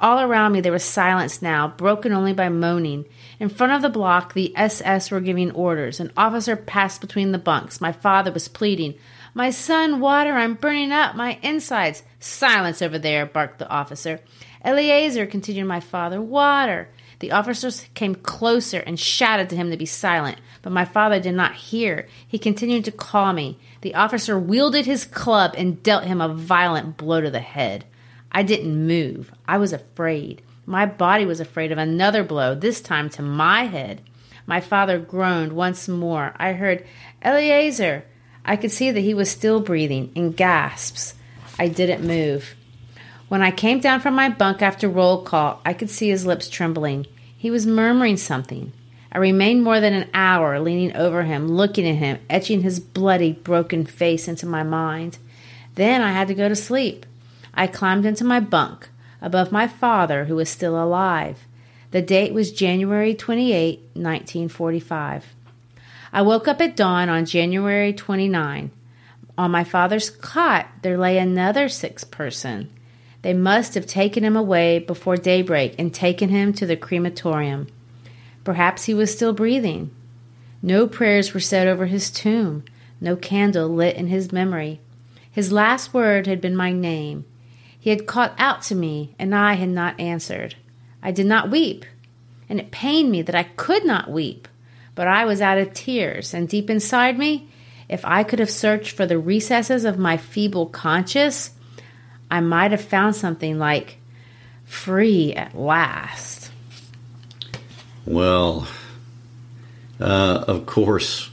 All 0.00 0.20
around 0.20 0.52
me 0.52 0.60
there 0.60 0.72
was 0.72 0.84
silence 0.84 1.40
now, 1.40 1.68
broken 1.68 2.12
only 2.12 2.32
by 2.32 2.48
moaning. 2.48 3.06
In 3.38 3.48
front 3.48 3.72
of 3.72 3.82
the 3.82 3.88
block, 3.88 4.34
the 4.34 4.54
SS 4.56 5.10
were 5.10 5.20
giving 5.20 5.50
orders. 5.52 6.00
An 6.00 6.12
officer 6.16 6.56
passed 6.56 7.00
between 7.00 7.32
the 7.32 7.38
bunks. 7.38 7.80
My 7.80 7.92
father 7.92 8.32
was 8.32 8.48
pleading, 8.48 8.94
My 9.34 9.50
son, 9.50 10.00
water, 10.00 10.32
I'm 10.32 10.54
burning 10.54 10.92
up 10.92 11.16
my 11.16 11.38
insides. 11.42 12.02
Silence 12.18 12.82
over 12.82 12.98
there, 12.98 13.24
barked 13.24 13.58
the 13.58 13.68
officer. 13.68 14.20
Eliezer, 14.64 15.26
continued 15.26 15.66
my 15.66 15.80
father, 15.80 16.20
water. 16.20 16.88
The 17.20 17.32
officers 17.32 17.86
came 17.94 18.14
closer 18.14 18.80
and 18.80 18.98
shouted 18.98 19.48
to 19.50 19.56
him 19.56 19.70
to 19.70 19.76
be 19.76 19.86
silent, 19.86 20.38
but 20.62 20.72
my 20.72 20.84
father 20.84 21.20
did 21.20 21.34
not 21.34 21.54
hear. 21.54 22.08
He 22.26 22.38
continued 22.38 22.84
to 22.86 22.92
call 22.92 23.32
me. 23.32 23.58
The 23.82 23.94
officer 23.94 24.38
wielded 24.38 24.86
his 24.86 25.04
club 25.04 25.54
and 25.56 25.82
dealt 25.82 26.04
him 26.04 26.20
a 26.20 26.34
violent 26.34 26.96
blow 26.96 27.20
to 27.20 27.30
the 27.30 27.40
head. 27.40 27.84
I 28.34 28.42
didn't 28.42 28.86
move. 28.86 29.32
I 29.46 29.58
was 29.58 29.72
afraid. 29.72 30.42
My 30.66 30.86
body 30.86 31.24
was 31.24 31.38
afraid 31.38 31.70
of 31.70 31.78
another 31.78 32.24
blow, 32.24 32.56
this 32.56 32.80
time 32.80 33.08
to 33.10 33.22
my 33.22 33.64
head. 33.64 34.02
My 34.44 34.60
father 34.60 34.98
groaned 34.98 35.52
once 35.52 35.88
more. 35.88 36.34
I 36.36 36.52
heard, 36.52 36.84
Eliezer. 37.24 38.04
I 38.44 38.56
could 38.56 38.72
see 38.72 38.90
that 38.90 39.00
he 39.00 39.14
was 39.14 39.30
still 39.30 39.60
breathing 39.60 40.10
in 40.14 40.32
gasps. 40.32 41.14
I 41.58 41.68
didn't 41.68 42.06
move. 42.06 42.56
When 43.28 43.40
I 43.40 43.50
came 43.52 43.80
down 43.80 44.00
from 44.00 44.14
my 44.14 44.28
bunk 44.28 44.60
after 44.60 44.88
roll 44.88 45.22
call, 45.22 45.62
I 45.64 45.72
could 45.72 45.88
see 45.88 46.08
his 46.08 46.26
lips 46.26 46.50
trembling. 46.50 47.06
He 47.38 47.50
was 47.50 47.66
murmuring 47.66 48.16
something. 48.16 48.72
I 49.12 49.18
remained 49.18 49.62
more 49.62 49.80
than 49.80 49.94
an 49.94 50.10
hour 50.12 50.58
leaning 50.58 50.94
over 50.96 51.22
him, 51.22 51.48
looking 51.48 51.88
at 51.88 51.94
him, 51.94 52.18
etching 52.28 52.62
his 52.62 52.80
bloody, 52.80 53.32
broken 53.32 53.86
face 53.86 54.26
into 54.26 54.44
my 54.44 54.64
mind. 54.64 55.18
Then 55.76 56.02
I 56.02 56.10
had 56.10 56.28
to 56.28 56.34
go 56.34 56.48
to 56.48 56.56
sleep. 56.56 57.06
I 57.54 57.66
climbed 57.66 58.04
into 58.04 58.24
my 58.24 58.40
bunk 58.40 58.88
above 59.22 59.52
my 59.52 59.66
father, 59.66 60.26
who 60.26 60.36
was 60.36 60.50
still 60.50 60.82
alive. 60.82 61.46
The 61.92 62.02
date 62.02 62.34
was 62.34 62.52
January 62.52 63.14
28, 63.14 63.78
1945. 63.94 65.24
I 66.12 66.22
woke 66.22 66.46
up 66.46 66.60
at 66.60 66.76
dawn 66.76 67.08
on 67.08 67.24
January 67.24 67.92
29. 67.92 68.70
On 69.36 69.50
my 69.50 69.64
father's 69.64 70.10
cot, 70.10 70.66
there 70.82 70.98
lay 70.98 71.18
another 71.18 71.68
sick 71.68 72.10
person. 72.10 72.70
They 73.22 73.32
must 73.32 73.74
have 73.74 73.86
taken 73.86 74.22
him 74.22 74.36
away 74.36 74.78
before 74.78 75.16
daybreak 75.16 75.74
and 75.78 75.94
taken 75.94 76.28
him 76.28 76.52
to 76.54 76.66
the 76.66 76.76
crematorium. 76.76 77.68
Perhaps 78.44 78.84
he 78.84 78.94
was 78.94 79.12
still 79.12 79.32
breathing. 79.32 79.90
No 80.62 80.86
prayers 80.86 81.32
were 81.32 81.40
said 81.40 81.66
over 81.66 81.86
his 81.86 82.10
tomb, 82.10 82.64
no 83.00 83.16
candle 83.16 83.68
lit 83.68 83.96
in 83.96 84.08
his 84.08 84.30
memory. 84.30 84.80
His 85.30 85.52
last 85.52 85.94
word 85.94 86.26
had 86.26 86.40
been 86.40 86.54
my 86.54 86.70
name. 86.70 87.24
He 87.84 87.90
had 87.90 88.06
called 88.06 88.30
out 88.38 88.62
to 88.62 88.74
me, 88.74 89.14
and 89.18 89.34
I 89.34 89.56
had 89.56 89.68
not 89.68 90.00
answered. 90.00 90.54
I 91.02 91.10
did 91.10 91.26
not 91.26 91.50
weep, 91.50 91.84
and 92.48 92.58
it 92.58 92.70
pained 92.70 93.10
me 93.10 93.20
that 93.20 93.34
I 93.34 93.42
could 93.42 93.84
not 93.84 94.10
weep, 94.10 94.48
but 94.94 95.06
I 95.06 95.26
was 95.26 95.42
out 95.42 95.58
of 95.58 95.74
tears, 95.74 96.32
and 96.32 96.48
deep 96.48 96.70
inside 96.70 97.18
me, 97.18 97.50
if 97.90 98.02
I 98.06 98.24
could 98.24 98.38
have 98.38 98.48
searched 98.48 98.92
for 98.96 99.04
the 99.04 99.18
recesses 99.18 99.84
of 99.84 99.98
my 99.98 100.16
feeble 100.16 100.64
conscience, 100.64 101.50
I 102.30 102.40
might 102.40 102.70
have 102.70 102.80
found 102.80 103.16
something 103.16 103.58
like 103.58 103.98
free 104.64 105.34
at 105.34 105.54
last. 105.54 106.50
Well, 108.06 108.66
uh, 110.00 110.44
of 110.48 110.64
course, 110.64 111.28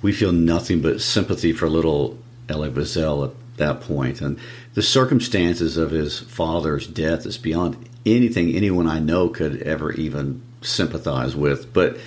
we 0.00 0.12
feel 0.12 0.30
nothing 0.30 0.80
but 0.80 1.00
sympathy 1.00 1.52
for 1.52 1.68
little 1.68 2.16
at 2.48 2.54
that 3.58 3.80
point, 3.82 4.20
and 4.20 4.38
the 4.74 4.82
circumstances 4.82 5.76
of 5.76 5.90
his 5.90 6.18
father's 6.18 6.86
death 6.86 7.26
is 7.26 7.38
beyond 7.38 7.88
anything 8.06 8.54
anyone 8.54 8.86
I 8.86 8.98
know 8.98 9.28
could 9.28 9.62
ever 9.62 9.92
even 9.92 10.42
sympathize 10.62 11.36
with. 11.36 11.72
But 11.72 11.98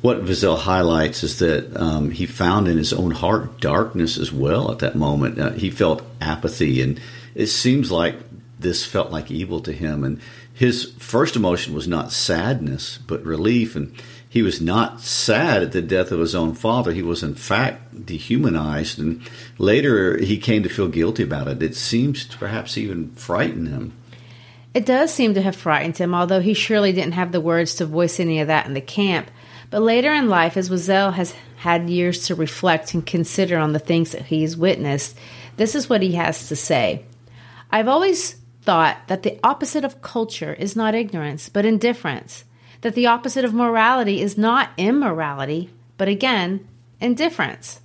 what 0.00 0.24
Wiesel 0.24 0.58
highlights 0.58 1.24
is 1.24 1.40
that 1.40 1.76
um, 1.76 2.10
he 2.10 2.26
found 2.26 2.68
in 2.68 2.78
his 2.78 2.92
own 2.92 3.10
heart 3.10 3.60
darkness 3.60 4.16
as 4.16 4.32
well 4.32 4.70
at 4.70 4.78
that 4.80 4.94
moment. 4.94 5.38
Uh, 5.38 5.50
he 5.52 5.70
felt 5.70 6.02
apathy, 6.20 6.82
and 6.82 7.00
it 7.34 7.48
seems 7.48 7.90
like 7.90 8.16
this 8.58 8.84
felt 8.84 9.10
like 9.10 9.30
evil 9.30 9.60
to 9.60 9.72
him. 9.72 10.04
And 10.04 10.20
his 10.54 10.92
first 10.98 11.36
emotion 11.36 11.74
was 11.74 11.88
not 11.88 12.12
sadness, 12.12 12.98
but 12.98 13.24
relief. 13.24 13.76
And 13.76 13.94
he 14.28 14.42
was 14.42 14.60
not 14.60 15.00
sad 15.00 15.62
at 15.62 15.72
the 15.72 15.80
death 15.80 16.12
of 16.12 16.20
his 16.20 16.34
own 16.34 16.54
father. 16.54 16.92
He 16.92 17.02
was, 17.02 17.22
in 17.22 17.34
fact, 17.34 18.04
dehumanized. 18.06 18.98
And 18.98 19.22
later 19.56 20.18
he 20.18 20.36
came 20.36 20.62
to 20.62 20.68
feel 20.68 20.88
guilty 20.88 21.22
about 21.22 21.48
it. 21.48 21.62
It 21.62 21.74
seems 21.74 22.26
to 22.26 22.38
perhaps 22.38 22.76
even 22.76 23.10
frighten 23.12 23.66
him. 23.66 23.94
It 24.74 24.84
does 24.84 25.12
seem 25.12 25.34
to 25.34 25.42
have 25.42 25.56
frightened 25.56 25.96
him, 25.96 26.14
although 26.14 26.40
he 26.40 26.52
surely 26.52 26.92
didn't 26.92 27.12
have 27.12 27.32
the 27.32 27.40
words 27.40 27.74
to 27.76 27.86
voice 27.86 28.20
any 28.20 28.40
of 28.40 28.48
that 28.48 28.66
in 28.66 28.74
the 28.74 28.82
camp. 28.82 29.30
But 29.70 29.80
later 29.80 30.12
in 30.12 30.28
life, 30.28 30.56
as 30.56 30.68
Wiesel 30.68 31.14
has 31.14 31.34
had 31.56 31.88
years 31.88 32.26
to 32.26 32.34
reflect 32.34 32.94
and 32.94 33.04
consider 33.04 33.58
on 33.58 33.72
the 33.72 33.78
things 33.78 34.12
that 34.12 34.26
he's 34.26 34.56
witnessed, 34.56 35.18
this 35.56 35.74
is 35.74 35.88
what 35.88 36.02
he 36.02 36.12
has 36.12 36.48
to 36.48 36.56
say. 36.56 37.04
I've 37.70 37.88
always 37.88 38.36
thought 38.62 38.98
that 39.08 39.22
the 39.22 39.38
opposite 39.42 39.84
of 39.84 40.02
culture 40.02 40.52
is 40.52 40.76
not 40.76 40.94
ignorance, 40.94 41.48
but 41.48 41.64
indifference, 41.64 42.44
that 42.80 42.94
the 42.94 43.06
opposite 43.06 43.44
of 43.44 43.54
morality 43.54 44.20
is 44.20 44.38
not 44.38 44.70
immorality, 44.76 45.70
but 45.96 46.08
again, 46.08 46.66
indifference. 47.00 47.80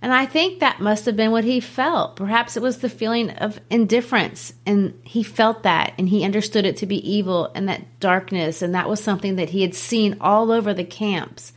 And 0.00 0.12
I 0.12 0.26
think 0.26 0.60
that 0.60 0.80
must 0.80 1.06
have 1.06 1.16
been 1.16 1.30
what 1.30 1.44
he 1.44 1.60
felt. 1.60 2.16
Perhaps 2.16 2.58
it 2.58 2.62
was 2.62 2.78
the 2.78 2.90
feeling 2.90 3.30
of 3.30 3.58
indifference, 3.70 4.52
and 4.66 5.00
he 5.02 5.22
felt 5.22 5.62
that, 5.62 5.94
and 5.96 6.10
he 6.10 6.24
understood 6.24 6.66
it 6.66 6.76
to 6.76 6.86
be 6.86 7.10
evil 7.10 7.50
and 7.54 7.68
that 7.70 8.00
darkness, 8.00 8.60
and 8.60 8.74
that 8.74 8.88
was 8.88 9.02
something 9.02 9.36
that 9.36 9.50
he 9.50 9.62
had 9.62 9.74
seen 9.74 10.18
all 10.20 10.52
over 10.52 10.74
the 10.74 10.84
camps. 10.84 11.54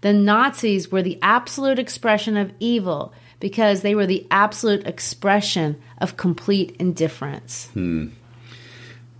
The 0.00 0.12
Nazis 0.12 0.92
were 0.92 1.02
the 1.02 1.18
absolute 1.22 1.80
expression 1.80 2.36
of 2.36 2.52
evil 2.60 3.12
because 3.40 3.82
they 3.82 3.96
were 3.96 4.06
the 4.06 4.26
absolute 4.30 4.86
expression 4.86 5.80
of 6.00 6.16
complete 6.16 6.76
indifference. 6.78 7.68
Hmm. 7.74 8.08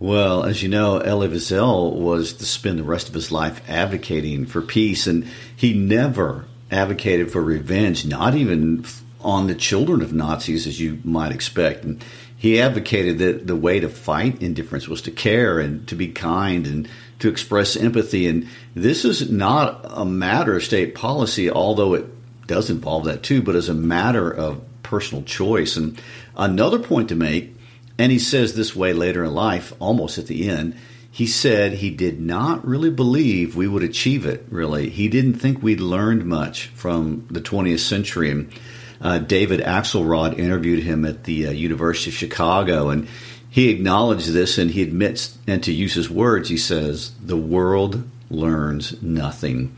Well, 0.01 0.45
as 0.45 0.63
you 0.63 0.69
know, 0.69 0.99
Elie 0.99 1.29
Wiesel 1.29 1.95
was 1.95 2.35
to 2.35 2.45
spend 2.45 2.79
the 2.79 2.85
rest 2.85 3.09
of 3.09 3.15
his 3.15 3.33
life 3.33 3.61
advocating 3.69 4.47
for 4.47 4.63
peace, 4.63 5.09
and 5.09 5.27
he 5.57 5.75
never 5.75 6.45
advocated 6.71 7.33
for 7.33 7.43
revenge, 7.43 8.07
not 8.07 8.37
even 8.37 8.85
on 9.21 9.49
the 9.49 9.57
children 9.57 10.01
of 10.01 10.13
Nazis, 10.13 10.69
as 10.69 10.79
you 10.79 11.01
might 11.03 11.33
expect. 11.33 11.83
And 11.83 12.05
he 12.37 12.61
advocated 12.61 13.19
that 13.19 13.49
the 13.49 13.57
way 13.57 13.81
to 13.81 13.89
fight 13.89 14.41
indifference 14.41 14.87
was 14.87 15.03
to 15.03 15.11
care 15.11 15.59
and 15.59 15.87
to 15.89 15.97
be 15.97 16.09
kind 16.09 16.67
and 16.69 16.89
to 17.19 17.29
express 17.29 17.75
empathy. 17.75 18.29
And 18.29 18.47
this 18.77 19.05
is 19.05 19.29
not 19.29 19.81
a 19.85 20.05
matter 20.05 20.55
of 20.55 20.63
state 20.63 20.95
policy, 20.95 21.51
although 21.51 21.95
it 21.95 22.07
does 22.47 22.71
involve 22.71 23.07
that 23.07 23.25
too, 23.25 23.43
but 23.43 23.57
as 23.57 23.69
a 23.69 23.75
matter 23.75 24.31
of 24.31 24.63
personal 24.85 25.25
choice. 25.25 25.77
And 25.77 26.01
another 26.37 26.79
point 26.79 27.09
to 27.09 27.17
make, 27.17 27.57
and 27.99 28.13
he 28.13 28.19
says 28.19 28.55
this 28.55 28.77
way 28.77 28.93
later 28.93 29.25
in 29.25 29.35
life, 29.35 29.73
almost 29.81 30.19
at 30.19 30.29
the 30.29 30.49
end, 30.49 30.77
he 31.11 31.27
said 31.27 31.73
he 31.73 31.91
did 31.91 32.21
not 32.21 32.65
really 32.65 32.91
believe 32.91 33.57
we 33.57 33.67
would 33.67 33.83
achieve 33.83 34.25
it, 34.25 34.47
really. 34.51 34.89
He 34.89 35.09
didn't 35.09 35.35
think 35.35 35.63
we'd 35.63 35.81
learned 35.81 36.25
much 36.25 36.69
from 36.69 37.27
the 37.29 37.41
20th 37.41 37.81
century. 37.81 38.31
And 38.31 38.53
uh, 39.01 39.19
David 39.19 39.61
Axelrod 39.61 40.39
interviewed 40.39 40.85
him 40.85 41.05
at 41.05 41.25
the 41.25 41.49
uh, 41.49 41.51
University 41.51 42.11
of 42.11 42.15
Chicago, 42.15 42.91
and 42.91 43.09
he 43.51 43.71
acknowledged 43.71 44.31
this 44.33 44.59
and 44.59 44.71
he 44.71 44.83
admits, 44.83 45.37
and 45.47 45.63
to 45.65 45.73
use 45.73 45.95
his 45.95 46.09
words, 46.09 46.49
he 46.49 46.57
says, 46.57 47.13
The 47.21 47.37
world 47.37 48.09
learns 48.31 49.03
nothing. 49.03 49.77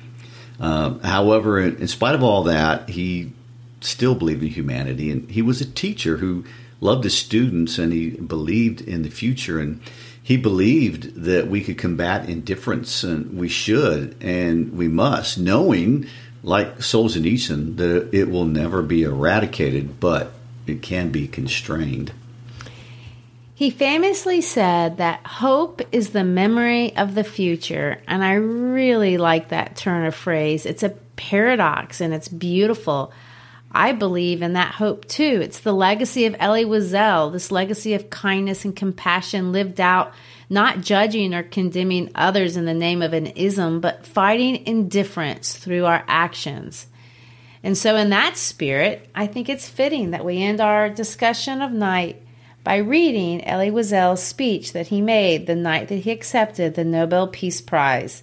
Uh, 0.59 0.99
however, 0.99 1.59
in, 1.59 1.77
in, 1.79 1.89
spite 1.89 2.15
of 2.15 2.23
all 2.23 2.43
that, 2.43 2.91
he 2.91 3.33
still 3.81 4.15
believed 4.15 4.43
in 4.43 4.51
humanity, 4.51 5.11
and 5.11 5.31
he 5.31 5.41
was 5.41 5.63
a 5.63 5.65
teacher 5.65 6.19
who 6.19 6.45
loved 6.81 7.05
his 7.05 7.17
students 7.17 7.79
and 7.79 7.93
he 7.93 8.11
believed 8.11 8.81
in 8.81 9.03
the 9.03 9.11
future, 9.11 9.59
and 9.61 9.81
he 10.23 10.37
believed 10.37 11.15
that 11.25 11.49
we 11.49 11.63
could 11.63 11.79
combat 11.79 12.29
indifference, 12.29 13.03
and 13.03 13.37
we 13.37 13.49
should, 13.49 14.17
and 14.21 14.73
we 14.77 14.89
must, 14.89 15.39
knowing, 15.39 16.07
like 16.43 16.79
Solzhenitsyn, 16.79 17.77
that 17.77 18.11
it 18.13 18.31
will 18.31 18.45
never 18.45 18.83
be 18.83 19.03
eradicated, 19.03 19.99
but 20.01 20.33
it 20.67 20.83
can 20.83 21.11
be 21.11 21.27
constrained. 21.27 22.13
He 23.55 23.69
famously 23.69 24.41
said 24.41 24.97
that 24.97 25.27
hope 25.27 25.83
is 25.93 26.11
the 26.11 26.25
memory 26.25 26.97
of 26.97 27.15
the 27.15 27.25
future, 27.25 28.01
and 28.09 28.25
I 28.25 28.35
really 28.35 29.19
like 29.19 29.51
that 29.51 29.77
turn 29.77 30.07
of 30.07 30.15
phrase. 30.15 30.65
It's 30.65 30.83
a 30.83 30.95
paradox 31.17 32.01
and 32.01 32.15
it's 32.15 32.29
beautiful. 32.29 33.13
I 33.73 33.93
believe 33.93 34.43
in 34.43 34.55
that 34.55 34.75
hope 34.75 35.07
too. 35.07 35.41
It's 35.43 35.61
the 35.61 35.73
legacy 35.73 36.27
of 36.27 36.35
Elie 36.39 36.65
Wiesel, 36.65 37.33
this 37.33 37.53
legacy 37.53 37.95
of 37.95 38.11
kindness 38.11 38.65
and 38.65 38.75
compassion 38.75 39.53
lived 39.53 39.81
out, 39.81 40.13
not 40.49 40.81
judging 40.81 41.33
or 41.33 41.45
condemning 41.45 42.11
others 42.15 42.57
in 42.57 42.65
the 42.65 42.75
name 42.75 43.01
of 43.01 43.13
an 43.13 43.27
ism, 43.29 43.81
but 43.81 44.05
fighting 44.05 44.67
indifference 44.67 45.55
through 45.55 45.85
our 45.85 46.05
actions. 46.09 46.89
And 47.63 47.79
so, 47.79 47.95
in 47.95 48.11
that 48.11 48.37
spirit, 48.37 49.09
I 49.15 49.27
think 49.27 49.49
it's 49.49 49.69
fitting 49.69 50.11
that 50.11 50.25
we 50.25 50.43
end 50.43 50.61
our 50.61 50.89
discussion 50.89 51.63
of 51.63 51.71
night 51.71 52.21
by 52.65 52.77
reading 52.77 53.45
Elie 53.45 53.71
Wiesel's 53.71 54.23
speech 54.23 54.73
that 54.73 54.89
he 54.89 55.01
made 55.01 55.47
the 55.47 55.55
night 55.55 55.89
that 55.89 55.97
he 55.97 56.11
accepted 56.11 56.75
the 56.75 56.85
Nobel 56.85 57.29
Peace 57.29 57.61
Prize. 57.61 58.23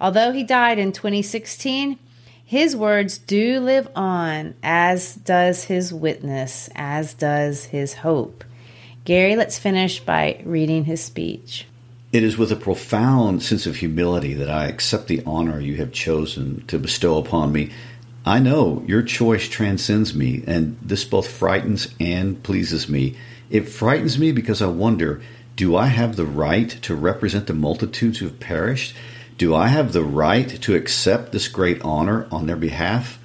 Although 0.00 0.32
he 0.32 0.44
died 0.44 0.78
in 0.78 0.92
2016, 0.92 1.98
His 2.52 2.76
words 2.76 3.16
do 3.16 3.60
live 3.60 3.88
on, 3.96 4.52
as 4.62 5.14
does 5.14 5.64
his 5.64 5.90
witness, 5.90 6.68
as 6.74 7.14
does 7.14 7.64
his 7.64 7.94
hope. 7.94 8.44
Gary, 9.06 9.36
let's 9.36 9.58
finish 9.58 10.00
by 10.00 10.42
reading 10.44 10.84
his 10.84 11.02
speech. 11.02 11.66
It 12.12 12.22
is 12.22 12.36
with 12.36 12.52
a 12.52 12.56
profound 12.56 13.42
sense 13.42 13.64
of 13.64 13.76
humility 13.76 14.34
that 14.34 14.50
I 14.50 14.66
accept 14.66 15.06
the 15.06 15.22
honor 15.24 15.60
you 15.60 15.76
have 15.76 15.92
chosen 15.92 16.62
to 16.66 16.78
bestow 16.78 17.16
upon 17.16 17.52
me. 17.52 17.70
I 18.26 18.38
know 18.38 18.84
your 18.86 19.00
choice 19.00 19.48
transcends 19.48 20.14
me, 20.14 20.44
and 20.46 20.76
this 20.82 21.06
both 21.06 21.28
frightens 21.28 21.88
and 21.98 22.42
pleases 22.42 22.86
me. 22.86 23.16
It 23.48 23.66
frightens 23.66 24.18
me 24.18 24.30
because 24.30 24.60
I 24.60 24.66
wonder 24.66 25.22
do 25.56 25.74
I 25.74 25.86
have 25.86 26.16
the 26.16 26.26
right 26.26 26.68
to 26.82 26.94
represent 26.94 27.46
the 27.46 27.54
multitudes 27.54 28.18
who 28.18 28.26
have 28.26 28.40
perished? 28.40 28.94
Do 29.38 29.54
I 29.54 29.68
have 29.68 29.92
the 29.92 30.04
right 30.04 30.48
to 30.62 30.74
accept 30.74 31.32
this 31.32 31.48
great 31.48 31.82
honor 31.82 32.26
on 32.30 32.46
their 32.46 32.56
behalf? 32.56 33.18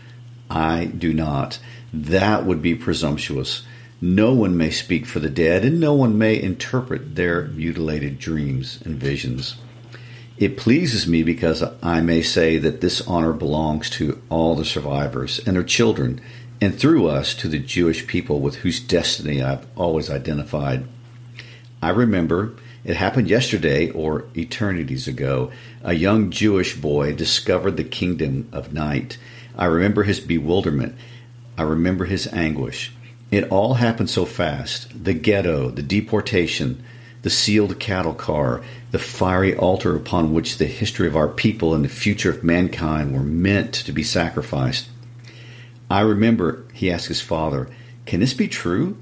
I 0.49 0.85
do 0.85 1.13
not. 1.13 1.59
That 1.93 2.45
would 2.45 2.61
be 2.61 2.75
presumptuous. 2.75 3.63
No 3.99 4.33
one 4.33 4.57
may 4.57 4.69
speak 4.69 5.05
for 5.05 5.19
the 5.19 5.29
dead, 5.29 5.65
and 5.65 5.79
no 5.79 5.93
one 5.93 6.17
may 6.17 6.41
interpret 6.41 7.15
their 7.15 7.47
mutilated 7.47 8.19
dreams 8.19 8.79
and 8.85 8.95
visions. 8.95 9.55
It 10.37 10.57
pleases 10.57 11.07
me 11.07 11.23
because 11.23 11.63
I 11.81 12.01
may 12.01 12.21
say 12.21 12.57
that 12.59 12.79
this 12.79 13.01
honor 13.07 13.33
belongs 13.33 13.89
to 13.91 14.21
all 14.29 14.55
the 14.55 14.65
survivors 14.65 15.39
and 15.45 15.55
their 15.55 15.63
children, 15.63 16.21
and 16.61 16.77
through 16.77 17.07
us 17.07 17.33
to 17.35 17.47
the 17.47 17.59
Jewish 17.59 18.05
people 18.05 18.39
with 18.39 18.57
whose 18.57 18.79
destiny 18.79 19.41
I've 19.41 19.65
always 19.75 20.11
identified. 20.11 20.87
I 21.81 21.89
remember 21.89 22.53
it 22.87 22.95
happened 22.95 23.29
yesterday 23.29 23.89
or 23.89 24.23
eternities 24.33 25.09
ago. 25.09 25.51
A 25.83 25.93
young 25.93 26.31
Jewish 26.31 26.73
boy 26.73 27.13
discovered 27.13 27.75
the 27.75 27.83
kingdom 27.83 28.47
of 28.53 28.73
night. 28.73 29.17
I 29.57 29.65
remember 29.65 30.03
his 30.03 30.21
bewilderment. 30.21 30.95
I 31.57 31.63
remember 31.63 32.05
his 32.05 32.31
anguish. 32.31 32.93
It 33.29 33.51
all 33.51 33.73
happened 33.73 34.09
so 34.09 34.23
fast 34.23 35.03
the 35.03 35.13
ghetto, 35.13 35.69
the 35.69 35.83
deportation, 35.83 36.81
the 37.23 37.29
sealed 37.29 37.77
cattle 37.77 38.13
car, 38.13 38.63
the 38.91 38.99
fiery 38.99 39.53
altar 39.53 39.93
upon 39.93 40.33
which 40.33 40.57
the 40.57 40.65
history 40.65 41.07
of 41.07 41.15
our 41.17 41.27
people 41.27 41.73
and 41.73 41.83
the 41.83 41.89
future 41.89 42.29
of 42.29 42.41
mankind 42.41 43.13
were 43.13 43.19
meant 43.19 43.73
to 43.73 43.91
be 43.91 44.03
sacrificed. 44.03 44.87
I 45.91 45.99
remember 46.01 46.63
he 46.71 46.89
asked 46.89 47.09
his 47.09 47.19
father, 47.19 47.69
Can 48.05 48.21
this 48.21 48.33
be 48.33 48.47
true? 48.47 48.95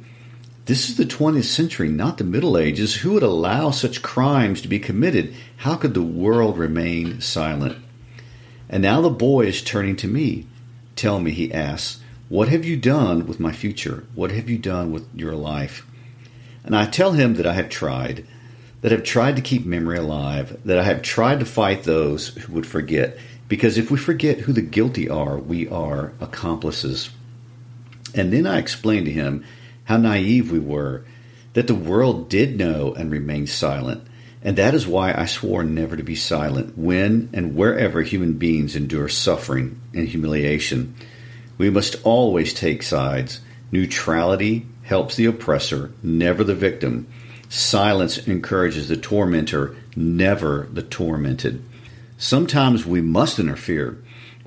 This 0.65 0.89
is 0.89 0.97
the 0.97 1.05
20th 1.05 1.43
century, 1.43 1.89
not 1.89 2.17
the 2.17 2.23
Middle 2.23 2.57
Ages. 2.57 2.95
Who 2.95 3.13
would 3.13 3.21
allow 3.21 3.69
such 3.69 4.01
crimes 4.01 4.61
to 4.61 4.67
be 4.67 4.79
committed? 4.79 5.35
How 5.57 5.75
could 5.75 5.93
the 5.93 6.01
world 6.01 6.57
remain 6.57 7.21
silent? 7.21 7.77
And 8.67 8.81
now 8.81 9.01
the 9.01 9.11
boy 9.11 9.45
is 9.45 9.61
turning 9.61 9.95
to 9.97 10.07
me. 10.07 10.47
Tell 10.95 11.19
me, 11.19 11.29
he 11.29 11.53
asks, 11.53 12.01
what 12.29 12.49
have 12.49 12.65
you 12.65 12.77
done 12.77 13.27
with 13.27 13.39
my 13.39 13.51
future? 13.51 14.05
What 14.15 14.31
have 14.31 14.49
you 14.49 14.57
done 14.57 14.91
with 14.91 15.07
your 15.13 15.35
life? 15.35 15.85
And 16.63 16.75
I 16.75 16.87
tell 16.87 17.11
him 17.11 17.35
that 17.35 17.45
I 17.45 17.53
have 17.53 17.69
tried, 17.69 18.25
that 18.81 18.91
I 18.91 18.95
have 18.95 19.03
tried 19.03 19.35
to 19.35 19.43
keep 19.43 19.67
memory 19.67 19.99
alive, 19.99 20.59
that 20.65 20.79
I 20.79 20.83
have 20.83 21.03
tried 21.03 21.41
to 21.41 21.45
fight 21.45 21.83
those 21.83 22.29
who 22.29 22.53
would 22.53 22.65
forget, 22.65 23.19
because 23.47 23.77
if 23.77 23.91
we 23.91 23.97
forget 23.99 24.39
who 24.39 24.53
the 24.53 24.63
guilty 24.63 25.07
are, 25.07 25.37
we 25.37 25.67
are 25.67 26.13
accomplices. 26.19 27.11
And 28.15 28.33
then 28.33 28.47
I 28.47 28.57
explain 28.57 29.05
to 29.05 29.11
him 29.11 29.45
how 29.85 29.97
naive 29.97 30.51
we 30.51 30.59
were, 30.59 31.03
that 31.53 31.67
the 31.67 31.75
world 31.75 32.29
did 32.29 32.57
know 32.57 32.93
and 32.93 33.09
remained 33.09 33.49
silent. 33.49 34.05
And 34.43 34.57
that 34.57 34.75
is 34.75 34.85
why 34.85 35.13
I 35.13 35.25
swore 35.25 35.63
never 35.63 35.97
to 35.97 36.03
be 36.03 36.15
silent 36.15 36.77
when 36.77 37.29
and 37.33 37.55
wherever 37.55 38.03
human 38.03 38.33
beings 38.33 38.75
endure 38.75 39.09
suffering 39.09 39.81
and 39.93 40.07
humiliation. 40.07 40.93
We 41.57 41.69
must 41.69 41.95
always 42.03 42.53
take 42.53 42.83
sides. 42.83 43.41
Neutrality 43.71 44.67
helps 44.83 45.15
the 45.15 45.25
oppressor, 45.25 45.91
never 46.03 46.43
the 46.43 46.53
victim. 46.53 47.07
Silence 47.49 48.27
encourages 48.27 48.87
the 48.87 48.97
tormentor, 48.97 49.75
never 49.95 50.67
the 50.71 50.83
tormented. 50.83 51.63
Sometimes 52.17 52.85
we 52.85 53.01
must 53.01 53.39
interfere. 53.39 53.97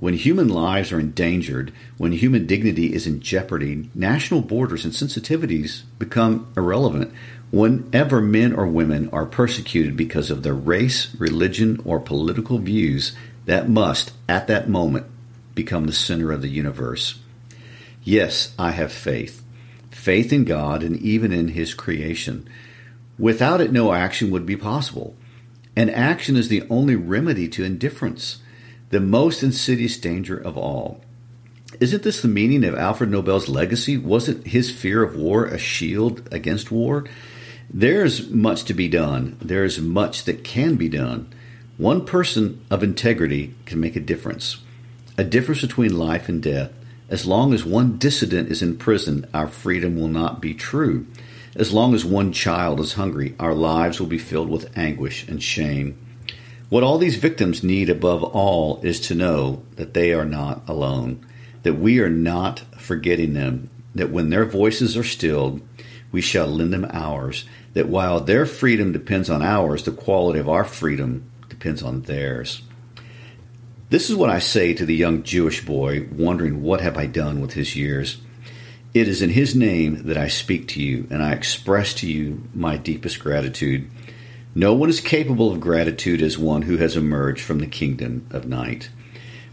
When 0.01 0.15
human 0.15 0.49
lives 0.49 0.93
are 0.93 1.01
endangered, 1.01 1.73
when 1.97 2.13
human 2.13 2.47
dignity 2.47 2.95
is 2.95 3.07
in 3.07 3.21
jeopardy, 3.21 3.91
national 3.95 4.43
borders 4.43 4.85
and 4.85 4.95
sensitivities 4.95 5.83
become 5.99 6.47
irrelevant. 6.57 7.13
Whenever 7.51 8.21
men 8.21 8.53
or 8.53 8.67
women 8.67 9.11
are 9.11 9.27
persecuted 9.27 9.97
because 9.97 10.31
of 10.31 10.45
their 10.45 10.55
race, 10.55 11.13
religion, 11.19 11.81
or 11.85 11.99
political 11.99 12.59
views, 12.59 13.17
that 13.47 13.69
must, 13.69 14.13
at 14.29 14.47
that 14.47 14.69
moment, 14.69 15.07
become 15.57 15.87
the 15.87 15.93
center 15.93 16.31
of 16.31 16.43
the 16.43 16.49
universe. 16.49 17.19
Yes, 18.05 18.55
I 18.57 18.71
have 18.71 18.93
faith. 18.93 19.43
Faith 19.91 20.33
in 20.33 20.45
God 20.45 20.85
and 20.85 20.97
even 21.01 21.33
in 21.33 21.49
His 21.49 21.75
creation. 21.75 22.49
Without 23.19 23.61
it, 23.61 23.73
no 23.73 23.93
action 23.93 24.31
would 24.31 24.47
be 24.47 24.57
possible. 24.57 25.17
And 25.75 25.91
action 25.91 26.37
is 26.37 26.49
the 26.49 26.63
only 26.71 26.95
remedy 26.95 27.49
to 27.49 27.65
indifference, 27.65 28.39
the 28.91 29.01
most 29.01 29.43
insidious 29.43 29.99
danger 29.99 30.37
of 30.37 30.57
all. 30.57 31.01
Isn't 31.81 32.03
this 32.03 32.23
the 32.23 32.29
meaning 32.29 32.65
of 32.65 32.75
Alfred 32.75 33.11
Nobel's 33.11 33.49
legacy? 33.49 33.99
Wasn't 33.99 34.47
his 34.47 34.71
fear 34.71 35.03
of 35.03 35.17
war 35.17 35.45
a 35.45 35.59
shield 35.59 36.27
against 36.33 36.71
war? 36.71 37.05
There's 37.71 38.31
much 38.31 38.65
to 38.65 38.75
be 38.75 38.89
done. 38.89 39.37
There 39.43 39.65
is 39.65 39.79
much 39.79 40.25
that 40.25 40.43
can 40.43 40.77
be 40.77 40.89
done. 40.89 41.33
One 41.77 42.07
person 42.07 42.65
of 42.71 42.83
integrity 42.83 43.55
can 43.67 43.81
make 43.81 43.97
a 43.97 44.01
difference 44.01 44.59
a 45.19 45.25
difference 45.25 45.63
between 45.63 45.99
life 45.99 46.29
and 46.29 46.41
death. 46.41 46.71
As 47.09 47.27
long 47.27 47.53
as 47.53 47.65
one 47.65 47.99
dissident 47.99 48.51
is 48.51 48.63
in 48.63 48.77
prison, 48.77 49.27
our 49.35 49.49
freedom 49.49 49.99
will 49.99 50.09
not 50.09 50.41
be 50.41 50.55
true. 50.55 51.07
As 51.57 51.73
long 51.73 51.93
as 51.93 52.05
one 52.05 52.33
child 52.33 52.79
is 52.79 52.93
hungry, 52.93 53.35
our 53.41 53.53
lives 53.53 53.99
will 53.99 54.07
be 54.07 54.19
filled 54.19 54.49
with 54.49 54.79
anguish 54.79 55.27
and 55.27 55.43
shame. 55.43 55.99
What 56.69 56.83
all 56.83 56.99
these 56.99 57.17
victims 57.17 57.63
need 57.63 57.89
above 57.89 58.23
all 58.23 58.81
is 58.83 59.01
to 59.01 59.15
know 59.15 59.63
that 59.77 59.95
they 59.95 60.13
are 60.13 60.27
not 60.27 60.69
alone, 60.69 61.25
that 61.63 61.75
we 61.75 62.01
are 62.01 62.11
not 62.11 62.61
forgetting 62.77 63.33
them, 63.33 63.71
that 63.95 64.11
when 64.11 64.29
their 64.29 64.45
voices 64.45 64.97
are 64.97 65.05
stilled, 65.05 65.63
we 66.13 66.21
shall 66.21 66.47
lend 66.47 66.73
them 66.73 66.87
ours, 66.93 67.47
that 67.73 67.89
while 67.89 68.21
their 68.21 68.45
freedom 68.45 68.93
depends 68.93 69.31
on 69.31 69.43
ours, 69.43 69.85
the 69.85 69.93
quality 69.93 70.39
of 70.39 70.49
our 70.49 70.65
freedom 70.65 71.31
depends 71.49 71.83
on 71.83 72.03
theirs. 72.03 72.63
This 73.89 74.11
is 74.11 74.17
what 74.17 74.29
I 74.29 74.39
say 74.39 74.75
to 74.75 74.85
the 74.85 74.95
young 74.95 75.23
Jewish 75.23 75.65
boy 75.65 76.07
wondering 76.13 76.63
what 76.63 76.83
have 76.83 76.99
I 76.99 77.07
done 77.07 77.41
with 77.41 77.55
his 77.55 77.75
years. 77.75 78.21
It 78.93 79.09
is 79.09 79.23
in 79.23 79.31
his 79.31 79.55
name 79.55 80.05
that 80.05 80.19
I 80.19 80.29
speak 80.29 80.69
to 80.69 80.83
you, 80.83 81.07
and 81.11 81.23
I 81.23 81.33
express 81.33 81.95
to 81.95 82.07
you 82.07 82.43
my 82.55 82.77
deepest 82.77 83.21
gratitude. 83.21 83.91
No 84.59 84.75
one 84.75 84.89
is 84.89 84.99
capable 84.99 85.53
of 85.53 85.61
gratitude 85.61 86.21
as 86.21 86.37
one 86.37 86.63
who 86.63 86.79
has 86.79 86.97
emerged 86.97 87.43
from 87.43 87.61
the 87.61 87.67
kingdom 87.69 88.27
of 88.33 88.49
night. 88.49 88.91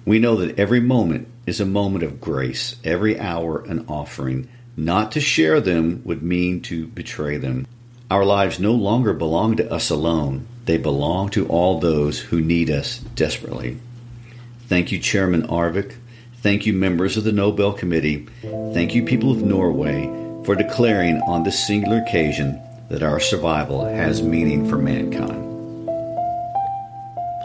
We 0.03 0.17
know 0.17 0.35
that 0.37 0.57
every 0.57 0.79
moment 0.79 1.27
is 1.45 1.59
a 1.59 1.65
moment 1.65 2.03
of 2.03 2.19
grace, 2.19 2.77
every 2.83 3.19
hour 3.19 3.63
an 3.65 3.85
offering. 3.87 4.49
Not 4.75 5.11
to 5.11 5.21
share 5.21 5.61
them 5.61 6.01
would 6.05 6.23
mean 6.23 6.59
to 6.61 6.87
betray 6.87 7.37
them. 7.37 7.67
Our 8.09 8.25
lives 8.25 8.59
no 8.59 8.71
longer 8.71 9.13
belong 9.13 9.57
to 9.57 9.71
us 9.71 9.91
alone, 9.91 10.47
they 10.65 10.79
belong 10.79 11.29
to 11.29 11.47
all 11.49 11.79
those 11.79 12.19
who 12.19 12.41
need 12.41 12.71
us 12.71 12.97
desperately. 12.97 13.77
Thank 14.61 14.91
you, 14.91 14.97
Chairman 14.97 15.43
Aarvik. 15.49 15.97
Thank 16.37 16.65
you, 16.65 16.73
members 16.73 17.15
of 17.15 17.25
the 17.25 17.31
Nobel 17.31 17.73
Committee. 17.73 18.27
Thank 18.41 18.95
you, 18.95 19.05
people 19.05 19.31
of 19.31 19.43
Norway, 19.43 20.05
for 20.45 20.55
declaring 20.55 21.21
on 21.27 21.43
this 21.43 21.67
singular 21.67 21.99
occasion 21.99 22.59
that 22.89 23.03
our 23.03 23.19
survival 23.19 23.85
has 23.85 24.21
meaning 24.21 24.67
for 24.69 24.77
mankind. 24.77 25.43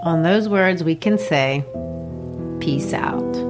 On 0.02 0.22
those 0.22 0.48
words, 0.48 0.82
we 0.82 0.94
can 0.94 1.18
say, 1.18 1.64
Peace 2.60 2.92
out. 2.92 3.49